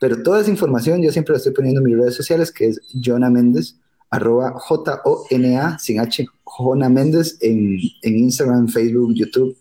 pero 0.00 0.22
toda 0.22 0.40
esa 0.40 0.50
información 0.50 1.02
yo 1.02 1.12
siempre 1.12 1.34
la 1.34 1.38
estoy 1.38 1.52
poniendo 1.52 1.80
en 1.80 1.86
mis 1.86 1.96
redes 1.96 2.16
sociales, 2.16 2.50
que 2.50 2.68
es 2.68 2.80
Jona 3.04 3.30
Méndez, 3.30 3.76
arroba 4.08 4.52
J-O-N-A, 4.56 5.78
sin 5.78 6.00
H, 6.00 6.26
Jona 6.42 6.88
Méndez, 6.88 7.36
en, 7.42 7.78
en 8.02 8.18
Instagram, 8.18 8.66
Facebook, 8.66 9.12
YouTube, 9.14 9.56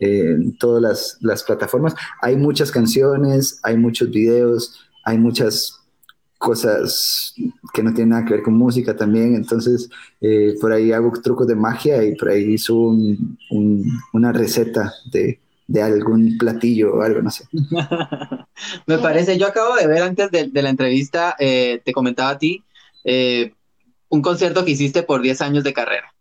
en 0.00 0.56
todas 0.56 0.82
las, 0.82 1.18
las 1.20 1.44
plataformas. 1.44 1.94
Hay 2.22 2.36
muchas 2.36 2.72
canciones, 2.72 3.60
hay 3.62 3.76
muchos 3.76 4.10
videos, 4.10 4.80
hay 5.04 5.18
muchas 5.18 5.78
cosas 6.38 7.34
que 7.72 7.82
no 7.82 7.92
tienen 7.92 8.08
nada 8.10 8.24
que 8.24 8.34
ver 8.34 8.42
con 8.42 8.54
música 8.54 8.96
también, 8.96 9.36
entonces 9.36 9.88
eh, 10.20 10.56
por 10.60 10.72
ahí 10.72 10.90
hago 10.90 11.12
trucos 11.22 11.46
de 11.46 11.54
magia 11.54 12.02
y 12.02 12.16
por 12.16 12.30
ahí 12.30 12.58
subo 12.58 12.88
un, 12.88 13.38
un, 13.50 13.84
una 14.12 14.32
receta 14.32 14.92
de, 15.12 15.38
de 15.72 15.82
algún 15.82 16.36
platillo 16.36 16.94
o 16.94 17.00
algo, 17.00 17.22
no 17.22 17.30
sé. 17.30 17.44
Me 18.86 18.98
parece, 18.98 19.38
yo 19.38 19.46
acabo 19.46 19.74
de 19.74 19.86
ver 19.86 20.02
antes 20.02 20.30
de, 20.30 20.62
la 20.62 20.68
entrevista, 20.68 21.34
eh, 21.38 21.80
te 21.82 21.94
comentaba 21.94 22.30
a 22.30 22.38
ti, 22.38 22.62
eh, 23.04 23.54
un 24.10 24.20
concierto 24.20 24.66
que 24.66 24.72
hiciste 24.72 25.02
por 25.02 25.22
10 25.22 25.40
años 25.40 25.64
de 25.64 25.72
carrera 25.72 26.12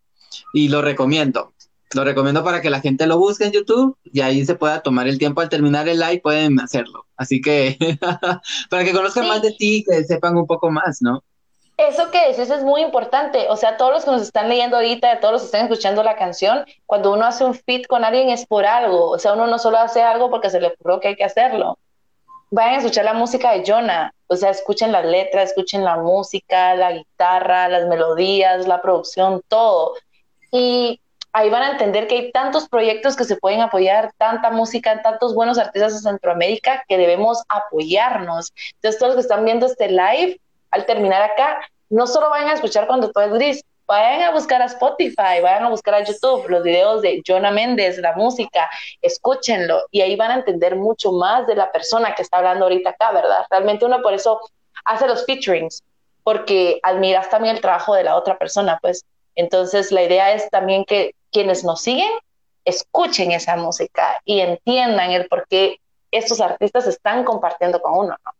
y 0.54 0.70
lo 0.70 0.82
recomiendo. 0.82 1.52
Lo 1.94 2.06
recomiendo 2.06 2.46
para 2.46 2.62
que 2.62 2.70
la 2.70 2.80
gente 2.80 3.06
lo 3.06 3.18
busque 3.18 3.44
en 3.44 3.52
YouTube 3.52 3.98
y 4.06 4.22
ahí 4.22 4.46
se 4.46 4.56
pueda 4.56 4.82
tomar 4.82 5.10
el 5.10 5.20
tiempo 5.20 5.42
al 5.42 5.50
terminar 5.50 5.90
el 5.90 6.00
live, 6.00 6.22
pueden 6.24 6.58
hacerlo. 6.62 7.06
Así 7.18 7.42
que 7.42 7.78
para 8.70 8.86
que 8.86 8.94
conozcan 8.94 9.28
más 9.28 9.42
de 9.42 9.52
ti, 9.52 9.84
que 9.86 10.02
sepan 10.06 10.38
un 10.38 10.48
poco 10.48 10.72
más, 10.72 11.02
¿no? 11.02 11.26
Eso 11.88 12.12
que 12.12 12.28
dices 12.28 12.52
es 12.52 12.64
muy 12.64 12.82
importante. 12.82 13.48
O 13.50 13.58
sea, 13.58 13.76
todos 13.76 13.92
los 13.92 14.06
que 14.06 14.12
nos 14.12 14.22
están 14.22 14.50
leyendo 14.50 14.76
ahorita, 14.76 15.20
todos 15.20 15.34
los 15.34 15.42
que 15.42 15.46
están 15.48 15.64
escuchando 15.64 16.04
la 16.04 16.16
canción, 16.16 16.64
cuando 16.86 17.12
uno 17.12 17.26
hace 17.26 17.44
un 17.44 17.56
fit 17.56 17.88
con 17.88 18.06
alguien 18.06 18.30
es 18.30 18.46
por 18.46 18.66
algo. 18.68 19.10
O 19.10 19.18
sea, 19.18 19.34
uno 19.34 19.48
no 19.48 19.58
solo 19.58 19.80
hace 19.80 20.04
algo 20.04 20.30
porque 20.30 20.52
se 20.52 20.62
le 20.62 20.68
ocurrió 20.68 21.00
que 21.00 21.10
hay 21.10 21.16
que 21.16 21.24
hacerlo. 21.24 21.80
Vayan 22.52 22.76
a 22.76 22.78
escuchar 22.78 23.06
la 23.06 23.14
música 23.14 23.54
de 23.54 23.64
Jonah. 23.66 24.14
O 24.28 24.36
sea, 24.36 24.52
escuchen 24.52 24.92
las 24.92 25.06
letras, 25.06 25.50
escuchen 25.50 25.84
la 25.84 25.98
música, 25.98 26.76
la 26.76 26.92
guitarra, 26.92 27.68
las 27.68 27.88
melodías, 27.88 28.68
la 28.68 28.82
producción, 28.82 29.42
todo. 29.48 29.94
Y 30.52 31.02
ahí 31.34 31.50
van 31.50 31.64
a 31.64 31.72
entender 31.72 32.06
que 32.08 32.16
hay 32.16 32.32
tantos 32.32 32.70
proyectos 32.70 33.16
que 33.16 33.24
se 33.24 33.38
pueden 33.38 33.62
apoyar, 33.62 34.12
tanta 34.18 34.52
música, 34.52 35.02
tantos 35.02 35.34
buenos 35.34 35.58
artistas 35.58 35.94
de 35.94 36.00
Centroamérica 36.10 36.84
que 36.88 37.00
debemos 37.00 37.42
apoyarnos. 37.50 38.54
Entonces, 38.76 39.00
todos 39.00 39.16
los 39.16 39.16
que 39.16 39.28
están 39.28 39.46
viendo 39.46 39.66
este 39.66 39.90
live, 39.90 40.40
al 40.72 40.86
terminar 40.86 41.22
acá, 41.22 41.60
no 41.90 42.08
solo 42.08 42.30
vayan 42.30 42.50
a 42.50 42.54
escuchar 42.54 42.88
cuando 42.88 43.12
todo 43.12 43.26
es 43.26 43.34
gris, 43.34 43.64
vayan 43.86 44.22
a 44.24 44.32
buscar 44.32 44.62
a 44.62 44.66
Spotify, 44.66 45.42
vayan 45.42 45.66
a 45.66 45.70
buscar 45.70 45.96
a 45.96 46.04
YouTube 46.04 46.48
los 46.48 46.64
videos 46.64 47.02
de 47.02 47.22
Jonah 47.28 47.52
Méndez, 47.52 47.98
la 47.98 48.14
música, 48.14 48.70
escúchenlo 49.02 49.82
y 49.92 50.02
ahí 50.02 50.16
van 50.16 50.32
a 50.32 50.36
entender 50.36 50.78
mucho 50.78 51.12
más 51.12 51.46
de 51.48 51.56
la 51.56 51.72
persona 51.72 52.16
que 52.16 52.22
está 52.22 52.38
hablando 52.38 52.66
ahorita 52.66 52.92
acá, 52.92 53.12
¿verdad? 53.12 53.46
Realmente 53.50 53.86
uno 53.86 54.02
por 54.02 54.14
eso 54.14 54.40
hace 54.86 55.08
los 55.08 55.26
featurings, 55.26 55.84
porque 56.24 56.80
admiras 56.84 57.30
también 57.30 57.56
el 57.56 57.62
trabajo 57.62 57.94
de 57.94 58.06
la 58.06 58.16
otra 58.16 58.38
persona, 58.38 58.80
pues. 58.82 59.04
Entonces 59.36 59.92
la 59.92 60.04
idea 60.04 60.32
es 60.32 60.50
también 60.50 60.86
que 60.86 61.14
quienes 61.32 61.64
nos 61.64 61.82
siguen 61.82 62.12
escuchen 62.64 63.32
esa 63.32 63.56
música 63.56 64.20
y 64.24 64.40
entiendan 64.40 65.12
el 65.12 65.28
por 65.28 65.48
qué 65.48 65.80
estos 66.12 66.40
artistas 66.42 66.88
están 66.88 67.24
compartiendo 67.24 67.82
con 67.82 67.94
uno, 67.94 68.18
¿no? 68.24 68.32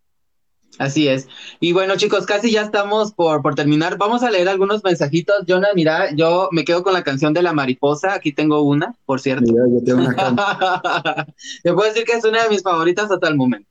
Así 0.78 1.08
es. 1.08 1.28
Y 1.60 1.74
bueno, 1.74 1.96
chicos, 1.96 2.26
casi 2.26 2.52
ya 2.52 2.62
estamos 2.62 3.12
por, 3.14 3.42
por 3.42 3.56
terminar. 3.56 3.98
Vamos 3.98 4.24
a 4.24 4.32
leer 4.32 4.50
algunos 4.50 4.84
mensajitos. 4.84 5.44
Jonah, 5.48 5.70
mira, 5.76 6.14
yo 6.16 6.50
me 6.52 6.64
quedo 6.64 6.84
con 6.84 6.94
la 6.94 7.04
canción 7.04 7.34
de 7.34 7.42
la 7.42 7.54
mariposa. 7.54 8.14
Aquí 8.14 8.32
tengo 8.32 8.62
una, 8.62 8.96
por 9.06 9.20
cierto. 9.20 9.46
yo 9.46 9.84
tengo 9.84 10.02
una 10.02 10.16
Te 11.64 11.74
puedo 11.74 11.88
decir 11.90 12.06
que 12.06 12.14
es 12.14 12.26
una 12.26 12.44
de 12.44 12.50
mis 12.50 12.64
favoritas 12.64 13.12
hasta 13.12 13.28
el 13.28 13.36
momento. 13.36 13.70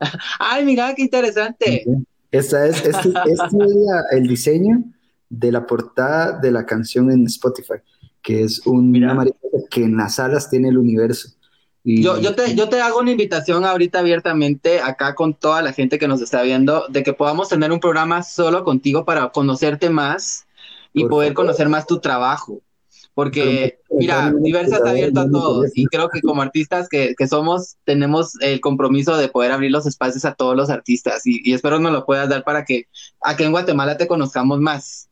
Ay, 0.38 0.64
mira, 0.64 0.94
qué 0.94 1.02
interesante. 1.02 1.84
Esta 2.30 2.66
es, 2.66 2.84
este, 2.84 3.08
este 3.08 3.58
el 4.12 4.26
diseño 4.26 4.84
de 5.28 5.52
la 5.52 5.66
portada 5.66 6.38
de 6.38 6.50
la 6.50 6.66
canción 6.66 7.10
en 7.10 7.26
Spotify, 7.26 7.74
que 8.22 8.42
es 8.42 8.66
una 8.66 9.14
mariposa 9.14 9.58
que 9.70 9.84
en 9.84 9.96
las 9.96 10.18
alas 10.18 10.48
tiene 10.50 10.68
el 10.68 10.78
universo. 10.78 11.30
Yo, 11.88 12.20
yo, 12.20 12.34
te, 12.34 12.56
yo 12.56 12.68
te 12.68 12.80
hago 12.80 12.98
una 12.98 13.12
invitación 13.12 13.64
ahorita 13.64 14.00
abiertamente 14.00 14.80
acá 14.80 15.14
con 15.14 15.34
toda 15.34 15.62
la 15.62 15.72
gente 15.72 16.00
que 16.00 16.08
nos 16.08 16.20
está 16.20 16.42
viendo 16.42 16.86
de 16.88 17.04
que 17.04 17.12
podamos 17.12 17.48
tener 17.48 17.70
un 17.70 17.78
programa 17.78 18.24
solo 18.24 18.64
contigo 18.64 19.04
para 19.04 19.28
conocerte 19.28 19.88
más 19.88 20.48
y 20.92 21.04
poder 21.04 21.32
conocer 21.32 21.68
más 21.68 21.86
tu 21.86 22.00
trabajo. 22.00 22.60
Porque, 23.14 23.78
mira, 23.88 24.34
Diversa 24.36 24.76
está 24.76 24.90
abierto 24.90 25.20
a 25.20 25.30
todos 25.30 25.70
y 25.74 25.86
creo 25.86 26.08
que 26.08 26.20
como 26.22 26.42
artistas 26.42 26.88
que, 26.88 27.14
que, 27.16 27.28
somos, 27.28 27.76
tenemos 27.84 28.32
el 28.40 28.60
compromiso 28.60 29.16
de 29.16 29.28
poder 29.28 29.52
abrir 29.52 29.70
los 29.70 29.86
espacios 29.86 30.24
a 30.24 30.34
todos 30.34 30.56
los 30.56 30.70
artistas 30.70 31.24
y, 31.24 31.40
y 31.48 31.54
espero 31.54 31.78
nos 31.78 31.92
lo 31.92 32.04
puedas 32.04 32.28
dar 32.28 32.42
para 32.42 32.64
que 32.64 32.88
aquí 33.22 33.44
en 33.44 33.52
Guatemala 33.52 33.96
te 33.96 34.08
conozcamos 34.08 34.58
más. 34.58 35.08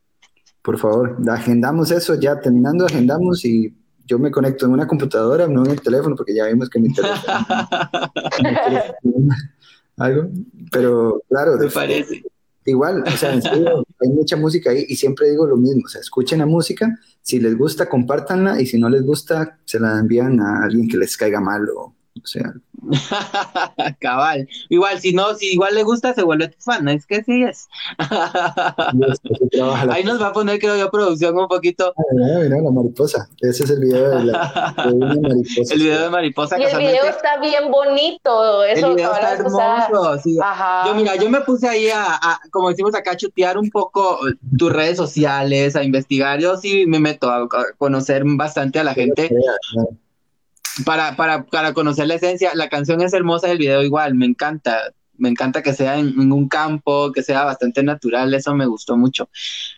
Por 0.61 0.77
favor, 0.77 1.17
agendamos 1.29 1.91
eso, 1.91 2.19
ya 2.19 2.39
terminando, 2.41 2.85
agendamos 2.85 3.45
y 3.45 3.73
yo 4.05 4.19
me 4.19 4.31
conecto 4.31 4.65
en 4.65 4.71
una 4.71 4.87
computadora, 4.87 5.47
no 5.47 5.65
en 5.65 5.71
el 5.71 5.81
teléfono, 5.81 6.15
porque 6.15 6.35
ya 6.35 6.45
vimos 6.45 6.69
que 6.69 6.79
mi 6.79 6.93
teléfono. 6.93 7.21
algo, 9.97 10.29
pero 10.71 11.21
claro. 11.29 11.57
Me 11.57 11.69
parece. 11.69 12.23
Igual, 12.67 13.03
o 13.05 13.11
sea, 13.11 13.31
hay 13.31 14.09
mucha 14.09 14.35
música 14.35 14.71
ahí 14.71 14.87
y 14.89 14.95
siempre 14.95 15.29
digo 15.29 15.45
lo 15.45 15.55
mismo, 15.55 15.83
o 15.85 15.87
sea, 15.87 16.01
escuchen 16.01 16.39
la 16.39 16.47
música, 16.47 16.97
si 17.21 17.39
les 17.39 17.55
gusta, 17.55 17.87
compártanla 17.87 18.59
y 18.59 18.65
si 18.65 18.79
no 18.79 18.89
les 18.89 19.03
gusta, 19.03 19.59
se 19.65 19.79
la 19.79 19.99
envían 19.99 20.41
a 20.41 20.63
alguien 20.63 20.89
que 20.89 20.97
les 20.97 21.15
caiga 21.15 21.39
mal 21.39 21.69
o, 21.69 21.93
o 22.21 22.27
sea. 22.27 22.53
Cabal. 23.99 24.47
Igual, 24.69 24.99
si 24.99 25.13
no, 25.13 25.33
si 25.35 25.53
igual 25.53 25.75
le 25.75 25.83
gusta, 25.83 26.13
se 26.13 26.23
vuelve 26.23 26.49
tu 26.49 26.61
fan, 26.61 26.87
es 26.87 27.05
que 27.05 27.23
sí 27.23 27.43
es. 27.43 27.67
Ahí 29.89 30.03
nos 30.03 30.21
va 30.21 30.27
a 30.27 30.33
poner, 30.33 30.59
creo 30.59 30.77
yo, 30.77 30.89
producción 30.91 31.37
un 31.37 31.47
poquito. 31.47 31.93
Ah, 31.97 32.03
mira, 32.41 32.61
la 32.61 32.71
mariposa. 32.71 33.27
Ese 33.41 33.63
es 33.63 33.69
el 33.71 33.79
video 33.79 34.09
de, 34.09 34.25
la, 34.25 34.75
mariposa. 35.21 35.73
El 35.73 35.79
video 35.79 36.03
de 36.03 36.09
mariposa. 36.09 36.59
Y 36.59 36.63
el 36.63 36.77
video 36.77 37.05
está 37.05 37.39
bien 37.39 37.71
bonito. 37.71 38.63
Eso, 38.63 38.87
el 38.87 38.95
video 38.95 39.13
está 39.13 39.33
hermoso. 39.33 40.19
Sí. 40.23 40.37
Yo, 40.85 40.95
mira, 40.95 41.15
yo 41.15 41.29
me 41.29 41.41
puse 41.41 41.67
ahí 41.67 41.89
a, 41.89 42.39
como 42.51 42.69
decimos 42.69 42.95
acá, 42.95 43.11
a 43.11 43.17
chutear 43.17 43.57
un 43.57 43.69
poco 43.69 44.19
tus 44.57 44.71
redes 44.71 44.97
sociales, 44.97 45.75
a 45.75 45.83
investigar. 45.83 46.39
Yo 46.39 46.57
sí 46.57 46.85
me 46.85 46.99
meto 46.99 47.29
a, 47.29 47.47
conocer 47.77 48.23
bastante 48.25 48.79
a 48.79 48.83
la 48.83 48.93
gente 48.93 49.29
para, 50.83 51.15
para, 51.15 51.45
para 51.45 51.73
conocer 51.73 52.07
la 52.07 52.15
esencia, 52.15 52.51
la 52.53 52.67
canción 52.69 53.01
es 53.01 53.13
hermosa, 53.13 53.51
el 53.51 53.57
video 53.57 53.83
igual, 53.83 54.15
me 54.15 54.25
encanta. 54.25 54.93
Me 55.17 55.29
encanta 55.29 55.63
que 55.63 55.71
sea 55.71 55.97
en, 55.97 56.29
un 56.29 56.49
campo, 56.49 57.13
que 57.13 57.23
sea 57.23 57.45
bastante 57.45 57.81
natural, 57.83 58.33
eso 58.33 58.53
me 58.53 58.65
gustó 58.65 58.97
mucho. 58.97 59.29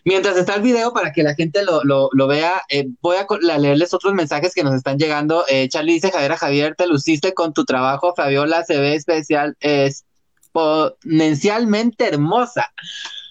Mientras 0.04 0.36
está 0.36 0.56
el 0.56 0.62
video, 0.62 0.92
para 0.92 1.12
que 1.12 1.22
la 1.22 1.36
gente 1.36 1.62
lo, 1.62 1.84
lo, 1.84 2.08
lo 2.12 2.26
vea, 2.26 2.62
eh, 2.68 2.88
voy 3.00 3.18
a, 3.18 3.58
leerles 3.58 3.94
otros 3.94 4.14
mensajes 4.14 4.52
que 4.52 4.64
nos 4.64 4.74
están 4.74 4.98
llegando. 4.98 5.44
Eh, 5.48 5.68
Charlie 5.68 5.92
dice, 5.92 6.10
Javier, 6.10 6.34
Javier, 6.34 6.74
te 6.74 6.88
luciste 6.88 7.34
con 7.34 7.52
tu 7.52 7.64
trabajo, 7.64 8.14
Fabiola 8.16 8.64
se 8.64 8.80
ve 8.80 8.96
especial, 8.96 9.56
exponencialmente 9.60 12.08
hermosa. 12.08 12.72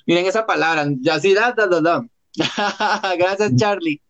Miren 0.06 0.28
esa 0.28 0.46
palabra, 0.46 0.86
ya 1.02 1.20
sí, 1.20 1.34
da, 1.34 1.52
da, 1.52 1.68
da, 1.68 2.06
Gracias, 3.18 3.54
Charlie. 3.58 4.02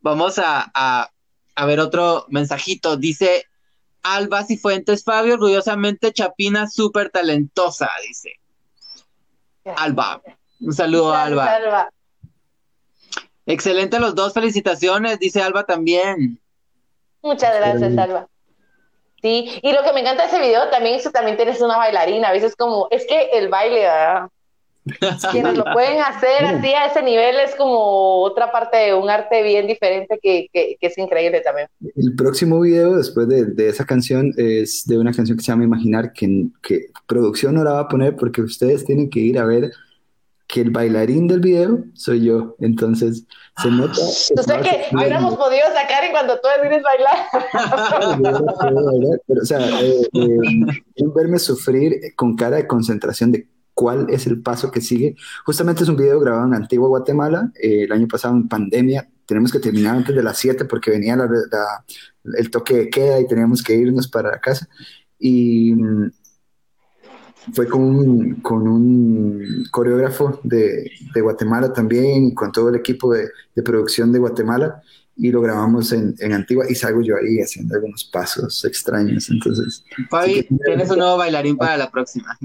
Vamos 0.00 0.38
a, 0.38 1.10
a 1.54 1.66
ver 1.66 1.80
otro 1.80 2.26
mensajito. 2.28 2.96
Dice 2.96 3.46
Alba 4.02 4.44
Cifuentes 4.44 5.04
Fabio, 5.04 5.34
orgullosamente 5.34 6.12
Chapina, 6.12 6.68
súper 6.68 7.10
talentosa, 7.10 7.90
dice. 8.06 8.32
Alba. 9.76 10.22
Un 10.60 10.72
saludo, 10.72 11.14
Alba. 11.14 11.54
Alba. 11.54 11.90
Excelente 13.46 13.98
los 13.98 14.14
dos, 14.14 14.32
felicitaciones, 14.32 15.18
dice 15.18 15.42
Alba 15.42 15.64
también. 15.64 16.40
Muchas 17.22 17.54
gracias, 17.56 17.96
Alba. 17.98 18.28
Sí, 19.20 19.60
y 19.62 19.72
lo 19.72 19.84
que 19.84 19.92
me 19.92 20.00
encanta 20.00 20.22
de 20.22 20.28
ese 20.28 20.40
video 20.40 20.68
también 20.70 20.96
es 20.96 21.04
que 21.04 21.10
también 21.10 21.36
tienes 21.36 21.60
una 21.60 21.76
bailarina. 21.76 22.28
A 22.28 22.32
veces 22.32 22.56
como, 22.56 22.88
es 22.90 23.06
que 23.06 23.30
el 23.32 23.48
baile, 23.48 23.80
¿verdad? 23.80 24.28
quienes 25.30 25.56
lo 25.56 25.64
pueden 25.64 26.00
hacer 26.00 26.44
así 26.44 26.72
a 26.72 26.86
ese 26.86 27.02
nivel 27.02 27.36
es 27.36 27.54
como 27.54 28.22
otra 28.22 28.50
parte 28.50 28.76
de 28.78 28.94
un 28.94 29.08
arte 29.08 29.42
bien 29.42 29.66
diferente 29.66 30.18
que, 30.20 30.48
que, 30.52 30.76
que 30.80 30.86
es 30.86 30.98
increíble 30.98 31.40
también. 31.40 31.68
El 31.96 32.14
próximo 32.16 32.60
video 32.60 32.96
después 32.96 33.28
de, 33.28 33.46
de, 33.46 33.68
esa 33.68 33.84
canción 33.84 34.32
es 34.36 34.86
de 34.86 34.98
una 34.98 35.12
canción 35.12 35.38
que 35.38 35.44
se 35.44 35.52
llama 35.52 35.64
Imaginar, 35.64 36.12
que, 36.12 36.46
que 36.62 36.86
producción 37.06 37.54
no 37.54 37.64
la 37.64 37.74
va 37.74 37.80
a 37.80 37.88
poner 37.88 38.16
porque 38.16 38.42
ustedes 38.42 38.84
tienen 38.84 39.08
que 39.08 39.20
ir 39.20 39.38
a 39.38 39.44
ver 39.44 39.70
que 40.52 40.60
el 40.60 40.70
bailarín 40.70 41.28
del 41.28 41.40
video 41.40 41.82
soy 41.94 42.24
yo. 42.24 42.56
Entonces, 42.60 43.24
se 43.62 43.70
nota. 43.70 43.98
O 43.98 44.42
sea 44.42 44.60
que 44.60 44.84
hubiéramos 44.92 45.34
podido 45.36 45.66
sacar 45.74 46.04
en 46.04 46.12
cuanto 46.12 46.38
tú 46.40 46.48
decides 46.62 46.82
bailar. 46.82 47.16
Pero, 49.26 49.40
o 49.40 49.46
sea, 49.46 49.80
eh, 49.80 50.08
eh, 50.12 51.04
verme 51.14 51.38
sufrir 51.38 52.14
con 52.16 52.36
cara 52.36 52.56
de 52.56 52.66
concentración 52.66 53.32
de 53.32 53.46
cuál 53.74 54.06
es 54.10 54.26
el 54.26 54.42
paso 54.42 54.70
que 54.70 54.80
sigue. 54.80 55.16
Justamente 55.44 55.82
es 55.82 55.88
un 55.88 55.96
video 55.96 56.20
grabado 56.20 56.46
en 56.46 56.54
Antigua 56.54 56.88
Guatemala, 56.88 57.52
eh, 57.60 57.84
el 57.84 57.92
año 57.92 58.06
pasado 58.08 58.34
en 58.34 58.48
pandemia. 58.48 59.08
Tenemos 59.26 59.52
que 59.52 59.60
terminar 59.60 59.96
antes 59.96 60.14
de 60.14 60.22
las 60.22 60.38
7 60.38 60.64
porque 60.66 60.90
venía 60.90 61.16
la, 61.16 61.26
la, 61.26 61.84
el 62.36 62.50
toque 62.50 62.76
de 62.76 62.90
queda 62.90 63.20
y 63.20 63.26
teníamos 63.26 63.62
que 63.62 63.74
irnos 63.74 64.08
para 64.08 64.38
casa. 64.40 64.68
Y 65.18 65.74
fue 67.54 67.68
con 67.68 67.82
un, 67.82 69.66
coreógrafo 69.70 70.40
de, 70.42 70.90
Guatemala 71.14 71.72
también 71.72 72.26
y 72.26 72.34
con 72.34 72.52
todo 72.52 72.68
el 72.68 72.76
equipo 72.76 73.12
de 73.12 73.62
producción 73.62 74.12
de 74.12 74.18
Guatemala 74.18 74.82
y 75.16 75.30
lo 75.30 75.40
grabamos 75.42 75.92
en, 75.92 76.14
en, 76.18 76.32
Antigua 76.32 76.64
y 76.68 76.74
salgo 76.74 77.02
yo 77.02 77.16
ahí 77.16 77.38
haciendo 77.38 77.74
algunos 77.74 78.04
pasos 78.04 78.64
extraños. 78.64 79.28
Entonces, 79.30 79.84
Fabi, 80.10 80.42
sí 80.42 80.48
tienes 80.64 80.90
un 80.90 80.98
nuevo 80.98 81.18
bailarín 81.18 81.56
para 81.56 81.76
la 81.76 81.90
próxima. 81.90 82.36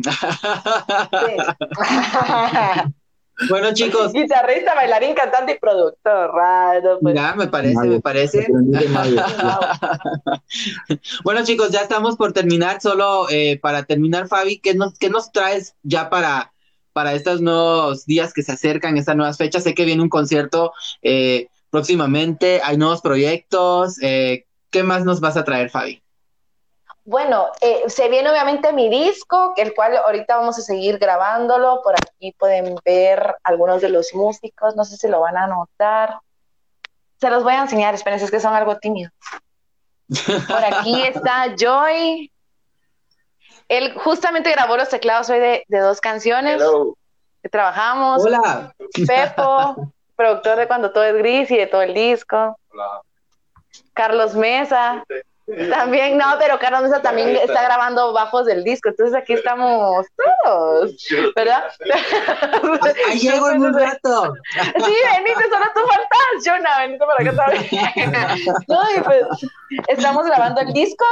bueno, 3.50 3.74
chicos. 3.74 4.12
Guitarrista, 4.12 4.76
bailarín, 4.76 5.16
cantante 5.16 5.54
y 5.54 5.60
productor. 5.60 6.32
Raro, 6.34 7.00
pues. 7.02 7.16
Ya, 7.16 7.36
me 7.36 7.48
parece, 7.48 7.76
Mayo, 7.76 7.92
me 7.92 8.02
parece. 8.02 8.48
bueno, 11.24 11.46
chicos, 11.46 11.72
ya 11.72 11.82
estamos 11.82 12.18
por 12.18 12.34
terminar. 12.34 12.82
Solo 12.82 13.30
eh, 13.30 13.60
para 13.62 13.84
terminar, 13.84 14.28
Fabi, 14.28 14.60
¿qué 14.60 14.74
nos, 14.76 15.00
qué 15.00 15.10
nos 15.10 15.32
traes 15.32 15.76
ya 15.84 16.10
para, 16.10 16.52
para 16.92 17.14
estos 17.14 17.40
nuevos 17.40 18.06
días 18.06 18.34
que 18.34 18.44
se 18.44 18.52
acercan, 18.52 18.98
estas 18.98 19.16
nuevas 19.16 19.38
fechas? 19.38 19.64
Sé 19.64 19.74
que 19.74 19.86
viene 19.86 20.04
un 20.04 20.10
concierto. 20.10 20.74
Eh, 21.02 21.48
próximamente, 21.70 22.62
hay 22.64 22.78
nuevos 22.78 23.02
proyectos. 23.02 24.02
Eh, 24.02 24.46
¿Qué 24.70 24.84
más 24.84 25.06
nos 25.06 25.20
vas 25.20 25.38
a 25.38 25.44
traer, 25.44 25.70
Fabi? 25.70 26.02
Bueno, 27.06 27.48
eh, 27.62 27.84
se 27.88 28.10
viene 28.10 28.30
obviamente 28.30 28.74
mi 28.74 28.90
disco, 28.90 29.54
el 29.56 29.74
cual 29.74 29.96
ahorita 29.96 30.36
vamos 30.38 30.60
a 30.60 30.62
seguir 30.62 30.98
grabándolo. 30.98 31.82
Por 31.82 31.96
aquí 31.96 32.34
pueden 32.38 32.76
ver 32.84 33.38
algunos 33.44 33.82
de 33.82 33.88
los 33.88 34.14
músicos, 34.14 34.76
no 34.76 34.84
sé 34.84 34.98
si 34.98 35.08
lo 35.08 35.22
van 35.22 35.38
a 35.38 35.48
notar. 35.48 36.20
Se 37.20 37.30
los 37.30 37.44
voy 37.44 37.54
a 37.54 37.62
enseñar, 37.62 37.94
espérense, 37.94 38.26
es 38.26 38.32
que 38.32 38.42
son 38.42 38.54
algo 38.54 38.78
tímidos. 38.78 39.14
Por 40.48 40.66
aquí 40.66 41.02
está 41.08 41.56
Joy. 41.58 42.30
Él 43.70 43.94
justamente 43.98 44.52
grabó 44.52 44.76
los 44.76 44.90
teclados 44.90 45.30
hoy 45.30 45.40
de, 45.40 45.64
de 45.70 45.80
dos 45.80 46.02
canciones 46.02 46.56
Hello. 46.56 46.98
que 47.42 47.48
trabajamos. 47.48 48.24
Hola. 48.26 48.74
Pepo, 49.08 49.94
productor 50.18 50.58
de 50.58 50.68
Cuando 50.68 50.92
Todo 50.92 51.06
es 51.06 51.16
Gris 51.16 51.50
y 51.52 51.58
de 51.58 51.68
todo 51.68 51.84
el 51.84 51.94
disco. 51.94 52.60
Hola. 52.72 53.02
Carlos 53.94 54.36
Mesa. 54.36 55.04
También, 55.70 56.18
no, 56.18 56.26
pero 56.40 56.60
Carlos 56.60 56.82
Mesa 56.82 57.02
también 57.02 57.30
está 57.38 57.64
grabando 57.64 58.12
bajos 58.12 58.46
del 58.48 58.66
disco, 58.66 58.90
entonces 58.90 59.16
aquí 59.16 59.32
estamos 59.32 60.06
todos, 60.44 61.08
¿verdad? 61.38 61.64
Ahí 63.08 63.18
llego 63.18 63.50
en 63.52 63.64
un 63.64 63.74
rato. 63.74 64.34
Sí, 64.54 64.94
Benito, 65.16 65.40
solo 65.50 65.66
tú 65.74 65.80
faltas, 65.88 66.46
Jonah, 66.46 66.80
Benito 66.80 67.06
para 67.08 67.30
acá 67.30 67.46
también. 67.46 68.14
No, 68.68 68.82
y 68.94 69.00
pues 69.00 69.24
estamos 69.88 70.26
grabando 70.26 70.60
el 70.60 70.74
disco 70.74 71.06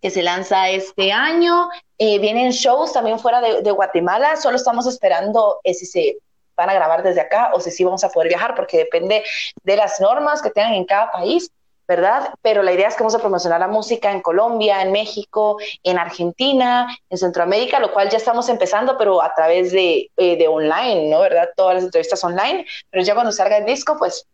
que 0.00 0.10
se 0.10 0.22
lanza 0.22 0.68
este 0.68 1.10
año, 1.10 1.70
eh, 1.98 2.20
vienen 2.20 2.52
shows 2.52 2.92
también 2.92 3.18
fuera 3.18 3.40
de, 3.40 3.62
de, 3.62 3.70
Guatemala, 3.72 4.36
solo 4.36 4.56
estamos 4.56 4.86
esperando 4.86 5.58
eh, 5.64 5.74
si 5.74 5.86
se 5.86 6.16
van 6.60 6.70
a 6.70 6.74
grabar 6.74 7.02
desde 7.02 7.22
acá 7.22 7.50
o 7.54 7.60
si 7.60 7.70
sí 7.70 7.84
vamos 7.84 8.04
a 8.04 8.10
poder 8.10 8.28
viajar, 8.28 8.54
porque 8.54 8.76
depende 8.76 9.24
de 9.64 9.76
las 9.76 10.00
normas 10.00 10.42
que 10.42 10.50
tengan 10.50 10.74
en 10.74 10.84
cada 10.84 11.10
país. 11.10 11.50
¿verdad? 11.88 12.34
Pero 12.40 12.62
la 12.62 12.70
idea 12.70 12.86
es 12.86 12.94
que 12.94 13.02
vamos 13.02 13.16
a 13.16 13.18
promocionar 13.18 13.58
la 13.58 13.66
música 13.66 14.12
en 14.12 14.20
Colombia, 14.20 14.80
en 14.80 14.92
México, 14.92 15.56
en 15.82 15.98
Argentina, 15.98 16.86
en 17.08 17.18
Centroamérica, 17.18 17.80
lo 17.80 17.92
cual 17.92 18.08
ya 18.08 18.16
estamos 18.16 18.48
empezando, 18.48 18.96
pero 18.96 19.20
a 19.20 19.34
través 19.34 19.72
de, 19.72 20.08
eh, 20.16 20.36
de 20.36 20.46
online, 20.46 21.10
¿no? 21.10 21.18
¿Verdad? 21.18 21.48
Todas 21.56 21.74
las 21.74 21.84
entrevistas 21.84 22.22
online, 22.22 22.64
pero 22.90 23.02
ya 23.02 23.14
cuando 23.14 23.32
salga 23.32 23.56
el 23.56 23.66
disco, 23.66 23.96
pues 23.98 24.24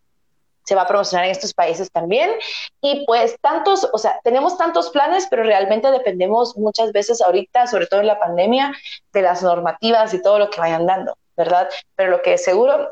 se 0.67 0.75
va 0.75 0.81
a 0.81 0.87
promocionar 0.87 1.25
en 1.25 1.31
estos 1.31 1.53
países 1.53 1.89
también. 1.89 2.29
Y 2.81 3.05
pues 3.05 3.37
tantos, 3.41 3.89
o 3.91 3.97
sea, 3.97 4.19
tenemos 4.23 4.57
tantos 4.57 4.89
planes, 4.89 5.25
pero 5.29 5.43
realmente 5.43 5.89
dependemos 5.89 6.57
muchas 6.57 6.91
veces 6.91 7.21
ahorita, 7.21 7.67
sobre 7.67 7.87
todo 7.87 8.01
en 8.01 8.07
la 8.07 8.19
pandemia, 8.19 8.73
de 9.13 9.21
las 9.21 9.41
normativas 9.41 10.13
y 10.13 10.21
todo 10.21 10.39
lo 10.39 10.49
que 10.49 10.59
vayan 10.59 10.85
dando, 10.85 11.17
¿verdad? 11.37 11.69
Pero 11.95 12.11
lo 12.11 12.21
que 12.21 12.33
es 12.33 12.43
seguro 12.43 12.89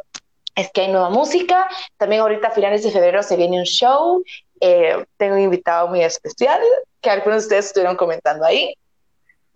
es 0.55 0.71
que 0.71 0.81
hay 0.81 0.91
nueva 0.91 1.09
música. 1.09 1.67
También 1.97 2.21
ahorita 2.21 2.47
a 2.47 2.51
finales 2.51 2.83
de 2.83 2.91
febrero 2.91 3.23
se 3.23 3.35
viene 3.35 3.59
un 3.59 3.65
show 3.65 4.23
eh, 4.61 5.05
tengo 5.17 5.35
un 5.35 5.41
invitado 5.41 5.87
muy 5.87 6.03
especial 6.03 6.61
que 7.01 7.09
algunos 7.09 7.43
de 7.43 7.45
ustedes 7.45 7.65
estuvieron 7.67 7.95
comentando 7.95 8.45
ahí. 8.45 8.75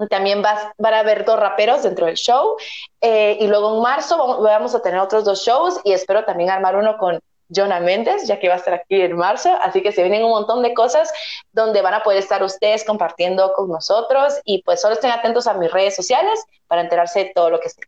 También 0.10 0.42
va, 0.44 0.74
van 0.78 0.94
a 0.94 1.00
haber 1.00 1.26
dos 1.26 1.40
raperos 1.40 1.84
dentro 1.84 2.06
del 2.06 2.16
show. 2.16 2.56
Eh, 3.02 3.38
y 3.40 3.48
luego 3.48 3.76
en 3.76 3.82
marzo 3.82 4.18
vamos, 4.18 4.42
vamos, 4.42 4.76
a 4.76 4.82
tener 4.82 5.00
otros 5.00 5.26
dos 5.26 5.44
shows 5.44 5.80
y 5.84 5.92
espero 5.92 6.24
también 6.24 6.50
armar 6.50 6.76
uno 6.76 6.98
con 6.98 7.20
Jonah 7.54 7.80
Méndez, 7.80 8.28
ya 8.28 8.40
que 8.40 8.48
va 8.48 8.54
a 8.54 8.58
estar 8.58 8.74
aquí 8.74 9.02
en 9.02 9.18
marzo. 9.18 9.52
Así 9.62 9.82
que 9.82 9.92
se 9.92 10.02
vienen 10.02 10.24
un 10.24 10.32
montón 10.32 10.62
de 10.64 10.74
cosas 10.74 11.12
donde 11.52 11.82
van 11.82 11.96
a 11.96 12.04
poder 12.04 12.20
estar 12.20 12.44
ustedes 12.44 12.86
compartiendo 12.86 13.52
con 13.54 13.70
nosotros. 13.70 14.40
Y 14.46 14.64
pues 14.64 14.80
solo 14.80 14.94
estén 14.94 15.12
atentos 15.12 15.48
a 15.48 15.54
mis 15.54 15.72
redes 15.72 15.96
sociales 15.96 16.46
para 16.68 16.82
enterarse 16.82 17.26
de 17.26 17.32
todo 17.34 17.50
lo 17.50 17.60
que 17.60 17.68
esté. 17.68 17.84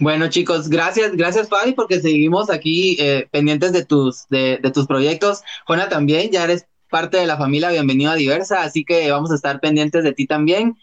Bueno, 0.00 0.28
chicos, 0.28 0.68
gracias, 0.68 1.16
gracias 1.16 1.48
Fabi, 1.48 1.72
porque 1.72 2.00
seguimos 2.00 2.50
aquí 2.50 2.96
eh, 2.98 3.28
pendientes 3.30 3.72
de 3.72 3.84
tus, 3.84 4.26
de, 4.28 4.58
de, 4.60 4.70
tus 4.70 4.86
proyectos. 4.86 5.42
Juana 5.66 5.88
también, 5.88 6.30
ya 6.30 6.44
eres 6.44 6.66
parte 6.90 7.16
de 7.16 7.26
la 7.26 7.36
familia 7.36 7.70
Bienvenido 7.70 8.10
a 8.10 8.16
Diversa, 8.16 8.62
así 8.62 8.84
que 8.84 9.10
vamos 9.10 9.30
a 9.30 9.36
estar 9.36 9.60
pendientes 9.60 10.02
de 10.02 10.12
ti 10.12 10.26
también. 10.26 10.76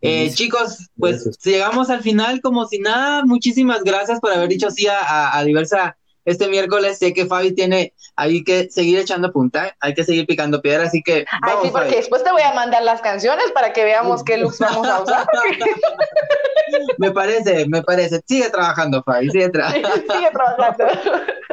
Eh, 0.00 0.30
chicos, 0.34 0.90
pues 0.98 1.24
gracias. 1.24 1.44
llegamos 1.44 1.88
al 1.90 2.02
final 2.02 2.40
como 2.40 2.66
si 2.66 2.78
nada. 2.78 3.24
Muchísimas 3.24 3.84
gracias 3.84 4.20
por 4.20 4.32
haber 4.32 4.48
dicho 4.48 4.70
sí 4.70 4.86
a, 4.88 5.36
a 5.36 5.44
Diversa 5.44 5.96
este 6.24 6.48
miércoles. 6.48 6.98
Sé 6.98 7.12
que 7.12 7.26
Fabi 7.26 7.52
tiene 7.52 7.92
hay 8.16 8.44
que 8.44 8.68
seguir 8.70 8.98
echando 8.98 9.32
punta, 9.32 9.74
hay 9.80 9.94
que 9.94 10.04
seguir 10.04 10.26
picando 10.26 10.60
piedra, 10.60 10.84
así 10.84 11.02
que. 11.02 11.24
Vamos, 11.40 11.56
Ay, 11.56 11.66
sí, 11.66 11.70
porque 11.70 11.88
Fabi. 11.88 11.96
después 11.96 12.24
te 12.24 12.32
voy 12.32 12.42
a 12.42 12.52
mandar 12.52 12.82
las 12.82 13.00
canciones 13.00 13.50
para 13.52 13.72
que 13.72 13.84
veamos 13.84 14.22
qué 14.22 14.36
looks 14.36 14.58
vamos 14.58 14.86
a 14.86 15.02
usar. 15.02 15.26
me 16.98 17.10
parece, 17.10 17.66
me 17.68 17.82
parece. 17.82 18.20
Sigue 18.26 18.50
trabajando, 18.50 19.02
Fabi, 19.02 19.30
sigue 19.30 19.48
trabajando. 19.48 19.88
sigue 19.88 20.30
trabajando. 20.32 20.84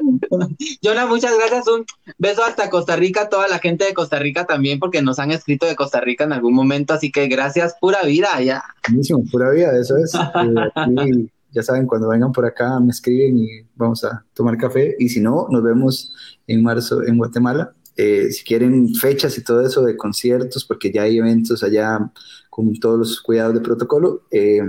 Jonah, 0.83 1.05
muchas 1.05 1.37
gracias. 1.37 1.67
Un 1.67 1.85
beso 2.17 2.43
hasta 2.43 2.69
Costa 2.69 2.95
Rica, 2.95 3.29
toda 3.29 3.47
la 3.47 3.59
gente 3.59 3.85
de 3.85 3.93
Costa 3.93 4.19
Rica 4.19 4.45
también, 4.45 4.79
porque 4.79 5.01
nos 5.01 5.19
han 5.19 5.31
escrito 5.31 5.65
de 5.65 5.75
Costa 5.75 6.01
Rica 6.01 6.25
en 6.25 6.33
algún 6.33 6.53
momento, 6.53 6.93
así 6.93 7.11
que 7.11 7.27
gracias, 7.27 7.75
pura 7.79 8.03
vida 8.03 8.39
ya. 8.41 8.63
Buenísimo, 8.87 9.23
pura 9.31 9.49
vida, 9.51 9.71
eso 9.79 9.97
es. 9.97 10.13
Eh, 10.15 11.27
ya 11.51 11.63
saben, 11.63 11.87
cuando 11.87 12.09
vengan 12.09 12.31
por 12.31 12.45
acá 12.45 12.79
me 12.79 12.91
escriben 12.91 13.37
y 13.37 13.47
vamos 13.75 14.03
a 14.03 14.25
tomar 14.33 14.57
café. 14.57 14.95
Y 14.99 15.09
si 15.09 15.19
no, 15.19 15.47
nos 15.49 15.63
vemos 15.63 16.13
en 16.47 16.63
marzo 16.63 17.03
en 17.03 17.17
Guatemala. 17.17 17.73
Eh, 17.95 18.31
si 18.31 18.43
quieren 18.43 18.93
fechas 18.95 19.37
y 19.37 19.43
todo 19.43 19.65
eso 19.65 19.83
de 19.83 19.97
conciertos, 19.97 20.63
porque 20.65 20.91
ya 20.91 21.03
hay 21.03 21.17
eventos 21.17 21.63
allá 21.63 22.11
con 22.49 22.73
todos 22.79 22.99
los 22.99 23.21
cuidados 23.21 23.53
de 23.55 23.61
protocolo, 23.61 24.23
eh, 24.31 24.61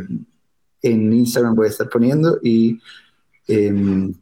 en 0.83 1.13
Instagram 1.13 1.55
voy 1.55 1.67
a 1.67 1.71
estar 1.71 1.89
poniendo 1.89 2.39
y 2.43 2.81
eh, 3.47 4.13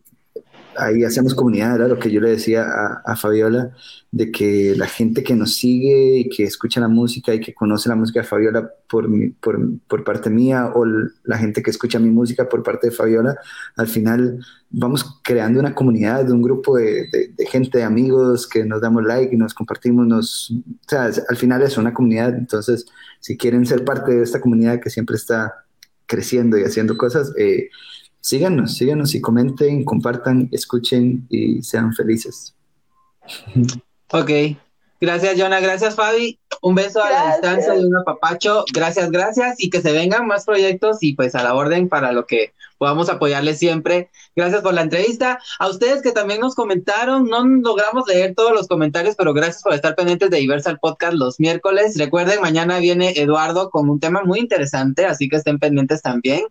ahí 0.78 1.04
hacemos 1.04 1.34
comunidad, 1.34 1.76
era 1.76 1.88
lo 1.88 1.98
que 1.98 2.10
yo 2.10 2.20
le 2.20 2.30
decía 2.30 2.66
a, 3.04 3.16
Fabiola, 3.16 3.72
de 4.10 4.30
que 4.30 4.74
la 4.76 4.86
gente 4.86 5.22
que 5.22 5.34
nos 5.34 5.54
sigue 5.56 6.18
y 6.18 6.28
que 6.28 6.44
escucha 6.44 6.80
la 6.80 6.88
música 6.88 7.34
y 7.34 7.40
que 7.40 7.54
conoce 7.54 7.88
la 7.88 7.94
música 7.96 8.20
de 8.20 8.26
Fabiola 8.26 8.70
por, 8.88 9.08
por, 9.40 10.04
parte 10.04 10.30
mía 10.30 10.70
o 10.74 10.84
la 11.24 11.38
gente 11.38 11.62
que 11.62 11.70
escucha 11.70 11.98
mi 11.98 12.10
música 12.10 12.48
por 12.48 12.62
parte 12.62 12.88
de 12.88 12.96
Fabiola, 12.96 13.36
al 13.76 13.88
final 13.88 14.40
vamos 14.70 15.20
creando 15.22 15.60
una 15.60 15.74
comunidad 15.74 16.30
un 16.30 16.42
grupo 16.42 16.76
de 16.76 17.08
gente, 17.50 17.78
de 17.78 17.84
amigos 17.84 18.46
que 18.46 18.64
nos 18.64 18.80
damos 18.80 19.04
like 19.04 19.34
y 19.34 19.38
nos 19.38 19.54
compartimos, 19.54 20.06
nos, 20.06 20.50
o 20.50 20.88
sea, 20.88 21.10
al 21.28 21.36
final 21.36 21.62
es 21.62 21.76
una 21.76 21.92
comunidad, 21.92 22.34
entonces 22.34 22.86
si 23.20 23.36
quieren 23.36 23.66
ser 23.66 23.84
parte 23.84 24.12
de 24.12 24.22
esta 24.22 24.40
comunidad 24.40 24.80
que 24.80 24.90
siempre 24.90 25.16
está 25.16 25.64
creciendo 26.06 26.58
y 26.58 26.64
haciendo 26.64 26.96
cosas, 26.96 27.32
eh, 27.36 27.68
síganos, 28.28 28.76
síganos 28.76 29.14
y 29.14 29.20
comenten, 29.20 29.84
compartan, 29.84 30.48
escuchen 30.52 31.26
y 31.30 31.62
sean 31.62 31.94
felices. 31.94 32.54
Ok. 34.12 34.30
Gracias, 35.00 35.38
Jonah. 35.38 35.60
Gracias, 35.60 35.94
Fabi. 35.94 36.40
Un 36.60 36.74
beso 36.74 37.02
a 37.02 37.10
la 37.10 37.32
distancia 37.32 37.76
y 37.76 37.84
un 37.84 37.96
apapacho. 37.96 38.64
Gracias, 38.72 39.10
gracias. 39.12 39.54
Y 39.58 39.70
que 39.70 39.80
se 39.80 39.92
vengan 39.92 40.26
más 40.26 40.44
proyectos 40.44 40.98
y 41.00 41.14
pues 41.14 41.36
a 41.36 41.44
la 41.44 41.54
orden 41.54 41.88
para 41.88 42.10
lo 42.10 42.26
que 42.26 42.52
podamos 42.78 43.08
apoyarles 43.08 43.58
siempre. 43.58 44.10
Gracias 44.34 44.62
por 44.62 44.74
la 44.74 44.82
entrevista. 44.82 45.38
A 45.60 45.68
ustedes 45.68 46.02
que 46.02 46.10
también 46.10 46.40
nos 46.40 46.56
comentaron, 46.56 47.28
no 47.28 47.44
logramos 47.44 48.08
leer 48.08 48.34
todos 48.34 48.52
los 48.52 48.66
comentarios, 48.66 49.14
pero 49.16 49.32
gracias 49.34 49.62
por 49.62 49.72
estar 49.72 49.94
pendientes 49.94 50.30
de 50.30 50.38
Diversal 50.38 50.80
Podcast 50.80 51.14
los 51.14 51.38
miércoles. 51.38 51.96
Recuerden, 51.96 52.40
mañana 52.40 52.80
viene 52.80 53.12
Eduardo 53.16 53.70
con 53.70 53.88
un 53.88 54.00
tema 54.00 54.24
muy 54.24 54.40
interesante, 54.40 55.06
así 55.06 55.28
que 55.28 55.36
estén 55.36 55.60
pendientes 55.60 56.02
también. 56.02 56.42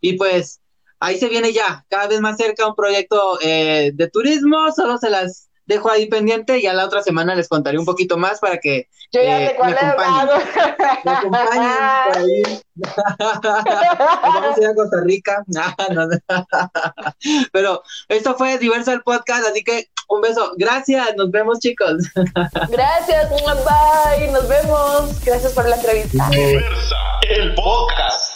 Y 0.00 0.14
pues 0.14 0.61
ahí 1.02 1.18
se 1.18 1.28
viene 1.28 1.52
ya, 1.52 1.84
cada 1.88 2.06
vez 2.06 2.20
más 2.20 2.36
cerca 2.36 2.66
un 2.66 2.74
proyecto 2.74 3.38
eh, 3.42 3.90
de 3.94 4.08
turismo. 4.08 4.70
Solo 4.74 4.98
se 4.98 5.10
las 5.10 5.48
dejo 5.66 5.90
ahí 5.90 6.06
pendiente. 6.06 6.60
Ya 6.62 6.72
la 6.72 6.84
otra 6.84 7.02
semana 7.02 7.34
les 7.34 7.48
contaré 7.48 7.78
un 7.78 7.84
poquito 7.84 8.16
más 8.16 8.40
para 8.40 8.58
que 8.58 8.88
Yo 9.12 9.22
ya 9.22 9.42
Eh, 9.42 9.48
sé 9.48 9.54
cuál 9.56 9.70
me 9.72 9.76
es 9.76 9.82
acompañen. 9.82 10.28
me 11.04 11.10
acompañen 11.10 11.72
por 12.06 12.16
ahí. 12.18 12.42
Vamos 14.22 14.56
a 14.56 14.60
ir 14.60 14.66
a 14.66 14.74
Costa 14.74 14.96
Rica. 15.04 15.44
Pero 17.52 17.82
esto 18.08 18.34
fue 18.36 18.58
Diversal 18.58 19.02
Podcast, 19.02 19.46
así 19.48 19.62
que 19.62 19.88
un 20.08 20.20
beso. 20.20 20.52
Gracias, 20.56 21.14
nos 21.16 21.30
vemos 21.30 21.58
chicos. 21.60 22.02
Gracias, 22.70 23.30
bye, 23.30 24.28
nos 24.30 24.48
vemos. 24.48 25.24
Gracias 25.24 25.52
por 25.52 25.68
la 25.68 25.76
entrevista. 25.76 26.28
Diversa, 26.30 26.96
el 27.28 27.54
podcast. 27.54 28.31